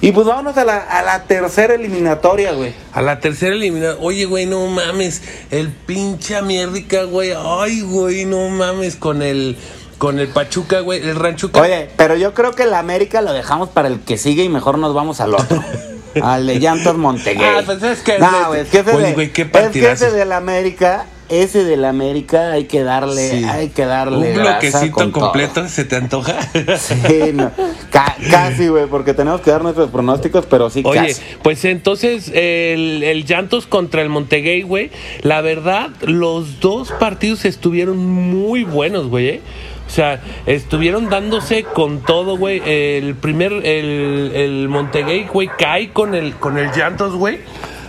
Y 0.00 0.12
pues 0.12 0.26
vámonos 0.26 0.56
a 0.58 0.64
la, 0.64 0.78
a 0.78 1.02
la 1.02 1.22
tercera 1.24 1.74
eliminatoria, 1.74 2.52
güey. 2.52 2.74
A 2.92 3.00
la 3.00 3.20
tercera 3.20 3.54
eliminada. 3.54 3.96
Oye, 4.00 4.26
güey, 4.26 4.44
no 4.44 4.66
mames. 4.66 5.22
El 5.50 5.68
pinche 5.70 6.36
América, 6.36 7.04
güey. 7.04 7.32
Ay, 7.34 7.80
güey, 7.80 8.24
no 8.26 8.48
mames. 8.50 8.96
Con 8.96 9.22
el, 9.22 9.56
con 9.96 10.18
el 10.18 10.28
Pachuca, 10.28 10.80
güey. 10.80 11.00
El 11.00 11.16
Ranchuca. 11.16 11.62
Oye, 11.62 11.88
pero 11.96 12.16
yo 12.16 12.34
creo 12.34 12.52
que 12.52 12.64
el 12.64 12.74
América 12.74 13.22
lo 13.22 13.32
dejamos 13.32 13.70
para 13.70 13.88
el 13.88 14.00
que 14.00 14.18
sigue 14.18 14.44
y 14.44 14.48
mejor 14.50 14.76
nos 14.76 14.92
vamos 14.92 15.20
al 15.22 15.32
otro. 15.34 15.62
al 16.22 16.46
de 16.48 16.58
Llantos 16.60 16.96
Monteguay. 16.98 17.48
Ah, 17.58 17.62
pues 17.64 17.82
es 17.82 18.00
que- 18.00 18.18
No, 18.18 18.48
güey, 18.48 18.60
es 18.60 18.68
que 18.68 18.80
ese 18.80 18.90
Oye, 18.92 19.06
de, 19.06 19.12
güey, 19.14 19.32
qué 19.32 19.42
es 19.52 19.68
que 19.70 19.90
ese 19.90 20.10
del 20.10 20.32
América, 20.32 21.06
ese 21.28 21.64
del 21.64 21.84
América 21.84 22.52
hay 22.52 22.64
que 22.64 22.82
darle, 22.82 23.30
Sí. 23.30 23.44
hay 23.44 23.68
que 23.70 23.84
darle 23.86 24.28
Un 24.30 24.34
grasa 24.34 24.58
bloquecito 24.60 24.96
todo. 24.96 25.12
completo, 25.12 25.68
¿se 25.68 25.84
te 25.84 25.96
antoja? 25.96 26.36
Sí, 26.78 27.32
no, 27.32 27.50
ca- 27.90 28.16
casi, 28.30 28.68
güey, 28.68 28.86
porque 28.86 29.14
tenemos 29.14 29.40
que 29.40 29.50
dar 29.50 29.62
nuestros 29.62 29.90
pronósticos, 29.90 30.46
pero 30.46 30.70
sí 30.70 30.82
Oye, 30.84 31.08
casi. 31.08 31.22
pues 31.42 31.64
entonces 31.64 32.28
el, 32.34 33.02
el 33.02 33.24
Llantos 33.24 33.66
contra 33.66 34.02
el 34.02 34.08
Montegay, 34.08 34.62
güey. 34.62 34.90
La 35.22 35.40
verdad, 35.40 35.90
los 36.02 36.60
dos 36.60 36.92
partidos 36.92 37.44
estuvieron 37.44 37.96
muy 37.98 38.64
buenos, 38.64 39.06
güey. 39.08 39.28
¿eh? 39.28 39.40
O 39.86 39.90
sea, 39.90 40.20
estuvieron 40.46 41.10
dándose 41.10 41.62
con 41.64 42.00
todo, 42.00 42.36
güey. 42.38 42.62
El 42.64 43.14
primer, 43.16 43.52
el, 43.52 44.32
el 44.34 44.68
Montegay, 44.68 45.26
güey, 45.32 45.48
cae 45.58 45.90
con 45.92 46.14
el, 46.14 46.34
con 46.34 46.56
el 46.58 46.70
Llantos, 46.72 47.14
güey. 47.14 47.38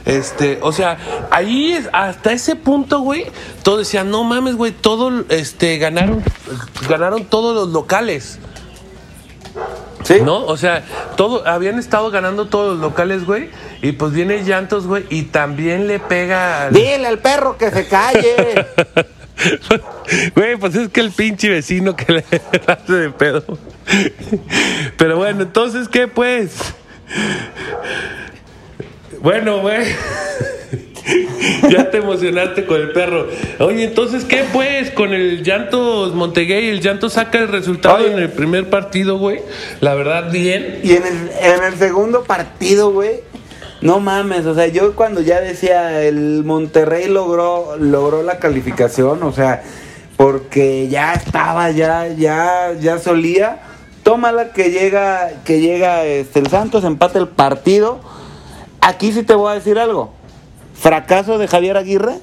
Este, 0.06 0.60
o 0.62 0.72
sea, 0.72 0.98
ahí 1.32 1.74
es- 1.74 1.90
hasta 1.92 2.32
ese 2.32 2.56
punto, 2.56 3.00
güey, 3.00 3.26
todos 3.64 3.80
decían, 3.80 4.12
no 4.12 4.24
mames, 4.24 4.56
güey, 4.56 4.72
todo, 4.72 5.24
este, 5.30 5.78
ganaron, 5.80 6.24
ganaron 6.88 7.26
todos 7.26 7.56
los 7.56 7.70
locales. 7.70 8.40
Sí, 10.04 10.18
¿No? 10.24 10.46
O 10.46 10.56
sea, 10.58 10.84
todo, 11.16 11.48
habían 11.48 11.80
estado 11.80 12.12
ganando 12.12 12.46
todos 12.48 12.74
los 12.74 12.80
locales, 12.80 13.26
güey. 13.26 13.50
Y 13.82 13.94
pues 13.94 14.12
viene 14.12 14.44
Llantos, 14.44 14.86
güey. 14.86 15.04
Y 15.10 15.24
también 15.24 15.88
le 15.88 15.98
pega 16.00 16.68
al. 16.68 16.74
Dile 16.74 17.08
al 17.08 17.18
perro 17.18 17.58
que 17.58 17.72
se 17.72 17.88
calle. 17.88 18.68
Güey, 20.36 20.56
pues 20.56 20.76
es 20.76 20.88
que 20.90 21.02
el 21.02 21.12
pinche 21.12 21.50
vecino 21.50 21.94
que 21.96 22.14
le 22.14 22.26
hace 22.68 22.94
de 22.94 23.10
pedo. 23.10 23.44
Pero 24.98 25.18
bueno, 25.18 25.42
entonces, 25.42 25.90
¿qué 25.90 26.08
pues? 26.08 26.54
Bueno, 29.26 29.62
güey. 29.62 29.80
ya 31.72 31.90
te 31.90 31.98
emocionaste 31.98 32.68
con 32.68 32.80
el 32.80 32.92
perro. 32.92 33.26
Oye, 33.58 33.86
entonces, 33.86 34.24
¿qué 34.24 34.46
pues? 34.54 34.92
Con 34.92 35.16
el 35.16 35.42
Llantos 35.42 36.14
Monteguay, 36.14 36.70
el 36.70 36.80
Llantos 36.80 37.14
saca 37.14 37.40
el 37.40 37.48
resultado 37.48 38.04
Oye. 38.04 38.14
en 38.14 38.20
el 38.20 38.30
primer 38.30 38.70
partido, 38.70 39.18
güey. 39.18 39.40
La 39.82 39.96
verdad, 39.96 40.30
bien. 40.32 40.80
Y 40.84 40.92
en 40.92 41.08
el, 41.08 41.32
en 41.42 41.64
el 41.64 41.74
segundo 41.80 42.24
partido, 42.24 42.92
güey, 42.92 43.22
no 43.82 44.00
mames, 44.00 44.46
o 44.46 44.54
sea, 44.54 44.68
yo 44.68 44.96
cuando 44.96 45.22
ya 45.22 45.42
decía 45.42 46.04
el 46.04 46.44
Monterrey 46.44 47.08
logró 47.08 47.78
logró 47.80 48.22
la 48.22 48.38
calificación, 48.38 49.24
o 49.24 49.32
sea, 49.32 49.64
porque 50.18 50.88
ya 50.88 51.14
estaba, 51.14 51.72
ya 51.72 52.10
ya 52.10 52.74
ya 52.80 53.00
solía. 53.00 53.58
Tómala 54.04 54.52
que 54.52 54.70
llega 54.70 55.32
que 55.46 55.62
llega 55.62 56.06
este 56.06 56.38
el 56.38 56.48
Santos 56.48 56.84
empata 56.84 57.18
el 57.18 57.28
partido. 57.28 58.02
Aquí 58.88 59.12
sí 59.12 59.24
te 59.24 59.34
voy 59.34 59.52
a 59.52 59.56
decir 59.56 59.80
algo. 59.80 60.14
Fracaso 60.76 61.38
de 61.40 61.48
Javier 61.48 61.76
Aguirre. 61.78 62.16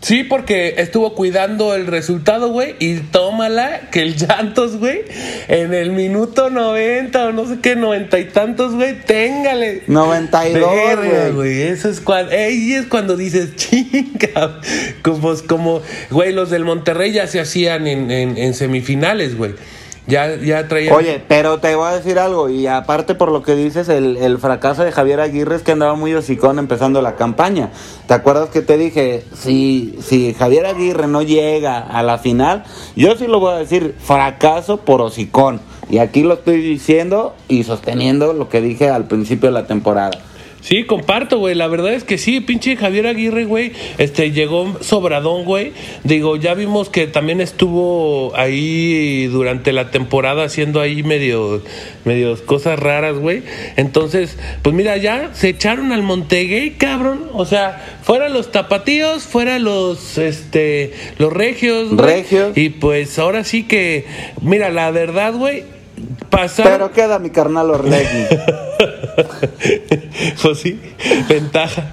Sí, 0.00 0.22
porque 0.22 0.74
estuvo 0.78 1.14
cuidando 1.14 1.74
el 1.74 1.86
resultado, 1.86 2.50
güey, 2.50 2.74
y 2.78 2.96
tómala 2.98 3.88
que 3.90 4.02
el 4.02 4.16
Llantos, 4.16 4.76
güey, 4.76 5.00
en 5.48 5.72
el 5.72 5.92
minuto 5.92 6.50
90 6.50 7.24
o 7.28 7.32
no 7.32 7.46
sé 7.46 7.60
qué, 7.62 7.74
noventa 7.74 8.18
y 8.18 8.26
tantos, 8.26 8.74
güey, 8.74 9.00
téngale. 9.00 9.82
92, 9.86 10.60
Verga, 10.60 11.28
güey. 11.30 11.62
eso 11.62 11.88
es 11.88 12.00
cuando, 12.02 12.32
ahí 12.32 12.74
es 12.74 12.86
cuando 12.86 13.16
dices, 13.16 13.56
chinga, 13.56 14.60
como, 15.00 15.34
como, 15.48 15.80
güey, 16.10 16.34
los 16.34 16.50
del 16.50 16.64
Monterrey 16.66 17.12
ya 17.12 17.26
se 17.26 17.40
hacían 17.40 17.86
en, 17.86 18.10
en- 18.10 18.36
en 18.36 18.52
semifinales, 18.52 19.38
güey, 19.38 19.54
ya, 20.06 20.36
ya 20.36 20.68
traían... 20.68 20.94
Oye, 20.94 21.22
pero 21.26 21.58
te 21.58 21.74
voy 21.74 21.88
a 21.88 21.96
decir 21.96 22.18
algo, 22.18 22.48
y 22.48 22.66
aparte 22.66 23.14
por 23.14 23.32
lo 23.32 23.42
que 23.42 23.54
dices, 23.54 23.88
el, 23.88 24.16
el 24.16 24.38
fracaso 24.38 24.84
de 24.84 24.92
Javier 24.92 25.20
Aguirre 25.20 25.56
es 25.56 25.62
que 25.62 25.72
andaba 25.72 25.94
muy 25.94 26.14
hocicón 26.14 26.58
empezando 26.58 27.00
la 27.02 27.16
campaña. 27.16 27.70
¿Te 28.06 28.14
acuerdas 28.14 28.50
que 28.50 28.60
te 28.60 28.76
dije, 28.76 29.24
si, 29.34 29.98
si 30.02 30.34
Javier 30.34 30.66
Aguirre 30.66 31.06
no 31.06 31.22
llega 31.22 31.78
a 31.78 32.02
la 32.02 32.18
final, 32.18 32.64
yo 32.96 33.16
sí 33.16 33.26
lo 33.26 33.40
voy 33.40 33.54
a 33.54 33.58
decir, 33.58 33.94
fracaso 33.98 34.78
por 34.78 35.00
hocicón. 35.00 35.60
Y 35.90 35.98
aquí 35.98 36.22
lo 36.22 36.34
estoy 36.34 36.60
diciendo 36.60 37.34
y 37.48 37.64
sosteniendo 37.64 38.32
lo 38.32 38.48
que 38.48 38.60
dije 38.60 38.88
al 38.88 39.04
principio 39.04 39.48
de 39.48 39.54
la 39.54 39.66
temporada. 39.66 40.12
Sí, 40.64 40.84
comparto, 40.84 41.38
güey. 41.40 41.54
La 41.54 41.66
verdad 41.66 41.92
es 41.92 42.04
que 42.04 42.16
sí, 42.16 42.40
pinche 42.40 42.74
Javier 42.74 43.06
Aguirre, 43.06 43.44
güey. 43.44 43.72
Este 43.98 44.32
llegó 44.32 44.78
sobradón, 44.80 45.44
güey. 45.44 45.72
Digo, 46.04 46.36
ya 46.36 46.54
vimos 46.54 46.88
que 46.88 47.06
también 47.06 47.42
estuvo 47.42 48.34
ahí 48.34 49.26
durante 49.26 49.72
la 49.74 49.90
temporada 49.90 50.44
haciendo 50.44 50.80
ahí 50.80 51.02
medio, 51.02 51.60
medio 52.06 52.34
cosas 52.46 52.78
raras, 52.78 53.18
güey. 53.18 53.42
Entonces, 53.76 54.38
pues 54.62 54.74
mira, 54.74 54.96
ya 54.96 55.34
se 55.34 55.50
echaron 55.50 55.92
al 55.92 56.02
Monteguey, 56.02 56.70
cabrón. 56.78 57.28
O 57.34 57.44
sea, 57.44 57.98
fuera 58.02 58.30
los 58.30 58.50
tapatíos, 58.50 59.24
fuera 59.24 59.58
los, 59.58 60.16
este, 60.16 60.94
los 61.18 61.30
regios, 61.30 61.90
güey. 61.90 62.22
Regios. 62.22 62.56
Y 62.56 62.70
pues 62.70 63.18
ahora 63.18 63.44
sí 63.44 63.64
que, 63.64 64.06
mira, 64.40 64.70
la 64.70 64.90
verdad, 64.92 65.34
güey. 65.34 65.64
pasaron. 66.30 66.72
Pero 66.72 66.92
queda 66.92 67.18
mi 67.18 67.28
carnal 67.28 67.70
Orlegui. 67.70 68.28
pues 70.42 70.58
sí, 70.58 70.80
ventaja. 71.28 71.92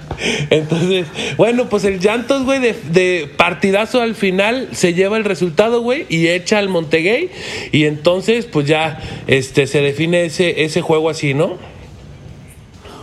Entonces, 0.50 1.06
bueno, 1.36 1.68
pues 1.68 1.84
el 1.84 2.00
Llantos, 2.00 2.44
güey, 2.44 2.60
de, 2.60 2.74
de 2.90 3.30
partidazo 3.36 4.00
al 4.00 4.14
final 4.14 4.68
se 4.72 4.94
lleva 4.94 5.16
el 5.16 5.24
resultado, 5.24 5.80
güey, 5.80 6.06
y 6.08 6.28
echa 6.28 6.58
al 6.58 6.68
Montegay. 6.68 7.30
Y 7.72 7.84
entonces, 7.84 8.46
pues 8.46 8.66
ya 8.66 9.00
este, 9.26 9.66
se 9.66 9.80
define 9.80 10.24
ese, 10.24 10.64
ese 10.64 10.80
juego 10.80 11.10
así, 11.10 11.34
¿no? 11.34 11.58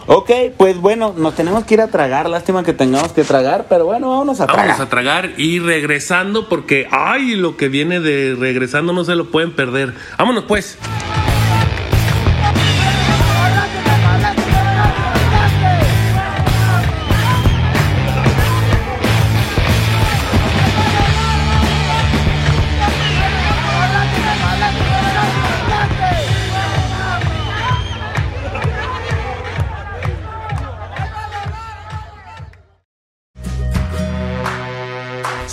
ok, 0.10 0.32
pues 0.58 0.78
bueno, 0.78 1.14
nos 1.16 1.36
tenemos 1.36 1.64
que 1.66 1.76
ir 1.76 1.82
a 1.82 1.88
tragar. 1.88 2.30
Lástima 2.30 2.64
que 2.64 2.74
tengamos 2.74 3.14
que 3.14 3.24
tragar, 3.24 3.68
pero 3.70 3.86
bueno, 3.86 4.10
vámonos 4.10 4.42
a 4.42 4.48
tragar. 4.48 4.68
Vamos 4.68 4.82
a 4.82 4.90
tragar 4.90 5.32
y 5.38 5.60
regresando, 5.60 6.50
porque, 6.50 6.88
ay, 6.92 7.36
lo 7.36 7.58
que 7.58 7.70
viene 7.70 8.00
de 8.00 8.36
regresando 8.36 8.92
no 8.92 9.06
se 9.06 9.16
lo 9.16 9.30
pueden 9.30 9.52
perder. 9.56 9.94
Vámonos, 10.18 10.46
pues. 10.46 10.78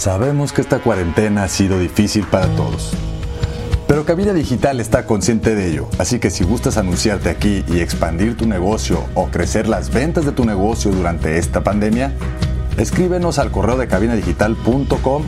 Sabemos 0.07 0.53
que 0.53 0.61
esta 0.61 0.79
cuarentena 0.79 1.43
ha 1.43 1.49
sido 1.49 1.81
difícil 1.81 2.25
para 2.27 2.47
todos. 2.55 2.93
Pero 3.89 4.05
Cabina 4.05 4.33
Digital 4.33 4.79
está 4.79 5.05
consciente 5.05 5.57
de 5.57 5.69
ello, 5.69 5.89
así 5.99 6.21
que 6.21 6.31
si 6.31 6.45
gustas 6.45 6.77
anunciarte 6.77 7.29
aquí 7.29 7.65
y 7.67 7.81
expandir 7.81 8.37
tu 8.37 8.47
negocio 8.47 9.03
o 9.15 9.27
crecer 9.27 9.67
las 9.67 9.93
ventas 9.93 10.25
de 10.25 10.31
tu 10.31 10.45
negocio 10.45 10.93
durante 10.93 11.39
esta 11.39 11.65
pandemia, 11.65 12.13
escríbenos 12.79 13.41
al 13.41 13.51
correo 13.51 13.77
de 13.77 13.89
cabinadigital.com 13.89 15.25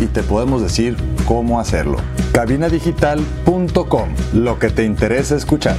y 0.00 0.06
te 0.06 0.22
podemos 0.22 0.62
decir 0.62 0.96
cómo 1.26 1.60
hacerlo. 1.60 1.98
Cabinadigital.com, 2.32 4.08
lo 4.32 4.58
que 4.58 4.70
te 4.70 4.84
interesa 4.84 5.36
escuchar. 5.36 5.76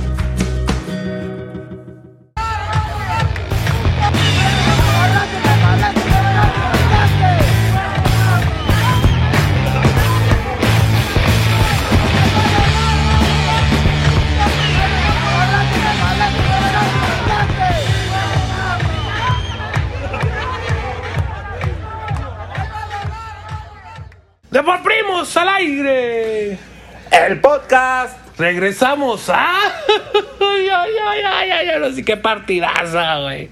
Podcast. 27.63 28.17
Regresamos. 28.37 29.29
¡Ah! 29.29 29.59
¡Ay, 30.39 30.67
ay, 30.69 30.91
ay, 31.07 31.19
ay, 31.25 31.51
ay! 31.51 31.69
Ahora 31.69 31.91
sí 31.91 32.03
qué 32.03 32.17
partidaza, 32.17 33.19
güey. 33.19 33.49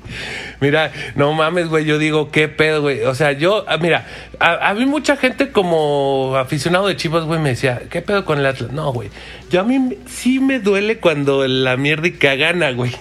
Mira, 0.59 0.91
no 1.15 1.33
mames, 1.33 1.67
güey. 1.69 1.85
Yo 1.85 1.97
digo, 1.97 2.31
qué 2.31 2.47
pedo, 2.47 2.81
güey. 2.81 3.03
O 3.03 3.15
sea, 3.15 3.31
yo, 3.31 3.63
ah, 3.67 3.77
mira, 3.77 4.05
a, 4.39 4.69
a 4.69 4.73
mí 4.73 4.85
mucha 4.85 5.17
gente 5.17 5.51
como 5.51 6.35
aficionado 6.35 6.87
de 6.87 6.95
Chivas, 6.95 7.25
güey, 7.25 7.39
me 7.39 7.49
decía, 7.49 7.83
¿qué 7.89 8.01
pedo 8.01 8.25
con 8.25 8.39
el 8.39 8.45
Atlas? 8.45 8.71
No, 8.71 8.91
güey. 8.91 9.09
Yo 9.49 9.61
a 9.61 9.63
mí 9.63 9.97
sí 10.07 10.39
me 10.39 10.59
duele 10.59 10.97
cuando 10.97 11.47
la 11.47 11.77
mierda 11.77 12.09
gana, 12.35 12.71
güey. 12.71 12.91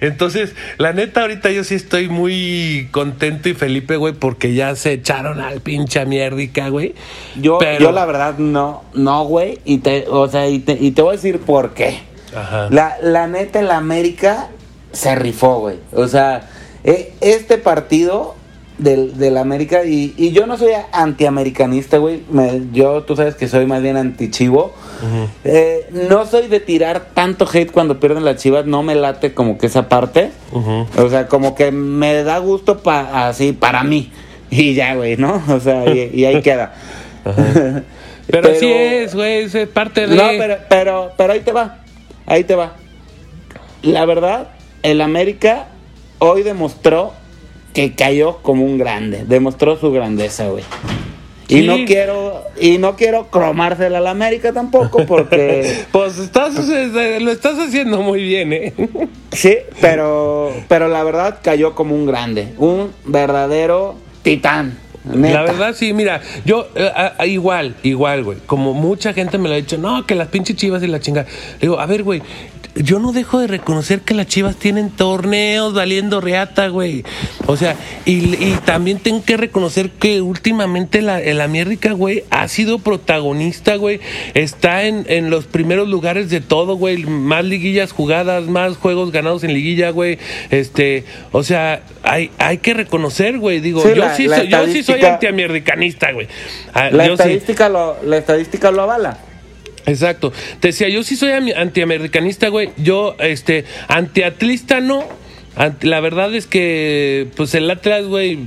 Entonces, 0.00 0.54
la 0.78 0.92
neta, 0.92 1.22
ahorita 1.22 1.50
yo 1.50 1.64
sí 1.64 1.74
estoy 1.74 2.08
muy 2.08 2.88
contento 2.90 3.48
y 3.48 3.54
Felipe, 3.54 3.96
güey, 3.96 4.14
porque 4.14 4.54
ya 4.54 4.74
se 4.76 4.92
echaron 4.92 5.40
al 5.40 5.60
pinche 5.60 6.04
mierdica, 6.06 6.68
güey. 6.68 6.94
Yo, 7.40 7.58
Pero- 7.58 7.80
yo 7.80 7.92
la 7.92 8.06
verdad 8.06 8.38
no, 8.38 8.82
no, 8.94 9.24
güey. 9.24 9.58
Y 9.64 9.78
te, 9.78 10.06
o 10.08 10.28
sea, 10.28 10.48
y 10.48 10.58
te, 10.60 10.72
y 10.72 10.90
te 10.92 11.02
voy 11.02 11.10
a 11.10 11.16
decir 11.16 11.38
por 11.40 11.74
qué. 11.74 11.98
Ajá. 12.34 12.68
La, 12.70 12.96
la 13.02 13.26
neta, 13.26 13.60
el 13.60 13.70
América 13.70 14.48
se 14.92 15.14
rifó, 15.14 15.60
güey. 15.60 15.76
O 15.92 16.06
sea, 16.08 16.48
eh, 16.84 17.12
este 17.20 17.58
partido 17.58 18.36
del, 18.78 19.18
del 19.18 19.36
América, 19.36 19.84
y, 19.84 20.14
y 20.16 20.30
yo 20.32 20.46
no 20.46 20.56
soy 20.56 20.72
antiamericanista, 20.92 21.98
güey. 21.98 22.22
Yo, 22.72 23.02
tú 23.02 23.16
sabes 23.16 23.34
que 23.34 23.48
soy 23.48 23.66
más 23.66 23.82
bien 23.82 23.96
antichivo. 23.96 24.72
Eh, 25.44 25.88
no 25.90 26.26
soy 26.26 26.48
de 26.48 26.60
tirar 26.60 27.08
tanto 27.14 27.48
hate 27.50 27.70
cuando 27.70 28.00
pierden 28.00 28.24
las 28.24 28.36
chivas, 28.36 28.66
no 28.66 28.82
me 28.82 28.94
late 28.94 29.34
como 29.34 29.58
que 29.58 29.66
esa 29.66 29.88
parte. 29.88 30.30
O 30.52 31.08
sea, 31.08 31.26
como 31.26 31.54
que 31.54 31.70
me 31.70 32.22
da 32.22 32.38
gusto 32.38 32.78
pa, 32.78 33.28
así 33.28 33.52
para 33.52 33.82
mí. 33.82 34.10
Y 34.50 34.74
ya, 34.74 34.94
güey, 34.94 35.16
¿no? 35.16 35.42
O 35.48 35.60
sea, 35.60 35.86
y, 35.94 36.10
y 36.12 36.24
ahí 36.24 36.42
queda. 36.42 36.74
Pero, 38.30 38.50
así 38.50 38.70
es, 38.70 39.14
güey, 39.14 39.44
es 39.44 39.68
parte 39.68 40.06
de... 40.06 40.14
No, 40.14 40.22
pero, 40.38 40.58
pero, 40.68 41.10
pero 41.16 41.32
ahí 41.32 41.40
te 41.40 41.50
va. 41.50 41.78
Ahí 42.26 42.44
te 42.44 42.54
va. 42.54 42.74
La 43.82 44.04
verdad, 44.04 44.48
el 44.84 45.00
América 45.00 45.66
hoy 46.18 46.44
demostró 46.44 47.12
que 47.74 47.94
cayó 47.94 48.38
como 48.42 48.64
un 48.64 48.78
grande. 48.78 49.24
Demostró 49.26 49.76
su 49.76 49.90
grandeza, 49.90 50.48
güey. 50.48 50.64
Y 51.50 51.62
no 51.66 51.76
quiero, 51.84 52.44
y 52.60 52.78
no 52.78 52.96
quiero 52.96 53.26
cromársela 53.28 53.98
al 53.98 54.06
América 54.06 54.52
tampoco, 54.52 55.04
porque 55.06 55.84
Pues 55.92 56.18
estás, 56.18 56.54
lo 56.56 57.30
estás 57.30 57.58
haciendo 57.58 58.00
muy 58.02 58.22
bien, 58.22 58.52
¿eh? 58.52 58.72
sí, 59.32 59.56
pero, 59.80 60.52
pero 60.68 60.88
la 60.88 61.02
verdad 61.04 61.38
cayó 61.42 61.74
como 61.74 61.94
un 61.94 62.06
grande, 62.06 62.54
un 62.58 62.92
verdadero 63.04 63.96
titán. 64.22 64.78
neta. 65.04 65.34
La 65.34 65.42
verdad, 65.42 65.74
sí, 65.74 65.92
mira, 65.92 66.20
yo 66.44 66.68
eh, 66.74 66.90
a- 66.94 67.14
a- 67.18 67.26
igual, 67.26 67.74
igual, 67.82 68.22
güey. 68.24 68.38
Como 68.46 68.74
mucha 68.74 69.12
gente 69.12 69.38
me 69.38 69.48
lo 69.48 69.54
ha 69.54 69.58
dicho, 69.58 69.78
no, 69.78 70.06
que 70.06 70.14
las 70.14 70.28
pinches 70.28 70.56
chivas 70.56 70.82
y 70.82 70.86
la 70.86 71.00
chinga. 71.00 71.22
Le 71.54 71.58
digo, 71.62 71.80
a 71.80 71.86
ver, 71.86 72.02
güey, 72.02 72.22
yo 72.82 72.98
no 72.98 73.12
dejo 73.12 73.38
de 73.40 73.46
reconocer 73.46 74.00
que 74.00 74.14
las 74.14 74.26
chivas 74.26 74.56
tienen 74.56 74.90
torneos 74.90 75.74
valiendo 75.74 76.20
reata, 76.20 76.68
güey. 76.68 77.04
O 77.46 77.56
sea, 77.56 77.76
y, 78.04 78.34
y 78.34 78.58
también 78.64 78.98
tengo 78.98 79.24
que 79.24 79.36
reconocer 79.36 79.90
que 79.90 80.20
últimamente 80.20 81.02
la, 81.02 81.20
la 81.20 81.44
América, 81.44 81.92
güey, 81.92 82.24
ha 82.30 82.46
sido 82.48 82.78
protagonista, 82.78 83.76
güey. 83.76 84.00
Está 84.34 84.84
en, 84.84 85.04
en 85.08 85.30
los 85.30 85.46
primeros 85.46 85.88
lugares 85.88 86.30
de 86.30 86.40
todo, 86.40 86.76
güey. 86.76 87.04
Más 87.04 87.44
liguillas 87.44 87.92
jugadas, 87.92 88.44
más 88.46 88.76
juegos 88.76 89.12
ganados 89.12 89.44
en 89.44 89.52
liguilla, 89.54 89.90
güey. 89.90 90.18
Este, 90.50 91.04
o 91.32 91.42
sea, 91.42 91.82
hay, 92.02 92.30
hay 92.38 92.58
que 92.58 92.74
reconocer, 92.74 93.38
güey. 93.38 93.60
Digo, 93.60 93.82
Sí, 93.82 93.88
yo, 93.90 93.94
la- 93.96 94.16
sí 94.16 94.26
la 94.26 94.36
soy, 94.38 94.48
yo 94.48 94.66
sí 94.66 94.82
soy 94.82 95.04
antiamericanista, 95.04 96.12
güey. 96.12 96.28
Ah, 96.72 96.90
La 96.90 97.04
sí. 97.06 97.10
estadística, 97.12 97.68
lo, 97.68 97.96
la 98.04 98.16
estadística 98.18 98.70
lo 98.70 98.82
avala. 98.82 99.18
Exacto. 99.86 100.32
Te 100.60 100.68
decía, 100.68 100.88
yo 100.88 101.02
sí 101.02 101.16
soy 101.16 101.32
antiamericanista, 101.32 102.48
güey. 102.48 102.70
Yo, 102.76 103.16
este, 103.18 103.64
antiatlista 103.88 104.80
no. 104.80 105.04
Ant- 105.60 105.82
La 105.84 106.00
verdad 106.00 106.34
es 106.34 106.46
que, 106.46 107.26
pues 107.36 107.54
el 107.54 107.70
Atlas, 107.70 108.06
güey, 108.06 108.38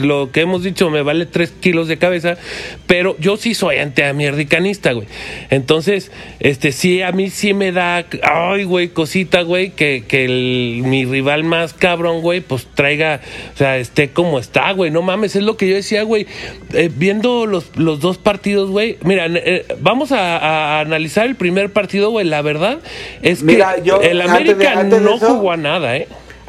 lo 0.00 0.30
que 0.32 0.40
hemos 0.40 0.62
dicho 0.62 0.88
me 0.88 1.02
vale 1.02 1.26
tres 1.26 1.50
kilos 1.50 1.86
de 1.86 1.98
cabeza, 1.98 2.38
pero 2.86 3.14
yo 3.18 3.36
sí 3.36 3.52
soy 3.54 3.76
antiamericanista, 3.76 4.92
güey. 4.92 5.06
Entonces, 5.50 6.10
este, 6.40 6.72
sí, 6.72 7.02
a 7.02 7.12
mí 7.12 7.28
sí 7.28 7.52
me 7.52 7.72
da, 7.72 8.06
ay, 8.22 8.64
güey, 8.64 8.88
cosita, 8.88 9.42
güey, 9.42 9.70
que, 9.70 10.04
que 10.08 10.24
el- 10.24 10.82
mi 10.84 11.04
rival 11.04 11.44
más 11.44 11.74
cabrón, 11.74 12.22
güey, 12.22 12.40
pues 12.40 12.66
traiga, 12.74 13.20
o 13.54 13.58
sea, 13.58 13.76
esté 13.76 14.08
como 14.08 14.38
está, 14.38 14.72
güey. 14.72 14.90
No 14.90 15.02
mames, 15.02 15.36
es 15.36 15.42
lo 15.42 15.58
que 15.58 15.68
yo 15.68 15.74
decía, 15.74 16.04
güey. 16.04 16.26
Eh, 16.72 16.90
viendo 16.94 17.44
los, 17.44 17.76
los 17.76 18.00
dos 18.00 18.16
partidos, 18.16 18.70
güey, 18.70 18.96
mira, 19.02 19.26
eh, 19.28 19.66
vamos 19.80 20.12
a, 20.12 20.38
a 20.38 20.80
analizar 20.80 21.26
el 21.26 21.34
primer 21.36 21.70
partido, 21.70 22.10
güey. 22.10 22.24
La 22.26 22.40
verdad 22.40 22.78
es 23.20 23.42
que 23.42 23.62
yo, 23.84 24.00
el 24.00 24.22
antes 24.22 24.32
de- 24.46 24.52
América 24.52 24.80
antes 24.80 25.02
no 25.02 25.16
eso- 25.16 25.34
jugó 25.34 25.52
a 25.52 25.56
nada, 25.58 25.96
¿eh? 25.96 25.97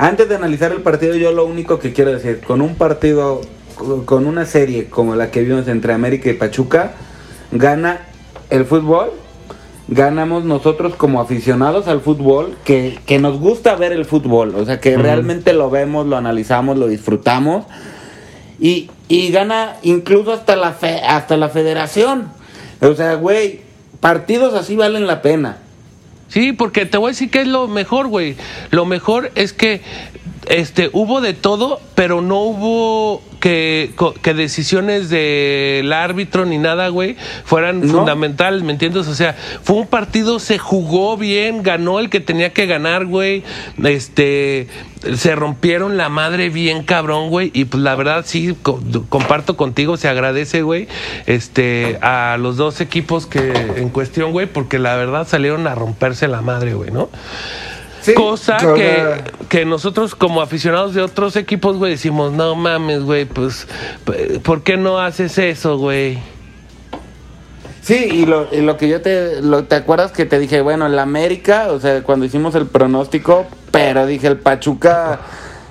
Antes 0.02 0.30
de 0.30 0.36
analizar 0.36 0.72
el 0.72 0.82
partido, 0.82 1.16
yo 1.16 1.34
lo 1.34 1.46
único 1.46 1.78
que 1.78 1.92
quiero 1.92 2.12
decir, 2.12 2.40
con 2.40 2.62
un 2.62 2.76
partido, 2.76 3.42
con 4.06 4.26
una 4.26 4.46
serie 4.46 4.86
como 4.90 5.14
la 5.16 5.30
que 5.30 5.42
vimos 5.42 5.68
entre 5.68 5.92
América 5.94 6.30
y 6.30 6.34
Pachuca, 6.34 6.94
gana 7.52 8.00
el 8.50 8.64
fútbol, 8.64 9.12
ganamos 9.90 10.46
nosotros 10.46 10.96
como 10.96 11.20
aficionados 11.20 11.88
al 11.90 12.00
fútbol, 12.00 12.56
que, 12.64 12.98
que 13.06 13.20
nos 13.20 13.40
gusta 13.42 13.76
ver 13.76 13.92
el 13.92 14.06
fútbol, 14.06 14.56
o 14.56 14.66
sea, 14.66 14.80
que 14.80 14.96
realmente 14.98 15.52
lo 15.52 15.70
vemos, 15.70 16.08
lo 16.08 16.16
analizamos, 16.16 16.78
lo 16.78 16.88
disfrutamos, 16.88 17.66
y, 18.58 18.90
y 19.10 19.32
gana 19.32 19.76
incluso 19.84 20.32
hasta 20.32 20.56
la, 20.56 20.72
fe- 20.72 21.02
hasta 21.06 21.36
la 21.36 21.50
federación. 21.50 22.28
O 22.82 22.94
sea, 22.94 23.16
güey, 23.16 23.62
partidos 24.00 24.54
así 24.54 24.78
valen 24.78 25.08
la 25.08 25.22
pena. 25.22 25.58
Sí, 26.30 26.54
porque 26.54 26.86
te 26.86 26.98
voy 26.98 27.10
a 27.10 27.12
decir 27.12 27.30
que 27.30 27.42
es 27.42 27.48
lo 27.48 27.68
mejor, 27.68 28.08
güey. 28.08 28.36
Lo 28.72 28.86
mejor 28.86 29.32
es 29.36 29.52
que 29.52 29.82
este, 30.50 30.90
hubo 30.94 31.22
de 31.22 31.34
todo, 31.34 31.80
pero 31.96 32.22
no 32.22 32.40
hubo 32.42 33.22
que, 33.40 33.92
que 34.22 34.34
decisiones 34.34 35.10
del 35.10 35.94
árbitro 35.94 36.46
ni 36.46 36.58
nada, 36.58 36.90
güey, 36.90 37.16
fueran 37.46 37.82
¿No? 37.82 37.94
fundamentales, 38.00 38.64
¿me 38.64 38.74
entiendes? 38.74 39.08
O 39.08 39.16
sea, 39.16 39.34
fue 39.64 39.78
un 39.78 39.88
partido, 39.88 40.40
se 40.40 40.58
jugó 40.58 41.16
bien, 41.16 41.64
ganó 41.64 42.00
el 42.00 42.10
que 42.10 42.20
tenía 42.20 42.52
que 42.52 42.66
ganar, 42.66 43.06
güey. 43.06 43.44
Este, 43.84 44.68
se 45.16 45.36
rompieron 45.36 45.96
la 45.96 46.10
madre 46.10 46.50
bien 46.50 46.84
cabrón, 46.84 47.30
güey. 47.30 47.52
Y 47.54 47.66
pues 47.66 47.82
la 47.82 47.96
verdad, 47.96 48.26
sí, 48.28 48.56
co- 48.62 48.82
comparto 49.08 49.56
contigo, 49.56 49.96
se 49.96 50.10
agradece, 50.10 50.64
güey, 50.64 50.88
este, 51.28 51.98
a 52.02 52.38
los 52.40 52.58
dos 52.58 52.82
equipos 52.82 53.26
que 53.26 53.52
en 53.78 53.90
cuestión, 53.90 54.32
güey, 54.34 54.48
porque 54.48 54.80
la 54.80 54.96
verdad 54.96 55.26
salieron 55.28 55.68
a 55.68 55.76
romperse 55.76 56.28
la 56.28 56.42
madre, 56.42 56.74
güey, 56.74 56.92
¿no? 56.92 57.10
Sí, 58.02 58.14
Cosa 58.14 58.58
que, 58.58 59.24
que 59.50 59.66
nosotros 59.66 60.16
como 60.16 60.42
aficionados 60.42 60.94
de 60.94 61.02
otros 61.02 61.36
equipos, 61.36 61.78
güey, 61.78 61.92
decimos, 61.92 62.32
no 62.32 62.56
mames, 62.56 63.04
güey, 63.04 63.26
pues, 63.26 63.68
¿por 64.44 64.64
qué 64.64 64.78
no 64.78 65.00
haces 65.00 65.38
eso, 65.38 65.78
güey? 65.78 66.20
Sí, 67.82 68.08
y 68.12 68.26
lo, 68.26 68.48
y 68.52 68.62
lo 68.62 68.78
que 68.78 68.88
yo 68.88 69.02
te, 69.02 69.42
lo, 69.42 69.64
¿te 69.64 69.76
acuerdas 69.76 70.12
que 70.12 70.26
te 70.26 70.38
dije, 70.38 70.62
bueno, 70.62 70.86
el 70.86 71.00
América, 71.00 71.70
o 71.72 71.80
sea, 71.80 72.04
cuando 72.04 72.26
hicimos 72.26 72.54
el 72.56 72.68
pronóstico, 72.68 73.48
pero 73.72 74.06
dije, 74.06 74.28
el 74.28 74.38
Pachuca, 74.38 75.20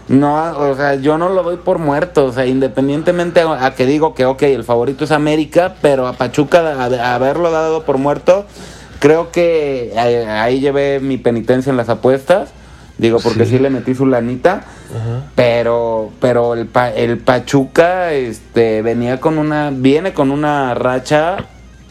no, 0.09 0.59
o 0.59 0.75
sea, 0.75 0.97
yo 0.97 1.17
no 1.17 1.29
lo 1.29 1.43
doy 1.43 1.59
por 1.59 1.79
muerto, 1.79 2.25
o 2.25 2.33
sea, 2.33 2.47
independientemente 2.47 3.41
a, 3.41 3.67
a 3.67 3.75
que 3.75 3.87
digo 3.87 4.15
que, 4.15 4.25
ok, 4.25 4.43
el 4.43 4.65
favorito 4.65 5.05
es 5.05 5.13
América, 5.13 5.77
pero 5.81 6.07
a 6.07 6.15
Pachuca, 6.15 6.83
a, 6.83 6.85
a 6.87 7.15
haberlo 7.15 7.51
dado 7.51 7.85
por 7.85 7.99
muerto, 7.99 8.47
creo 8.99 9.31
que 9.31 9.93
ahí, 9.97 10.15
ahí 10.15 10.61
llevé 10.61 11.01
mi 11.01 11.17
penitencia 11.19 11.71
en 11.71 11.77
las 11.77 11.89
apuestas, 11.89 12.51
digo, 12.99 13.19
porque 13.21 13.47
sí, 13.47 13.59
le 13.59 13.71
metí 13.71 13.95
su 13.95 14.07
lanita, 14.07 14.65
pero, 15.35 16.11
pero 16.21 16.55
el, 16.55 16.67
Pa- 16.67 16.91
el 16.91 17.19
Pachuca, 17.19 18.13
este, 18.13 18.83
venía 18.83 19.21
con 19.21 19.39
una, 19.39 19.71
viene 19.73 20.13
con 20.13 20.31
una 20.31 20.75
racha 20.75 21.37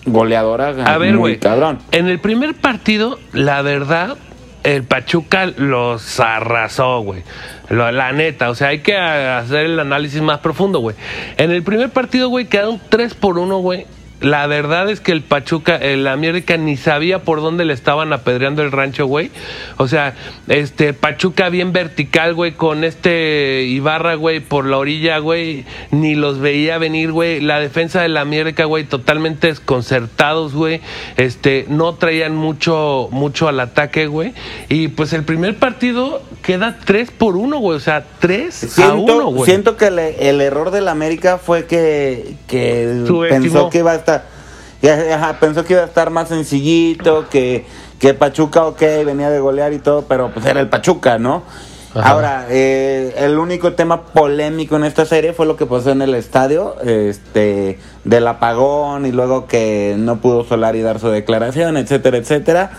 goleadora 0.05 0.69
A 0.85 0.97
ver, 0.97 1.17
güey. 1.17 1.37
cabrón. 1.39 1.79
En 1.91 2.07
el 2.07 2.19
primer 2.19 2.55
partido, 2.55 3.19
la 3.33 3.61
verdad, 3.61 4.17
el 4.63 4.83
Pachuca 4.83 5.45
los 5.45 6.19
arrasó, 6.19 7.01
güey. 7.01 7.23
La 7.69 8.11
neta, 8.13 8.49
o 8.49 8.55
sea, 8.55 8.69
hay 8.69 8.79
que 8.79 8.97
hacer 8.97 9.65
el 9.65 9.79
análisis 9.79 10.21
más 10.21 10.39
profundo, 10.39 10.79
güey. 10.79 10.95
En 11.37 11.51
el 11.51 11.63
primer 11.63 11.89
partido, 11.89 12.29
güey, 12.29 12.45
quedaron 12.45 12.79
3 12.89 13.13
por 13.15 13.37
1, 13.37 13.57
güey. 13.59 13.85
La 14.19 14.47
verdad 14.47 14.89
es 14.89 14.99
que 14.99 15.11
el 15.11 15.21
Pachuca, 15.21 15.75
el 15.75 16.07
América 16.07 16.57
ni 16.57 16.75
sabía 16.75 17.19
por 17.19 17.39
dónde 17.41 17.65
le 17.65 17.73
estaban 17.73 18.11
apedreando 18.13 18.63
el 18.63 18.71
rancho, 18.71 19.05
güey. 19.05 19.29
O 19.77 19.87
sea, 19.87 20.15
este 20.47 20.93
Pachuca 20.93 21.49
bien 21.49 21.71
vertical, 21.71 22.33
güey, 22.33 22.53
con 22.53 22.83
este 22.83 23.63
Ibarra, 23.67 24.15
güey, 24.15 24.39
por 24.39 24.65
la 24.65 24.77
orilla, 24.77 25.19
güey, 25.19 25.65
ni 25.91 26.15
los 26.15 26.39
veía 26.39 26.79
venir, 26.79 27.11
güey. 27.11 27.41
La 27.41 27.59
defensa 27.59 28.01
del 28.01 28.17
América, 28.17 28.65
güey, 28.65 28.85
totalmente 28.85 29.47
desconcertados, 29.47 30.53
güey. 30.55 30.81
Este, 31.17 31.65
no 31.69 31.93
traían 31.95 32.35
mucho 32.35 33.09
mucho 33.11 33.47
al 33.47 33.59
ataque, 33.59 34.07
güey. 34.07 34.33
Y 34.69 34.87
pues 34.87 35.13
el 35.13 35.23
primer 35.23 35.57
partido 35.57 36.23
queda 36.41 36.79
3 36.85 37.11
por 37.11 37.35
1, 37.37 37.59
güey, 37.59 37.77
o 37.77 37.79
sea, 37.79 38.03
3 38.19 38.63
a 38.63 38.67
Siento, 38.67 39.15
1, 39.17 39.25
güey. 39.27 39.45
siento 39.45 39.77
que 39.77 39.91
le- 39.91 40.29
el 40.29 40.41
error 40.41 40.71
del 40.71 40.87
América 40.87 41.37
fue 41.37 41.65
que, 41.65 42.33
que 42.47 43.03
Subestimó. 43.05 43.43
pensó 43.43 43.69
que 43.69 43.77
iba 43.79 43.91
a 43.91 43.95
ajá, 44.89 45.39
pensó 45.39 45.63
que 45.63 45.73
iba 45.73 45.83
a 45.83 45.85
estar 45.85 46.09
más 46.09 46.29
sencillito, 46.29 47.27
que, 47.29 47.65
que 47.99 48.13
Pachuca, 48.13 48.65
ok, 48.65 48.81
venía 49.05 49.29
de 49.29 49.39
golear 49.39 49.73
y 49.73 49.79
todo, 49.79 50.03
pero 50.03 50.31
pues 50.33 50.45
era 50.45 50.59
el 50.59 50.69
Pachuca, 50.69 51.17
¿no? 51.17 51.43
Ajá. 51.95 52.09
Ahora, 52.09 52.45
eh, 52.49 53.15
el 53.17 53.39
único 53.39 53.73
tema 53.73 54.03
polémico 54.03 54.75
en 54.75 54.83
esta 54.83 55.05
serie 55.05 55.33
fue 55.33 55.45
lo 55.47 55.55
que 55.55 55.65
pasó 55.65 55.91
en 55.91 56.01
el 56.01 56.13
estadio, 56.13 56.75
este, 56.81 57.79
del 58.03 58.27
apagón 58.27 59.05
y 59.05 59.11
luego 59.11 59.47
que 59.47 59.95
no 59.97 60.17
pudo 60.17 60.43
Solari 60.43 60.81
dar 60.81 60.99
su 60.99 61.07
declaración, 61.07 61.75
etcétera, 61.77 62.17
etcétera. 62.17 62.71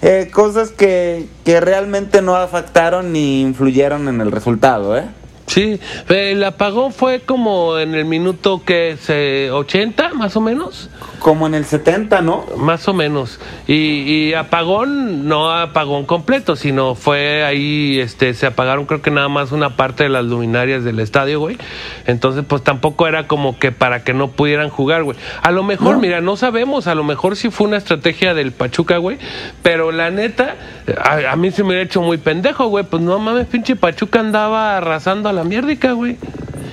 Eh, 0.00 0.30
cosas 0.32 0.70
que, 0.70 1.26
que 1.44 1.60
realmente 1.60 2.22
no 2.22 2.36
afectaron 2.36 3.12
ni 3.12 3.42
influyeron 3.42 4.08
en 4.08 4.20
el 4.20 4.32
resultado, 4.32 4.96
¿eh? 4.96 5.04
Sí, 5.46 5.78
el 6.08 6.42
apagón 6.42 6.92
fue 6.92 7.20
como 7.20 7.78
en 7.78 7.94
el 7.94 8.06
minuto 8.06 8.62
que 8.64 8.96
se 9.00 9.50
80 9.50 10.14
más 10.14 10.36
o 10.36 10.40
menos, 10.40 10.88
Como 11.24 11.46
en 11.46 11.54
el 11.54 11.64
70, 11.64 12.20
¿no? 12.20 12.44
más 12.58 12.86
o 12.86 12.92
menos. 12.92 13.40
Y, 13.66 14.02
y 14.02 14.34
apagón 14.34 15.26
no 15.26 15.50
apagón 15.50 16.04
completo, 16.04 16.54
sino 16.54 16.94
fue 16.94 17.42
ahí 17.44 17.98
este 17.98 18.34
se 18.34 18.44
apagaron 18.44 18.84
creo 18.84 19.00
que 19.00 19.10
nada 19.10 19.30
más 19.30 19.50
una 19.50 19.74
parte 19.74 20.02
de 20.02 20.10
las 20.10 20.26
luminarias 20.26 20.84
del 20.84 21.00
estadio, 21.00 21.40
güey. 21.40 21.56
Entonces, 22.04 22.44
pues 22.46 22.62
tampoco 22.62 23.06
era 23.08 23.26
como 23.26 23.58
que 23.58 23.72
para 23.72 24.04
que 24.04 24.12
no 24.12 24.32
pudieran 24.32 24.68
jugar, 24.68 25.02
güey. 25.02 25.16
A 25.40 25.50
lo 25.50 25.62
mejor, 25.62 25.94
No. 25.94 26.00
mira, 26.00 26.20
no 26.20 26.36
sabemos, 26.36 26.88
a 26.88 26.94
lo 26.94 27.04
mejor 27.04 27.36
sí 27.36 27.48
fue 27.48 27.68
una 27.68 27.78
estrategia 27.78 28.34
del 28.34 28.52
Pachuca, 28.52 28.98
güey, 28.98 29.16
pero 29.62 29.92
la 29.92 30.10
neta 30.10 30.56
a, 31.02 31.32
a 31.32 31.36
mí 31.36 31.50
se 31.52 31.62
me 31.62 31.68
hubiera 31.70 31.84
hecho 31.84 32.02
muy 32.02 32.18
pendejo, 32.18 32.66
güey, 32.66 32.84
pues 32.84 33.02
no 33.02 33.18
mames, 33.18 33.46
pinche 33.46 33.76
Pachuca 33.76 34.20
andaba 34.20 34.76
arrasando 34.76 35.30
a 35.30 35.32
la 35.32 35.42
mierdica, 35.44 35.92
güey. 35.92 36.18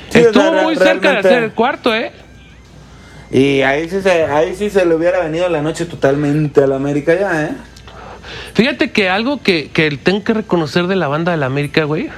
Sí, 0.10 0.18
o 0.20 0.22
Estuvo 0.24 0.52
sea, 0.52 0.64
muy 0.64 0.76
cerca 0.76 1.12
de 1.14 1.18
hacer 1.20 1.44
el 1.44 1.52
cuarto, 1.54 1.96
¿eh? 1.96 2.12
Y 3.32 3.62
ahí 3.62 3.90
sí, 3.90 4.02
se, 4.02 4.24
ahí 4.26 4.56
sí 4.56 4.70
se 4.70 4.86
le 4.86 4.94
hubiera 4.94 5.20
venido 5.20 5.48
la 5.48 5.62
noche 5.62 5.86
totalmente 5.86 6.64
a 6.64 6.68
la 6.68 6.76
América 6.76 7.18
ya, 7.18 7.46
¿eh? 7.46 7.52
Fíjate 8.54 8.92
que 8.92 9.10
algo 9.10 9.42
que, 9.42 9.70
que 9.70 9.90
tengo 9.98 10.24
que 10.24 10.34
reconocer 10.34 10.88
de 10.88 10.96
la 10.96 11.08
banda 11.08 11.32
de 11.32 11.38
la 11.38 11.46
América, 11.46 11.86
güey, 11.86 12.10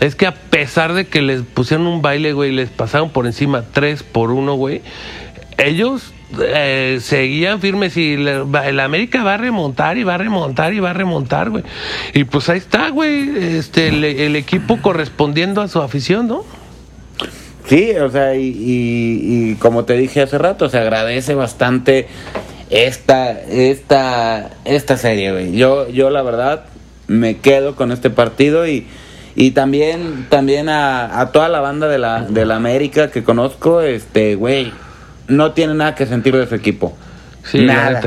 es 0.00 0.14
que 0.14 0.26
a 0.26 0.34
pesar 0.34 0.94
de 0.94 1.06
que 1.06 1.20
les 1.20 1.42
pusieron 1.42 1.86
un 1.86 2.02
baile, 2.02 2.32
güey, 2.32 2.52
les 2.52 2.70
pasaron 2.70 3.10
por 3.10 3.26
encima 3.26 3.64
3 3.70 4.02
por 4.02 4.30
1, 4.30 4.54
güey, 4.54 4.80
ellos 5.58 6.14
eh, 6.40 6.98
seguían 7.00 7.60
firmes 7.60 7.96
y 7.96 8.14
el 8.14 8.80
América 8.80 9.22
va 9.22 9.34
a 9.34 9.36
remontar 9.36 9.98
y 9.98 10.04
va 10.04 10.14
a 10.14 10.18
remontar 10.18 10.74
y 10.74 10.80
va 10.80 10.90
a 10.90 10.94
remontar, 10.94 11.50
güey. 11.50 11.64
Y 12.14 12.24
pues 12.24 12.48
ahí 12.48 12.58
está, 12.58 12.88
güey, 12.88 13.56
este, 13.56 13.88
el, 13.88 14.04
el 14.04 14.36
equipo 14.36 14.80
correspondiendo 14.80 15.60
a 15.60 15.68
su 15.68 15.80
afición, 15.80 16.28
¿no? 16.28 16.44
Sí, 17.68 17.90
o 17.96 18.10
sea, 18.10 18.34
y, 18.36 18.42
y- 18.46 19.50
y 19.50 19.54
como 19.56 19.84
te 19.84 19.94
dije 19.94 20.22
hace 20.22 20.38
rato, 20.38 20.68
se 20.68 20.78
agradece 20.78 21.34
bastante 21.34 22.06
esta, 22.70 23.32
esta, 23.32 24.50
esta 24.64 24.96
serie, 24.96 25.32
güey. 25.32 25.52
Yo, 25.56 25.88
yo 25.88 26.10
la 26.10 26.22
verdad 26.22 26.64
me 27.08 27.38
quedo 27.38 27.74
con 27.74 27.90
este 27.92 28.10
partido 28.10 28.66
y, 28.66 28.86
y 29.34 29.50
también, 29.52 30.26
también 30.28 30.68
a, 30.68 31.20
a 31.20 31.32
toda 31.32 31.48
la 31.48 31.60
banda 31.60 31.88
de 31.88 31.98
la, 31.98 32.22
de 32.22 32.46
la 32.46 32.56
América 32.56 33.10
que 33.10 33.24
conozco, 33.24 33.80
este, 33.80 34.34
güey, 34.36 34.72
no 35.28 35.52
tiene 35.52 35.74
nada 35.74 35.94
que 35.94 36.06
sentir 36.06 36.36
de 36.36 36.46
su 36.46 36.54
equipo. 36.54 36.96
Sí, 37.44 37.58
nada. 37.66 38.00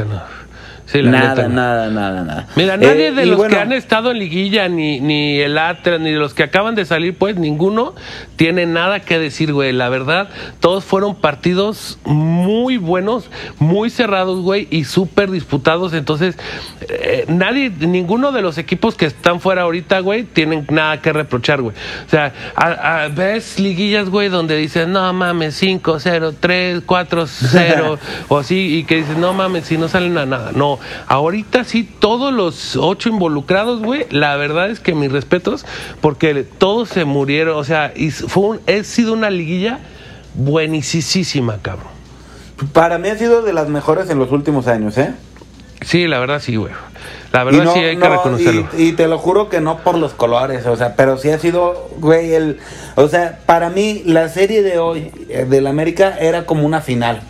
Sí, 0.91 1.03
nada, 1.03 1.29
neta 1.35 1.47
no. 1.47 1.55
nada, 1.55 1.89
nada, 1.89 2.23
nada. 2.23 2.47
Mira, 2.55 2.75
nadie 2.77 3.09
Eh, 3.09 3.11
de 3.11 3.25
los 3.27 3.37
bueno, 3.37 3.53
que 3.55 3.61
han 3.61 3.71
estado 3.73 4.09
en 4.11 4.17
liguilla, 4.19 4.67
ni, 4.69 4.99
ni 4.99 5.39
el 5.39 5.57
Atlas, 5.57 5.99
ni 5.99 6.11
de 6.11 6.17
los 6.17 6.33
que 6.33 6.41
acaban 6.43 6.73
de 6.73 6.85
salir, 6.85 7.15
pues 7.15 7.35
ninguno 7.35 7.93
tiene 8.37 8.65
nada 8.65 8.99
que 9.01 9.19
decir, 9.19 9.53
güey. 9.53 9.71
La 9.71 9.89
verdad, 9.89 10.29
todos 10.59 10.83
fueron 10.85 11.15
partidos 11.15 11.99
muy 12.05 12.77
buenos, 12.77 13.29
muy 13.59 13.89
cerrados, 13.91 14.39
güey, 14.39 14.67
y 14.71 14.85
súper 14.85 15.29
disputados. 15.29 15.93
Entonces, 15.93 16.37
eh, 16.89 17.25
nadie, 17.27 17.69
ninguno 17.69 18.31
de 18.31 18.41
los 18.41 18.57
equipos 18.57 18.95
que 18.95 19.05
están 19.05 19.39
fuera 19.41 19.61
ahorita, 19.63 19.99
güey, 19.99 20.23
tienen 20.23 20.65
nada 20.71 21.01
que 21.01 21.13
reprochar, 21.13 21.61
güey. 21.61 21.75
O 22.07 22.09
sea, 22.09 22.33
a- 22.55 23.03
a- 23.03 23.07
ves 23.09 23.59
liguillas, 23.59 24.09
güey, 24.09 24.29
donde 24.29 24.55
dicen, 24.57 24.91
no 24.91 25.13
mames, 25.13 25.53
5, 25.55 25.99
0, 25.99 26.33
3, 26.39 26.81
4, 26.85 27.27
0, 27.27 27.99
o 28.27 28.37
así, 28.39 28.77
y 28.79 28.83
que 28.85 28.95
dicen, 28.95 29.21
no 29.21 29.33
mames, 29.33 29.65
si 29.65 29.77
no 29.77 29.87
salen 29.87 30.17
a 30.17 30.25
nada. 30.25 30.51
No, 30.55 30.78
ahorita 31.07 31.63
sí, 31.63 31.83
todos 31.99 32.33
los 32.33 32.75
ocho 32.75 33.09
involucrados, 33.09 33.81
güey, 33.81 34.05
la 34.09 34.35
verdad 34.37 34.69
es 34.69 34.79
que 34.79 34.93
mis 34.95 35.11
respetos, 35.11 35.65
porque 36.01 36.43
todos 36.43 36.89
se 36.89 37.05
murieron, 37.05 37.57
o 37.57 37.63
sea, 37.63 37.91
y 37.95 38.11
fue 38.11 38.43
un, 38.43 38.59
ha 38.67 38.83
sido 38.83 39.13
una 39.13 39.29
liguilla 39.29 39.79
buenísima, 40.35 41.57
cabrón. 41.61 41.87
Para 42.73 42.97
mí 42.97 43.07
ha 43.09 43.17
sido 43.17 43.41
de 43.41 43.53
las 43.53 43.69
mejores 43.69 44.09
en 44.09 44.19
los 44.19 44.31
últimos 44.31 44.67
años, 44.67 44.97
¿eh? 44.97 45.13
Sí, 45.81 46.07
la 46.07 46.19
verdad 46.19 46.41
sí, 46.41 46.55
güey. 46.57 46.73
La 47.31 47.43
verdad 47.45 47.63
no- 47.63 47.73
sí 47.73 47.79
hay 47.79 47.95
que 47.95 48.09
no, 48.09 48.15
reconocerlo. 48.17 48.67
Y, 48.77 48.87
y 48.87 48.91
te 48.93 49.07
lo 49.07 49.17
juro 49.17 49.47
que 49.49 49.61
no 49.61 49.77
por 49.77 49.97
los 49.97 50.13
colores, 50.13 50.65
o 50.65 50.75
sea, 50.75 50.95
pero 50.95 51.17
sí 51.17 51.29
ha 51.29 51.39
sido, 51.39 51.89
güey, 51.99 52.33
el, 52.33 52.59
o 52.95 53.07
sea, 53.07 53.39
para 53.45 53.69
mí 53.69 54.01
la 54.05 54.27
serie 54.29 54.61
de 54.61 54.77
hoy 54.79 55.11
eh, 55.29 55.45
del 55.49 55.67
América 55.67 56.17
era 56.19 56.45
como 56.45 56.65
una 56.65 56.81
final. 56.81 57.21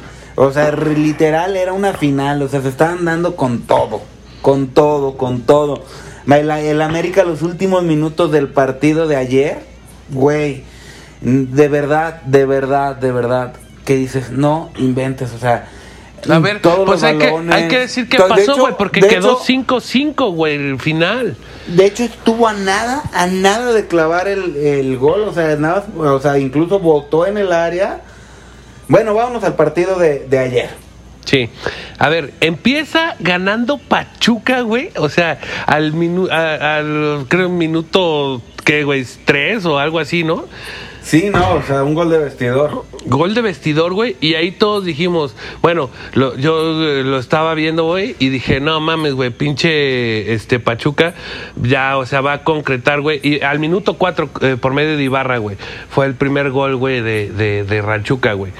O 0.42 0.54
sea, 0.54 0.72
literal 0.72 1.58
era 1.58 1.74
una 1.74 1.92
final, 1.92 2.42
o 2.42 2.48
sea, 2.48 2.62
se 2.62 2.70
estaban 2.70 3.04
dando 3.04 3.36
con 3.36 3.64
todo, 3.64 4.02
con 4.42 4.68
todo, 4.68 5.18
con 5.18 5.42
todo. 5.42 5.84
El, 6.28 6.50
el 6.50 6.82
América 6.82 7.24
los 7.26 7.42
últimos 7.42 7.84
minutos 7.84 8.32
del 8.32 8.48
partido 8.48 9.06
de 9.06 9.18
ayer, 9.18 9.60
güey, 10.12 10.64
de 11.20 11.68
verdad, 11.68 12.22
de 12.22 12.46
verdad, 12.46 12.96
de 12.96 13.12
verdad, 13.12 13.54
que 13.84 13.96
dices, 13.98 14.32
no 14.32 14.70
inventes, 14.78 15.34
o 15.34 15.40
sea, 15.40 15.68
A 16.30 16.40
ver, 16.40 16.62
todos 16.62 16.86
pues 16.86 17.02
los 17.02 17.04
hay 17.04 17.18
que, 17.18 17.26
balones. 17.26 17.56
hay 17.56 17.68
que 17.68 17.80
decir 17.80 18.08
qué 18.08 18.20
pasó, 18.20 18.58
güey, 18.60 18.76
porque 18.78 19.02
quedó 19.02 19.42
hecho- 19.42 19.44
5-5, 19.44 20.34
güey, 20.34 20.56
el 20.56 20.80
final. 20.80 21.36
De 21.68 21.86
hecho, 21.86 22.04
estuvo 22.04 22.48
a 22.48 22.54
nada, 22.54 23.04
a 23.12 23.28
nada 23.28 23.74
de 23.74 23.88
clavar 23.88 24.30
el, 24.30 24.56
el 24.56 24.98
gol. 24.98 25.22
O 25.24 25.34
sea, 25.34 25.54
nada, 25.58 25.86
o 25.98 26.20
sea, 26.22 26.38
incluso 26.40 26.80
votó 26.80 27.26
en 27.26 27.38
el 27.38 27.52
área. 27.52 28.04
Bueno, 28.90 29.14
vámonos 29.14 29.44
al 29.44 29.56
partido 29.56 29.98
de, 29.98 30.28
de 30.28 30.40
ayer. 30.40 30.70
Sí. 31.24 31.48
A 32.00 32.10
ver, 32.10 32.34
empieza 32.42 33.16
ganando 33.20 33.78
Pachuca, 33.78 34.62
güey. 34.62 34.90
O 34.98 35.10
sea, 35.10 35.40
al 35.68 35.94
minuto, 35.94 36.34
al, 36.34 37.26
creo, 37.30 37.50
minuto, 37.50 38.42
¿qué, 38.66 38.84
güey? 38.84 39.06
Tres 39.26 39.64
o 39.66 39.78
algo 39.78 40.00
así, 40.00 40.24
¿no? 40.24 40.46
Sí, 41.10 41.32
no, 41.34 41.54
o 41.56 41.64
sea, 41.64 41.84
un 41.84 41.96
gol 41.96 42.12
de 42.12 42.20
vestidor. 42.20 42.86
Gol 43.08 43.34
de 43.34 43.42
vestidor, 43.42 43.94
güey, 43.94 44.16
y 44.22 44.36
ahí 44.36 44.52
todos 44.52 44.86
dijimos, 44.86 45.36
bueno, 45.64 45.90
lo- 46.14 46.36
yo 46.38 46.84
eh, 46.84 47.04
lo 47.04 47.18
estaba 47.18 47.56
viendo, 47.56 47.86
güey, 47.86 48.16
y 48.20 48.30
dije, 48.30 48.60
no 48.60 48.80
mames, 48.80 49.16
güey, 49.16 49.32
pinche 49.32 50.32
este 50.34 50.60
Pachuca, 50.60 51.16
ya, 51.60 51.98
o 51.98 52.06
sea, 52.06 52.22
va 52.22 52.34
a 52.34 52.44
concretar, 52.44 53.02
güey, 53.02 53.20
y 53.24 53.42
al 53.42 53.58
minuto 53.58 53.96
cuatro, 53.96 54.30
eh, 54.42 54.56
por 54.62 54.76
medio 54.76 54.98
de 54.98 55.04
Ibarra, 55.04 55.40
güey, 55.40 55.58
fue 55.90 56.06
el 56.06 56.14
primer 56.14 56.52
gol, 56.52 56.76
güey, 56.76 57.02
de, 57.02 57.32
de, 57.32 57.64
de 57.64 57.82
Ranchuca, 57.82 58.34
güey. 58.34 58.52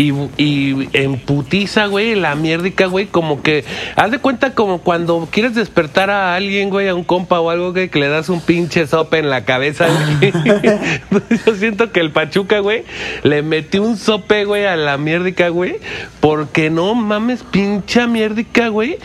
Y, 0.00 0.14
y 0.38 0.88
en 0.94 1.18
putiza, 1.18 1.84
güey, 1.84 2.14
la 2.14 2.34
mierdica, 2.34 2.86
güey, 2.86 3.04
como 3.04 3.42
que, 3.42 3.66
haz 3.96 4.10
de 4.10 4.18
cuenta 4.18 4.54
como 4.54 4.80
cuando 4.80 5.28
quieres 5.30 5.54
despertar 5.54 6.08
a 6.08 6.34
alguien, 6.36 6.70
güey, 6.70 6.88
a 6.88 6.94
un 6.94 7.04
compa 7.04 7.38
o 7.38 7.50
algo, 7.50 7.72
güey, 7.72 7.90
que 7.90 8.00
le 8.00 8.08
das 8.08 8.30
un 8.30 8.40
pinche 8.40 8.86
sope 8.86 9.18
en 9.18 9.28
la 9.28 9.44
cabeza, 9.44 9.88
güey. 9.88 10.32
Yo 11.46 11.54
siento 11.54 11.92
que 11.92 12.00
el 12.00 12.12
Pachuca, 12.12 12.60
güey, 12.60 12.84
le 13.24 13.42
metió 13.42 13.82
un 13.82 13.98
sope, 13.98 14.46
güey, 14.46 14.64
a 14.64 14.74
la 14.74 14.96
mierdica, 14.96 15.50
güey, 15.50 15.76
porque 16.20 16.70
no 16.70 16.94
mames, 16.94 17.42
pincha 17.42 18.06
mierdica, 18.06 18.68
güey. 18.68 18.96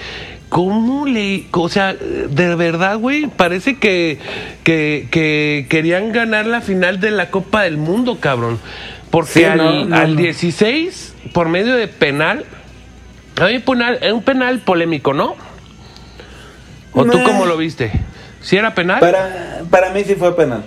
¿Cómo 0.48 1.06
le.? 1.06 1.48
O 1.52 1.68
sea, 1.68 1.94
de 1.94 2.56
verdad, 2.56 2.98
güey, 2.98 3.28
parece 3.28 3.78
que, 3.78 4.20
que, 4.64 5.10
que 5.12 5.66
querían 5.68 6.14
ganar 6.14 6.46
la 6.46 6.62
final 6.62 7.02
de 7.02 7.12
la 7.12 7.30
Copa 7.32 7.64
del 7.64 7.76
Mundo, 7.76 8.20
cabrón. 8.22 8.60
Porque 9.16 9.32
Sí, 9.32 9.44
al, 9.46 9.58
no, 9.58 9.86
no, 9.86 9.96
al 9.96 10.16
no. 10.16 10.22
16, 10.22 11.16
por 11.32 11.48
medio 11.48 11.78
de 11.78 11.88
penal, 11.88 12.44
a 13.40 13.46
mí 13.46 13.60
penal, 13.60 13.98
es 14.02 14.12
un 14.12 14.22
penal 14.22 14.60
polémico, 14.60 15.14
¿no? 15.14 15.38
¿O 16.92 17.06
tú 17.06 17.24
cómo 17.24 17.46
lo 17.46 17.56
viste? 17.56 17.94
¿Si 18.42 18.58
era 18.58 18.76
penal? 18.76 19.00
Para, 19.00 19.62
para 19.70 19.92
mí 19.92 20.04
sí 20.04 20.16
fue 20.16 20.36
penal. 20.36 20.66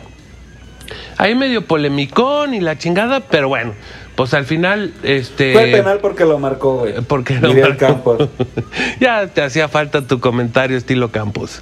Ahí 1.19 1.35
medio 1.35 1.67
polemicón 1.67 2.55
y 2.55 2.61
la 2.61 2.79
chingada, 2.79 3.21
pero 3.21 3.49
bueno, 3.49 3.75
pues 4.19 4.33
al 4.33 4.47
final, 4.47 4.95
este... 5.03 5.53
Fue 5.53 5.67
penal 5.67 5.99
porque 6.01 6.25
lo 6.25 6.39
marcó, 6.39 6.79
güey. 6.79 6.95
Porque 7.03 7.35
no 7.35 7.49
Miguel 7.49 7.77
marcó. 7.79 7.87
Campos. 7.87 8.29
ya 9.01 9.27
te 9.27 9.43
hacía 9.43 9.69
falta 9.69 10.07
tu 10.07 10.21
comentario 10.21 10.77
estilo 10.79 11.13
Campos. 11.13 11.61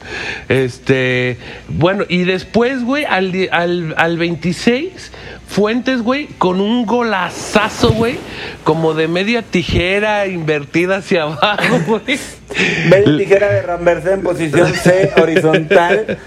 Este, 0.48 1.36
bueno, 1.68 2.04
y 2.08 2.22
después, 2.22 2.84
güey, 2.84 3.04
al, 3.04 3.32
al, 3.50 3.94
al 3.98 4.16
26, 4.18 5.12
Fuentes, 5.48 6.02
güey, 6.02 6.26
con 6.38 6.60
un 6.60 6.84
golazazo, 6.86 7.92
güey, 7.92 8.18
como 8.64 8.94
de 8.94 9.08
media 9.08 9.42
tijera 9.42 10.26
invertida 10.26 10.96
hacia 10.96 11.22
abajo, 11.22 11.80
güey. 11.86 12.18
Media 12.90 13.16
tijera 13.16 13.48
de 13.52 13.62
Ramberse 13.62 14.12
en 14.12 14.22
posición 14.22 14.74
C 14.74 15.12
horizontal. 15.22 16.18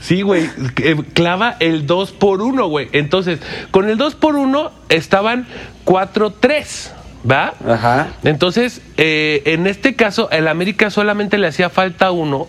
Sí, 0.00 0.20
güey, 0.22 0.48
eh, 0.82 0.96
clava 1.14 1.56
el 1.60 1.86
2 1.86 2.12
por 2.12 2.42
1, 2.42 2.68
güey. 2.68 2.88
Entonces, 2.92 3.40
con 3.70 3.88
el 3.88 3.96
2 3.96 4.14
por 4.16 4.36
1 4.36 4.70
estaban 4.90 5.46
4-3, 5.86 6.90
¿va? 7.28 7.54
Ajá. 7.66 8.08
Entonces, 8.22 8.82
eh, 8.98 9.42
en 9.46 9.66
este 9.66 9.96
caso, 9.96 10.30
el 10.30 10.48
América 10.48 10.90
solamente 10.90 11.38
le 11.38 11.46
hacía 11.46 11.70
falta 11.70 12.10
uno 12.10 12.46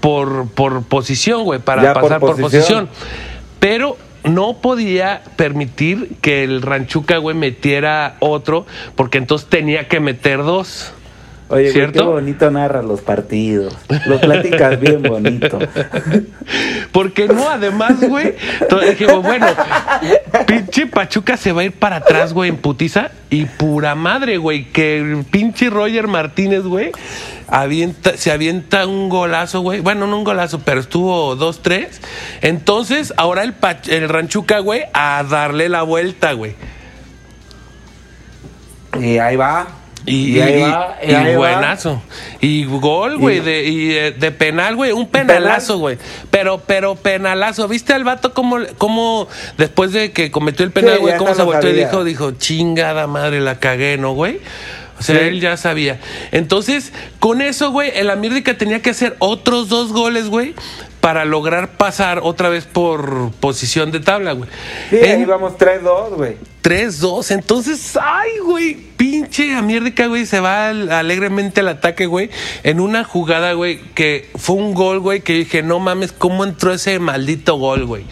por, 0.00 0.48
por 0.50 0.82
posición, 0.84 1.44
güey, 1.44 1.58
para 1.60 1.82
Ya 1.82 1.94
pasar 1.94 2.20
por 2.20 2.38
posición. 2.38 2.86
posición. 2.86 2.88
Pero 3.58 3.96
no 4.24 4.58
podía 4.60 5.22
permitir 5.36 6.12
que 6.20 6.44
el 6.44 6.62
Ranchuca, 6.62 7.18
güey, 7.18 7.36
metiera 7.36 8.16
otro, 8.20 8.66
porque 8.96 9.18
entonces 9.18 9.48
tenía 9.48 9.86
que 9.88 10.00
meter 10.00 10.38
dos. 10.38 10.92
Oye, 11.48 11.64
güey, 11.64 11.72
¿Cierto? 11.74 11.98
qué 12.04 12.08
bonito 12.08 12.50
narras 12.50 12.84
los 12.86 13.02
partidos. 13.02 13.76
Los 14.06 14.20
platicas 14.20 14.80
bien 14.80 15.02
bonito. 15.02 15.58
Porque 16.92 17.28
no, 17.28 17.48
además, 17.50 18.00
güey, 18.08 18.34
to- 18.68 18.80
dijimos, 18.80 19.22
bueno, 19.22 19.46
pinche 20.46 20.86
Pachuca 20.86 21.36
se 21.36 21.52
va 21.52 21.60
a 21.62 21.64
ir 21.64 21.72
para 21.72 21.96
atrás, 21.96 22.32
güey, 22.32 22.48
en 22.50 22.56
putiza. 22.56 23.10
Y 23.30 23.44
pura 23.44 23.94
madre, 23.94 24.38
güey, 24.38 24.64
que 24.72 24.98
el 24.98 25.24
pinche 25.24 25.68
Roger 25.70 26.06
Martínez, 26.08 26.62
güey, 26.62 26.92
avienta, 27.54 28.16
se 28.16 28.32
avienta 28.32 28.84
un 28.86 29.08
golazo, 29.08 29.60
güey. 29.60 29.78
Bueno, 29.80 30.06
no 30.08 30.18
un 30.18 30.24
golazo, 30.24 30.58
pero 30.64 30.80
estuvo 30.80 31.36
dos, 31.36 31.62
tres. 31.62 32.00
Entonces, 32.42 33.14
ahora 33.16 33.44
el, 33.44 33.58
Pach- 33.58 33.88
el 33.88 34.08
Ranchuca, 34.08 34.58
güey, 34.58 34.82
a 34.92 35.22
darle 35.22 35.68
la 35.68 35.82
vuelta, 35.82 36.32
güey. 36.32 36.56
Y 39.00 39.18
ahí 39.18 39.36
va. 39.36 39.68
Y, 40.06 40.38
ahí 40.40 40.58
y- 40.58 40.60
va. 40.62 40.96
y 41.02 41.14
ahí 41.14 41.32
va. 41.32 41.38
buenazo. 41.38 42.02
Y 42.40 42.64
gol, 42.64 43.18
güey, 43.18 43.40
de, 43.40 43.64
y, 43.64 43.92
eh, 43.92 44.10
de 44.12 44.30
penal, 44.32 44.76
güey. 44.76 44.92
Un 44.92 45.08
penal. 45.08 45.36
penalazo, 45.38 45.78
güey. 45.78 45.96
Pero, 46.30 46.58
pero 46.66 46.94
penalazo. 46.96 47.68
¿Viste 47.68 47.94
al 47.94 48.04
vato 48.04 48.34
cómo, 48.34 48.58
cómo 48.78 49.28
después 49.56 49.92
de 49.92 50.12
que 50.12 50.30
cometió 50.30 50.64
el 50.66 50.72
penal, 50.72 50.98
güey, 50.98 51.16
cómo 51.16 51.34
se 51.34 51.42
volteó 51.42 51.70
y 51.70 51.74
dijo, 51.74 52.04
dijo, 52.04 52.32
chingada 52.32 53.06
madre, 53.06 53.40
la 53.40 53.58
cagué, 53.60 53.96
¿no, 53.96 54.12
güey? 54.12 54.40
O 54.98 55.02
sea, 55.02 55.18
Sí. 55.18 55.24
él 55.26 55.40
ya 55.40 55.56
sabía. 55.56 56.00
Entonces, 56.32 56.92
con 57.18 57.40
eso, 57.42 57.70
güey, 57.72 57.90
el 57.94 58.10
América 58.10 58.56
tenía 58.56 58.80
que 58.82 58.90
hacer 58.90 59.16
otros 59.18 59.68
dos 59.68 59.92
goles, 59.92 60.28
güey, 60.28 60.54
para 61.00 61.24
lograr 61.24 61.76
pasar 61.76 62.20
otra 62.22 62.48
vez 62.48 62.64
por 62.64 63.30
posición 63.40 63.90
de 63.92 64.00
tabla, 64.00 64.32
güey. 64.32 64.48
Sí, 64.90 64.96
En- 65.02 65.18
ahí 65.20 65.24
vamos 65.26 65.58
3-2, 65.58 66.14
güey. 66.14 66.36
3-2. 66.62 67.30
Entonces, 67.30 67.98
ay, 68.00 68.38
güey, 68.42 68.74
pinche 68.96 69.54
América, 69.54 70.06
güey, 70.06 70.24
se 70.24 70.40
va 70.40 70.68
al- 70.70 70.90
alegremente 70.90 71.60
al 71.60 71.68
ataque, 71.68 72.06
güey, 72.06 72.30
en 72.62 72.80
una 72.80 73.04
jugada, 73.04 73.52
güey, 73.52 73.80
que 73.94 74.30
fue 74.36 74.56
un 74.56 74.72
gol, 74.72 75.00
güey, 75.00 75.20
que 75.20 75.34
dije, 75.34 75.62
no 75.62 75.78
mames, 75.78 76.12
¿cómo 76.12 76.42
entró 76.44 76.72
ese 76.72 76.98
maldito 77.00 77.56
gol, 77.56 77.84
güey? 77.84 78.04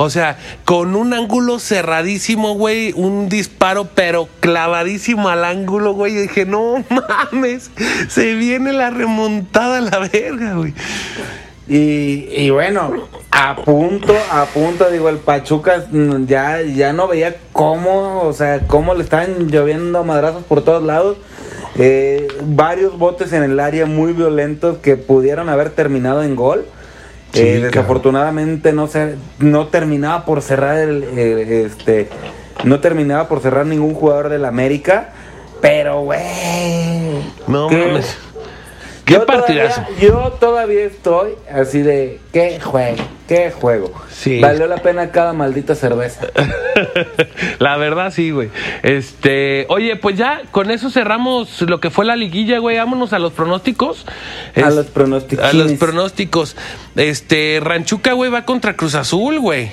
O 0.00 0.10
sea, 0.10 0.38
con 0.64 0.94
un 0.94 1.12
ángulo 1.12 1.58
cerradísimo, 1.58 2.54
güey, 2.54 2.92
un 2.94 3.28
disparo, 3.28 3.88
pero 3.96 4.28
clavadísimo 4.38 5.28
al 5.28 5.44
ángulo, 5.44 5.92
güey. 5.92 6.14
y 6.14 6.20
dije, 6.22 6.46
no 6.46 6.84
mames, 6.88 7.72
se 8.08 8.34
viene 8.34 8.72
la 8.72 8.90
remontada 8.90 9.78
a 9.78 9.80
la 9.80 9.98
verga, 9.98 10.54
güey. 10.54 10.72
Y, 11.66 12.28
y 12.30 12.48
bueno, 12.50 13.08
a 13.32 13.56
punto, 13.56 14.14
a 14.30 14.46
punto, 14.46 14.88
digo, 14.88 15.08
el 15.08 15.18
Pachuca 15.18 15.84
mm, 15.90 16.26
ya, 16.26 16.62
ya 16.62 16.92
no 16.92 17.08
veía 17.08 17.36
cómo, 17.52 18.22
o 18.22 18.32
sea, 18.32 18.60
cómo 18.68 18.94
le 18.94 19.02
estaban 19.02 19.48
lloviendo 19.48 20.04
madrazos 20.04 20.44
por 20.44 20.62
todos 20.62 20.82
lados. 20.82 21.18
Eh, 21.76 22.28
varios 22.42 22.98
botes 22.98 23.32
en 23.32 23.42
el 23.42 23.60
área 23.60 23.84
muy 23.84 24.12
violentos 24.12 24.78
que 24.78 24.96
pudieron 24.96 25.48
haber 25.48 25.70
terminado 25.70 26.22
en 26.22 26.36
gol. 26.36 26.66
Eh, 27.34 27.60
desafortunadamente 27.62 28.72
no 28.72 28.86
se, 28.86 29.16
no 29.38 29.66
terminaba 29.68 30.24
por 30.24 30.42
cerrar 30.42 30.78
el, 30.78 31.04
este, 31.04 32.08
no 32.64 32.80
terminaba 32.80 33.28
por 33.28 33.40
cerrar 33.40 33.66
ningún 33.66 33.94
jugador 33.94 34.28
del 34.28 34.44
América. 34.44 35.10
Pero, 35.60 36.02
güey. 36.02 36.20
No 37.46 37.68
qué- 37.68 37.76
mames. 37.86 38.16
Qué 39.08 39.14
yo 39.14 39.24
partidazo. 39.24 39.80
Todavía, 39.80 40.06
yo 40.06 40.32
todavía 40.38 40.84
estoy 40.84 41.30
así 41.50 41.80
de, 41.80 42.20
qué 42.30 42.60
juego, 42.60 43.02
qué 43.26 43.50
juego. 43.50 43.90
Sí. 44.10 44.38
Valió 44.38 44.66
la 44.66 44.76
pena 44.76 45.10
cada 45.10 45.32
maldita 45.32 45.74
cerveza. 45.74 46.26
la 47.58 47.78
verdad 47.78 48.12
sí, 48.12 48.30
güey. 48.32 48.50
Este, 48.82 49.64
oye, 49.70 49.96
pues 49.96 50.18
ya 50.18 50.42
con 50.50 50.70
eso 50.70 50.90
cerramos 50.90 51.62
lo 51.62 51.80
que 51.80 51.88
fue 51.88 52.04
la 52.04 52.16
liguilla, 52.16 52.58
güey. 52.58 52.76
Vámonos 52.76 53.14
a 53.14 53.18
los 53.18 53.32
pronósticos. 53.32 54.04
A 54.62 54.68
los 54.68 54.86
pronósticos. 54.88 55.42
A 55.42 55.54
los 55.54 55.72
pronósticos. 55.72 56.54
Este, 56.94 57.60
Ranchuca, 57.62 58.12
güey, 58.12 58.30
va 58.30 58.44
contra 58.44 58.76
Cruz 58.76 58.94
Azul, 58.94 59.40
güey. 59.40 59.70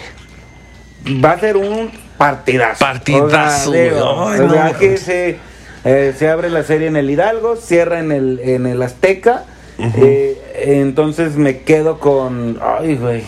Va 1.06 1.32
a 1.32 1.40
ser 1.42 1.58
un 1.58 1.92
partidazo. 2.18 2.80
Partidazo, 2.80 3.72
O 3.72 3.74
sea, 3.74 3.84
digo, 3.84 4.66
o 4.72 4.80
que 4.80 4.96
se, 4.96 5.40
eh, 5.86 6.14
se 6.18 6.28
abre 6.28 6.50
la 6.50 6.64
serie 6.64 6.88
en 6.88 6.96
el 6.98 7.10
Hidalgo, 7.10 7.56
cierra 7.56 8.00
en 8.00 8.12
el, 8.12 8.40
en 8.40 8.66
el 8.66 8.82
Azteca. 8.82 9.46
Eh, 9.78 10.38
entonces 10.66 11.36
me 11.38 11.60
quedo 11.62 12.00
con. 12.00 12.60
Ay, 12.62 12.96
güey. 12.96 13.24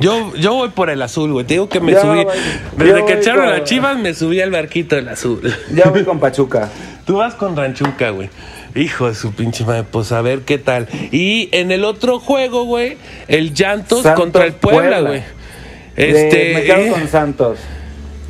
Yo, 0.00 0.34
yo 0.34 0.54
voy 0.54 0.70
por 0.70 0.90
el 0.90 1.00
azul, 1.00 1.32
güey. 1.32 1.46
Te 1.46 1.54
digo 1.54 1.68
que 1.68 1.80
me 1.80 1.92
Yo 1.92 2.00
subí. 2.00 2.24
voy- 2.24 2.36
Desde 2.76 3.04
que 3.06 3.12
echaron 3.14 3.44
con- 3.46 3.50
las 3.54 3.64
chivas, 3.64 3.96
me 3.98 4.14
subí 4.14 4.40
al 4.40 4.50
barquito 4.50 4.96
del 4.96 5.08
azul. 5.08 5.40
Ya 5.72 5.90
voy 5.90 6.02
con 6.04 6.18
Pachuca. 6.18 6.68
Tú 7.06 7.18
vas 7.18 7.34
con 7.34 7.56
Ranchuca, 7.56 8.10
güey. 8.10 8.28
Hijo 8.74 9.06
de 9.08 9.14
su 9.14 9.32
pinche 9.32 9.64
madre, 9.64 9.84
pues 9.90 10.10
a 10.12 10.20
ver 10.22 10.40
qué 10.40 10.58
tal. 10.58 10.88
Y 11.12 11.48
en 11.52 11.70
el 11.70 11.84
otro 11.84 12.18
juego, 12.18 12.64
güey, 12.64 12.96
el 13.28 13.54
Llantos 13.54 14.02
Santos, 14.02 14.20
contra 14.20 14.44
el 14.44 14.52
Puebla, 14.54 15.00
güey. 15.00 15.22
Este, 15.96 16.52
me 16.54 16.62
quedo 16.64 16.76
eh, 16.78 16.88
con 16.90 17.08
Santos. 17.08 17.58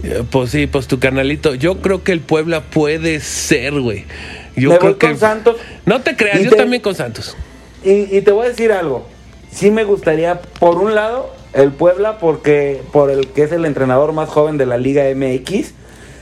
Eh, 0.02 0.22
Pues 0.30 0.50
sí, 0.50 0.66
pues 0.66 0.86
tu 0.86 0.98
canalito. 0.98 1.54
Yo 1.54 1.80
creo 1.80 2.02
que 2.04 2.12
el 2.12 2.20
Puebla 2.20 2.62
puede 2.62 3.20
ser, 3.20 3.80
güey. 3.80 4.04
Yo 4.56 4.70
me 4.70 4.78
creo 4.78 4.90
voy 4.92 4.98
con 5.00 5.10
que- 5.12 5.16
Santos. 5.16 5.56
No 5.84 6.00
te 6.02 6.16
creas, 6.16 6.42
yo 6.42 6.50
te- 6.50 6.56
también 6.56 6.82
con 6.82 6.94
Santos. 6.94 7.36
Y, 7.84 8.16
y 8.16 8.20
te 8.22 8.30
voy 8.32 8.46
a 8.46 8.48
decir 8.48 8.72
algo. 8.72 9.06
Sí 9.50 9.70
me 9.70 9.84
gustaría, 9.84 10.40
por 10.40 10.76
un 10.78 10.94
lado, 10.94 11.32
el 11.52 11.72
Puebla, 11.72 12.18
porque 12.18 12.80
por 12.92 13.10
el 13.10 13.28
que 13.28 13.42
es 13.44 13.52
el 13.52 13.64
entrenador 13.64 14.12
más 14.12 14.28
joven 14.28 14.58
de 14.58 14.66
la 14.66 14.76
Liga 14.78 15.04
MX. 15.14 15.72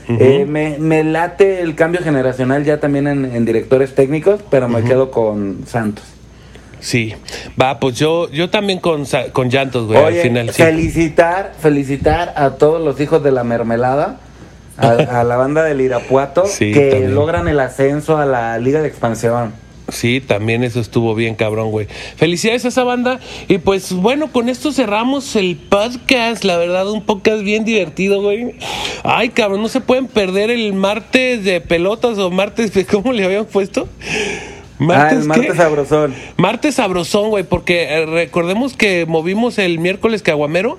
Eh, 0.07 0.45
me, 0.47 0.77
me 0.77 1.03
late 1.03 1.61
el 1.61 1.73
cambio 1.73 1.99
generacional 2.03 2.63
ya 2.63 2.79
también 2.79 3.07
en, 3.07 3.25
en 3.25 3.43
directores 3.43 3.95
técnicos, 3.95 4.39
pero 4.51 4.69
me 4.69 4.83
quedo 4.83 5.09
con 5.09 5.63
Santos. 5.65 6.03
Sí. 6.79 7.15
Va, 7.61 7.79
pues 7.79 7.97
yo, 7.97 8.29
yo 8.31 8.49
también 8.49 8.79
con, 8.79 9.05
con 9.31 9.49
llantos, 9.49 9.87
güey, 9.87 10.03
al 10.03 10.13
final. 10.15 10.49
Sí. 10.51 10.61
felicitar, 10.61 11.53
felicitar 11.59 12.33
a 12.35 12.51
todos 12.51 12.81
los 12.83 12.99
hijos 12.99 13.23
de 13.23 13.31
la 13.31 13.43
mermelada, 13.43 14.19
a, 14.77 14.89
a 14.89 15.23
la 15.23 15.37
banda 15.37 15.63
del 15.63 15.79
Irapuato, 15.81 16.45
Sí, 16.47 16.73
que 16.73 16.89
también. 16.91 17.15
logran 17.15 17.47
el 17.47 17.59
ascenso 17.61 18.17
a 18.17 18.25
la 18.25 18.57
Liga 18.57 18.81
de 18.81 18.87
Expansión. 18.89 19.53
Sí, 19.87 20.19
también 20.19 20.63
eso 20.63 20.79
estuvo 20.79 21.13
bien 21.13 21.35
cabrón, 21.35 21.69
güey. 21.69 21.87
Felicidades 22.15 22.65
a 22.65 22.69
esa 22.69 22.83
banda. 22.83 23.19
Y 23.47 23.59
pues 23.59 23.93
bueno, 23.93 24.31
con 24.31 24.49
esto 24.49 24.71
cerramos 24.71 25.35
el 25.35 25.57
podcast. 25.57 26.43
La 26.43 26.57
verdad, 26.57 26.89
un 26.89 27.05
podcast 27.05 27.43
bien 27.43 27.65
divertido, 27.65 28.19
güey. 28.19 28.55
Ay, 29.03 29.29
cabrón, 29.29 29.61
no 29.61 29.67
se 29.67 29.81
pueden 29.81 30.07
perder 30.07 30.49
el 30.49 30.73
martes 30.73 31.43
de 31.43 31.61
pelotas 31.61 32.17
o 32.17 32.31
martes, 32.31 32.73
de- 32.73 32.83
¿cómo 32.87 33.13
le 33.13 33.25
habían 33.25 33.45
puesto? 33.45 33.87
Ah, 34.89 35.09
el 35.11 35.21
qué? 35.21 35.27
martes 35.27 35.55
sabrosón. 35.55 36.15
Martes 36.37 36.75
sabrosón, 36.75 37.29
güey, 37.29 37.43
porque 37.43 37.83
eh, 37.83 38.05
recordemos 38.05 38.75
que 38.75 39.05
movimos 39.05 39.57
el 39.57 39.79
miércoles 39.79 40.21
caguamero 40.21 40.77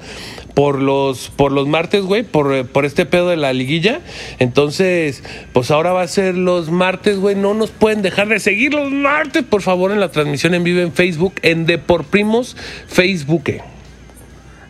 por 0.54 0.80
los 0.80 1.30
por 1.30 1.52
los 1.52 1.68
martes, 1.68 2.02
güey, 2.02 2.22
por, 2.22 2.54
eh, 2.54 2.64
por 2.64 2.84
este 2.84 3.06
pedo 3.06 3.28
de 3.28 3.36
la 3.36 3.52
liguilla. 3.52 4.00
Entonces, 4.38 5.22
pues 5.52 5.70
ahora 5.70 5.92
va 5.92 6.02
a 6.02 6.08
ser 6.08 6.34
los 6.34 6.70
martes, 6.70 7.18
güey. 7.18 7.34
No 7.34 7.54
nos 7.54 7.70
pueden 7.70 8.02
dejar 8.02 8.28
de 8.28 8.40
seguir 8.40 8.74
los 8.74 8.90
martes, 8.90 9.44
por 9.44 9.62
favor, 9.62 9.92
en 9.92 10.00
la 10.00 10.10
transmisión 10.10 10.54
en 10.54 10.64
vivo 10.64 10.80
en 10.80 10.92
Facebook, 10.92 11.34
en 11.42 11.66
De 11.66 11.78
por 11.78 12.04
Primos 12.04 12.56
Facebook. 12.88 13.44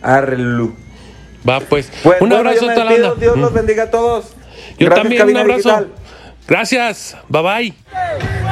Arrelu. 0.02 0.74
Va, 1.48 1.60
pues. 1.60 1.90
Pues, 2.02 2.20
un 2.20 2.28
bueno, 2.28 2.48
abrazo 2.48 2.70
a 2.70 2.74
toda 2.74 2.84
la. 2.84 3.14
Dios 3.14 3.36
los 3.36 3.52
bendiga 3.52 3.84
a 3.84 3.90
todos. 3.90 4.34
Yo 4.78 4.86
Gracias, 4.86 5.02
también, 5.02 5.22
un 5.28 5.36
abrazo. 5.36 5.68
Digital. 5.68 5.88
Gracias. 6.48 7.16
Bye 7.28 7.42
bye. 7.42 8.44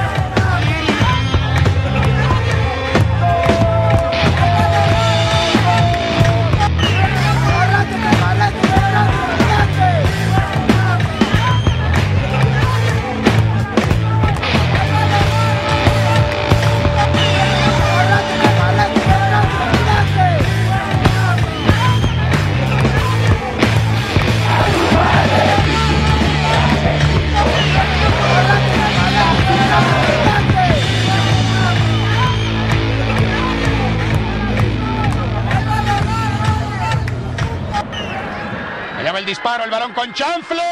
Con 40.05 40.13
chanfle 40.13 40.63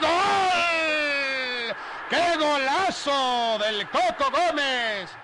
gol. 0.00 1.76
¡Qué 2.10 2.36
golazo 2.38 3.58
del 3.58 3.88
Coco 3.88 4.30
Gómez! 4.32 5.17